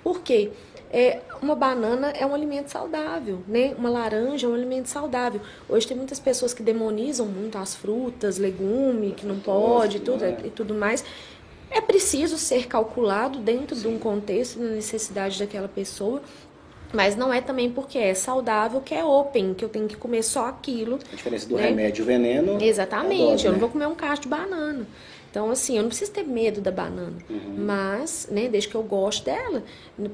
[0.00, 0.52] Por quê?
[0.88, 3.74] É, uma banana é um alimento saudável, né?
[3.76, 5.40] Uma laranja é um alimento saudável.
[5.68, 10.38] Hoje tem muitas pessoas que demonizam muito as frutas, legume, que não pode, tudo né?
[10.44, 11.04] e tudo mais.
[11.68, 16.22] É preciso ser calculado dentro de um contexto, da necessidade daquela pessoa,
[16.92, 20.22] mas não é também porque é saudável que é open, que eu tenho que comer
[20.22, 20.98] só aquilo.
[21.12, 21.68] A diferença do né?
[21.68, 22.58] remédio e o veneno.
[22.62, 23.60] Exatamente, é a dose, eu não né?
[23.60, 24.86] vou comer um cacho de banana.
[25.30, 27.12] Então, assim, eu não preciso ter medo da banana.
[27.28, 27.56] Uhum.
[27.58, 29.62] Mas, né, desde que eu goste dela,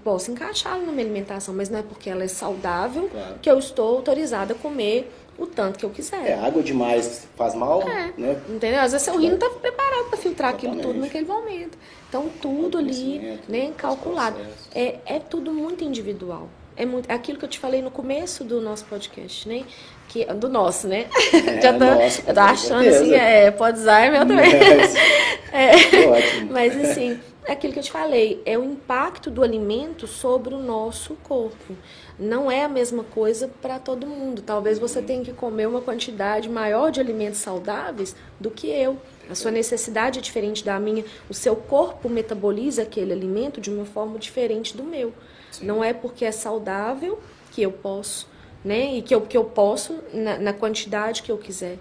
[0.02, 1.54] posso encaixá-la na minha alimentação.
[1.54, 3.34] Mas não é porque ela é saudável Claro.
[3.40, 6.26] que eu estou autorizada a comer o tanto que eu quiser.
[6.26, 8.12] É, água demais faz mal, É.
[8.18, 8.42] né?
[8.48, 8.80] Entendeu?
[8.80, 11.06] Às vezes seu rim não está preparado para filtrar aquilo tudo Exatamente.
[11.06, 11.78] naquele momento.
[12.08, 14.38] Então, tudo ali, né, os calculado.
[14.74, 16.48] É, é tudo muito individual.
[16.76, 19.64] É muito, é aquilo que eu te falei no começo do nosso podcast, né?
[20.08, 21.06] Que, do nosso, né?
[21.46, 23.02] É, Já tô, nosso, eu tô achando certeza.
[23.02, 24.52] assim, é, pode usar, é meu também.
[24.76, 24.94] Mas,
[25.52, 26.08] É.
[26.08, 26.52] ótimo.
[26.52, 30.58] Mas assim, é aquilo que eu te falei, é o impacto do alimento sobre o
[30.58, 31.76] nosso corpo.
[32.18, 34.42] Não é a mesma coisa para todo mundo.
[34.42, 38.96] Talvez você tenha que comer uma quantidade maior de alimentos saudáveis do que eu.
[39.30, 41.04] A sua necessidade é diferente da minha.
[41.28, 45.12] O seu corpo metaboliza aquele alimento de uma forma diferente do meu.
[45.52, 45.66] Sim.
[45.66, 48.28] Não é porque é saudável que eu posso,
[48.64, 48.94] né?
[48.94, 51.78] E que eu, que eu posso na, na quantidade que eu quiser,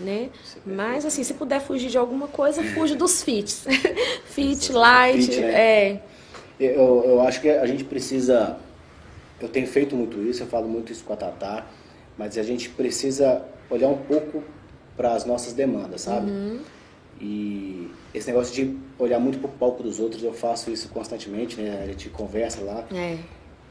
[0.00, 0.30] né?
[0.44, 3.66] Isso é Mas assim, se puder fugir de alguma coisa, fuja dos fits.
[4.26, 5.52] Fit, light, Fit, né?
[5.52, 6.02] é.
[6.58, 8.58] Eu, eu acho que a gente precisa.
[9.40, 11.66] Eu tenho feito muito isso, eu falo muito isso com a Tatá,
[12.16, 14.42] mas a gente precisa olhar um pouco
[14.96, 16.30] para as nossas demandas, sabe?
[16.30, 16.60] Uhum.
[17.20, 21.80] E esse negócio de olhar muito pro palco dos outros, eu faço isso constantemente, né?
[21.82, 22.86] A gente conversa lá.
[22.92, 23.18] É.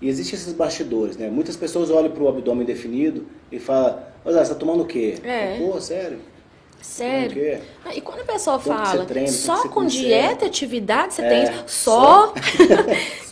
[0.01, 1.29] E existem esses bastidores, né?
[1.29, 5.15] Muitas pessoas olham pro abdômen definido e falam, Zé, você tá tomando o quê?
[5.23, 5.57] É.
[5.57, 6.19] Pô, sério?
[6.83, 7.31] Sério.
[7.31, 7.59] O quê?
[7.85, 11.29] Ah, E quando a pessoa Quanto que fala treina, só com dieta, atividade, você É,
[11.29, 11.63] tem só.
[11.67, 12.33] só.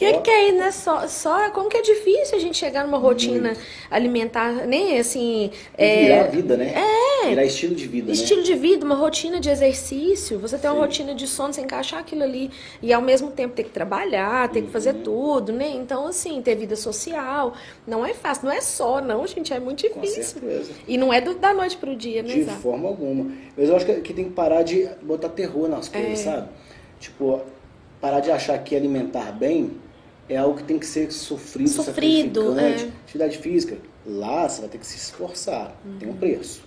[0.01, 0.71] O que, que é isso, né?
[0.71, 1.49] Só, só.
[1.51, 3.55] Como que é difícil a gente chegar numa rotina
[3.89, 5.51] alimentar, nem assim.
[5.77, 6.73] É, Virar vida, né?
[6.75, 7.29] É.
[7.29, 8.45] Virar estilo de vida, Estilo né?
[8.47, 10.81] de vida, uma rotina de exercício, você tem uma Sim.
[10.81, 12.49] rotina de sono, você encaixar aquilo ali
[12.81, 15.03] e ao mesmo tempo ter que trabalhar, ter que fazer Uhum.
[15.03, 15.69] tudo, né?
[15.69, 17.53] Então, assim, ter vida social
[17.85, 20.41] não é fácil, não é só, não, gente, é muito difícil.
[20.87, 22.53] E não é do- da noite pro dia, né, De Zá?
[22.53, 23.29] forma alguma.
[23.57, 26.15] Mas eu acho que, tem que parar de botar terror nas coisas, É.
[26.23, 26.49] sabe?
[26.99, 27.41] Tipo,
[27.99, 29.71] parar de achar que alimentar bem
[30.29, 32.85] é algo que tem que ser sofrido, Sofrido, sacrificante.
[32.85, 33.01] é.
[33.03, 35.75] Atividade física, lá você vai ter que se esforçar.
[35.99, 36.15] Tem Uhum.
[36.15, 36.63] um preço.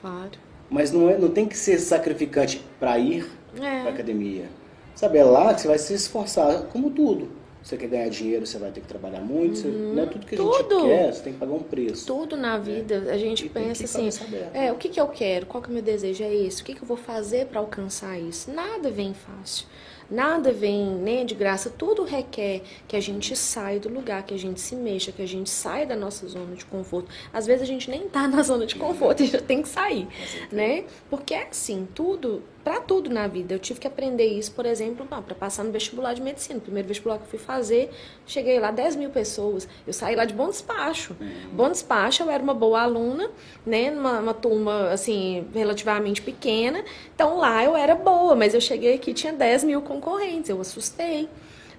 [0.00, 0.30] Claro.
[0.70, 3.88] Mas não, é, não tem que ser sacrificante para ir para É.
[3.88, 4.46] academia.
[4.94, 7.28] Sabe, é lá que você vai se esforçar, como tudo.
[7.64, 9.56] Você quer ganhar dinheiro, você vai ter que trabalhar muito.
[9.56, 10.62] Você, não é tudo que a gente Uhum.
[10.64, 10.86] Tudo.
[10.86, 12.06] quer, você tem que pagar um preço.
[12.06, 14.10] Tudo na vida, a gente E pensa assim,
[14.52, 15.46] é, o que, que eu quero?
[15.46, 16.22] Qual que é o meu desejo?
[16.22, 16.60] É esse?
[16.60, 18.52] O que, que eu vou fazer para alcançar isso?
[18.52, 19.66] Nada vem fácil.
[20.10, 24.38] Nada vem né, de graça, tudo requer que a gente saia do lugar, que a
[24.38, 27.08] gente se mexa, que a gente saia da nossa zona de conforto.
[27.32, 30.06] Às vezes a gente nem tá na zona de conforto e já tem que sair,
[30.52, 30.84] né?
[31.08, 33.54] Porque é assim, tudo para tudo na vida.
[33.54, 36.58] Eu tive que aprender isso, por exemplo, para passar no vestibular de medicina.
[36.58, 37.90] O primeiro vestibular que eu fui fazer,
[38.26, 39.68] cheguei lá 10 mil pessoas.
[39.86, 41.14] Eu saí lá de bom despacho.
[41.20, 41.50] Uhum.
[41.52, 43.30] Bom despacho, eu era uma boa aluna,
[43.66, 43.90] né?
[43.90, 46.82] Numa uma turma, assim, relativamente pequena.
[47.14, 50.48] Então lá eu era boa, mas eu cheguei aqui tinha 10 mil concorrentes.
[50.48, 51.28] Eu assustei.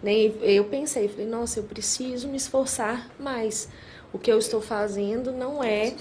[0.03, 0.31] Né?
[0.41, 3.67] Eu pensei, falei, nossa, eu preciso me esforçar mais
[4.15, 5.93] o que eu estou fazendo não é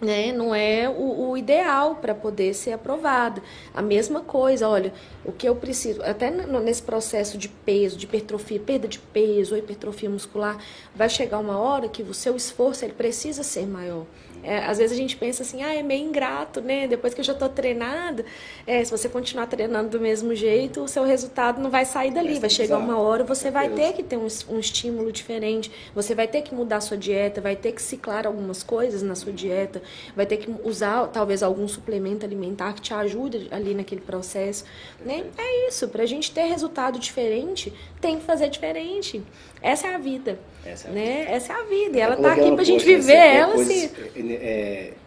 [0.00, 3.40] né, não é o, o ideal para poder ser aprovado.
[3.72, 4.92] A mesma coisa, olha,
[5.24, 9.58] o que eu preciso, até nesse processo de peso, de hipertrofia, perda de peso ou
[9.60, 10.58] hipertrofia muscular,
[10.92, 14.04] vai chegar uma hora que o seu esforço ele precisa ser maior.
[14.42, 16.86] É, às vezes a gente pensa assim, ah, é meio ingrato, né?
[16.86, 18.24] Depois que eu já estou treinada,
[18.66, 22.38] é, se você continuar treinando do mesmo jeito, o seu resultado não vai sair dali.
[22.38, 26.26] Vai chegar uma hora, você vai ter que ter um, um estímulo diferente, você vai
[26.26, 29.82] ter que mudar a sua dieta, vai ter que ciclar algumas coisas na sua dieta,
[30.16, 34.64] vai ter que usar talvez algum suplemento alimentar que te ajude ali naquele processo.
[35.04, 35.24] Né?
[35.38, 39.22] É isso, para a gente ter resultado diferente, tem que fazer diferente.
[39.62, 40.38] Essa é a vida.
[40.64, 41.18] Essa é a, né?
[41.18, 41.30] vida.
[41.30, 41.96] Essa é a vida.
[41.96, 43.90] E ela está aqui para a gente viver ela se.
[44.16, 45.01] É, como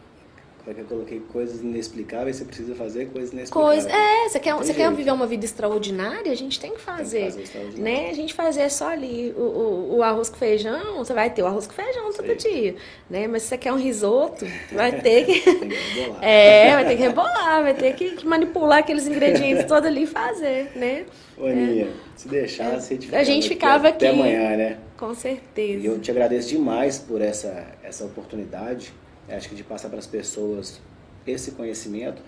[0.67, 3.83] é que eu coloquei coisas inexplicáveis, você precisa fazer coisas inexplicáveis.
[3.83, 7.31] Coisa, é, você quer, você quer viver uma vida extraordinária, a gente tem que fazer.
[7.33, 8.09] Tem que fazer né?
[8.09, 11.45] A gente fazer só ali o, o, o, arroz com feijão, você vai ter o
[11.45, 12.75] arroz com feijão todo dia.
[13.07, 13.27] Né?
[13.27, 15.39] Mas se você quer um risoto, vai ter que.
[15.53, 16.23] tem que rebolar.
[16.23, 20.71] É, vai ter que rebolar, vai ter que manipular aqueles ingredientes todos ali e fazer,
[20.75, 21.05] né?
[21.37, 21.89] Ô, Aninha, é.
[22.15, 22.97] se deixasse, é.
[22.97, 24.07] a gente, a gente ficava aqui.
[24.07, 24.77] Até amanhã, né?
[24.97, 25.83] Com certeza.
[25.83, 28.91] E eu te agradeço demais por essa, essa oportunidade
[29.29, 30.79] acho que de passar para as pessoas
[31.25, 32.21] esse conhecimento.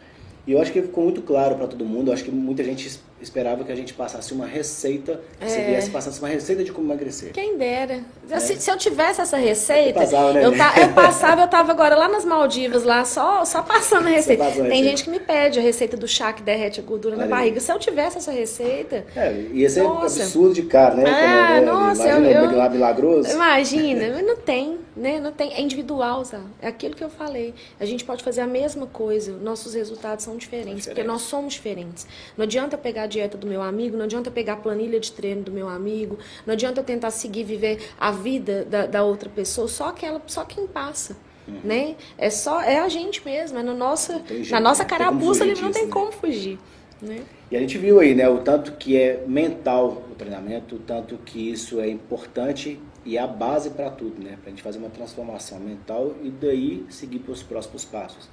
[0.48, 2.08] E eu acho que ficou muito claro para todo mundo.
[2.08, 2.90] Eu acho que muita gente
[3.22, 5.48] esperava que a gente passasse uma receita, é.
[5.48, 7.34] se viesse passasse uma receita de como emagrecer.
[7.34, 8.00] Quem dera.
[8.30, 8.40] É.
[8.40, 11.98] Se, se, eu tivesse essa receita, passava, né, eu, ta, eu, passava, eu tava agora
[11.98, 14.46] lá nas Maldivas, lá só, só passando a receita.
[14.46, 14.84] Tem receita.
[14.84, 17.60] gente que me pede a receita do chá que derrete a gordura na barriga.
[17.60, 19.04] Se eu tivesse essa receita.
[19.18, 20.22] É, ia ser nossa.
[20.22, 21.04] absurdo de cara, né?
[21.06, 23.32] Ah, nossa, imagina eu, eu, milagroso.
[23.32, 25.20] Imagina, mas não tem, né?
[25.20, 25.54] Não tem.
[25.54, 26.42] É individual, Zá.
[26.62, 27.54] É aquilo que eu falei.
[27.80, 32.08] A gente pode fazer a mesma coisa, nossos resultados são diferentes, porque nós somos diferentes.
[32.36, 35.44] Não adianta pegar a dieta do meu amigo, não adianta pegar a planilha de treino
[35.44, 39.92] do meu amigo, não adianta tentar seguir viver a vida da, da outra pessoa, só
[39.92, 41.16] que ela, só quem passa.
[41.48, 41.62] Uhum.
[41.64, 41.96] Né?
[42.18, 45.72] É só é a gente mesmo, é no nossa, jeito, na nossa carapuça ele não
[45.72, 45.92] tem né?
[45.92, 46.60] como fugir.
[47.02, 47.22] Né?
[47.50, 51.18] E a gente viu aí, né, o tanto que é mental o treinamento, o tanto
[51.18, 54.38] que isso é importante e é a base para tudo, né?
[54.42, 58.30] Para a gente fazer uma transformação mental e daí seguir para os próximos passos.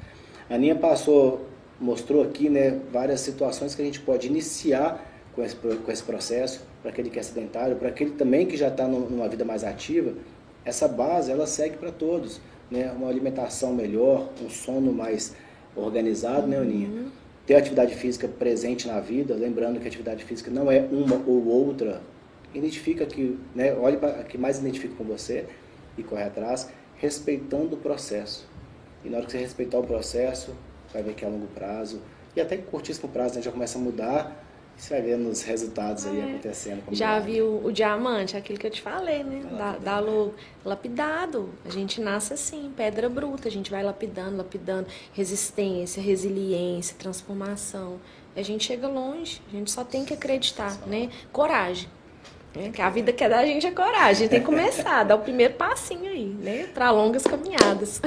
[0.51, 1.47] A Aninha passou
[1.81, 6.65] mostrou aqui né, várias situações que a gente pode iniciar com esse, com esse processo,
[6.81, 10.15] para aquele que é sedentário, para aquele também que já está numa vida mais ativa,
[10.65, 12.41] essa base ela segue para todos.
[12.71, 12.91] Né?
[12.93, 15.35] Uma alimentação melhor, um sono mais
[15.77, 16.89] organizado, né, Aninha?
[16.89, 17.09] Uhum.
[17.47, 21.47] Ter atividade física presente na vida, lembrando que a atividade física não é uma ou
[21.47, 22.01] outra,
[22.55, 25.47] identifica que, né, olhe para que mais identifica com você
[25.99, 28.49] e corre atrás, respeitando o processo.
[29.05, 30.55] E na hora que você respeitar o processo,
[30.93, 32.01] vai ver que é a longo prazo.
[32.35, 34.45] E até curtíssimo prazo, né, já começa a mudar.
[34.77, 36.25] E você vai vendo os resultados aí é.
[36.25, 36.83] acontecendo.
[36.91, 39.45] Já viu o diamante, aquilo que eu te falei, né?
[39.57, 40.05] Da, da
[40.65, 41.49] lapidado.
[41.65, 43.47] A gente nasce assim, pedra bruta.
[43.47, 44.89] A gente vai lapidando, lapidando.
[45.13, 48.01] Resistência, resiliência, transformação.
[48.35, 49.41] A gente chega longe.
[49.49, 51.09] A gente só tem que acreditar, né?
[51.33, 51.89] Coragem.
[52.55, 52.71] Né?
[52.73, 55.17] Que a vida quer dar a gente a coragem, a gente tem que começar, dar
[55.17, 56.67] o primeiro passinho aí, né?
[56.73, 58.01] Para longas caminhadas.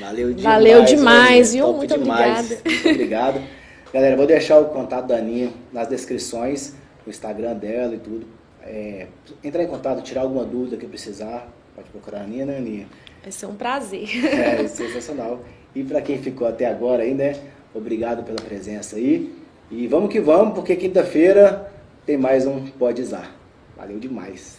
[0.00, 0.42] Valeu demais.
[0.42, 1.72] Valeu demais, viu?
[1.72, 2.52] Muito demais.
[2.52, 2.62] obrigada.
[2.70, 3.40] Muito obrigado.
[3.92, 6.74] Galera, vou deixar o contato da Aninha nas descrições,
[7.06, 8.26] o Instagram dela e tudo.
[8.62, 9.06] É,
[9.42, 12.86] entrar em contato, tirar alguma dúvida que precisar, pode procurar a Aninha, né, Aninha?
[13.22, 14.08] Vai ser um prazer.
[14.26, 15.40] É, sensacional.
[15.74, 17.34] E para quem ficou até agora aí, né?
[17.74, 19.34] Obrigado pela presença aí.
[19.70, 21.72] E vamos que vamos, porque quinta-feira
[22.06, 23.37] tem mais um Pode Usar.
[23.78, 24.57] Valeu demais.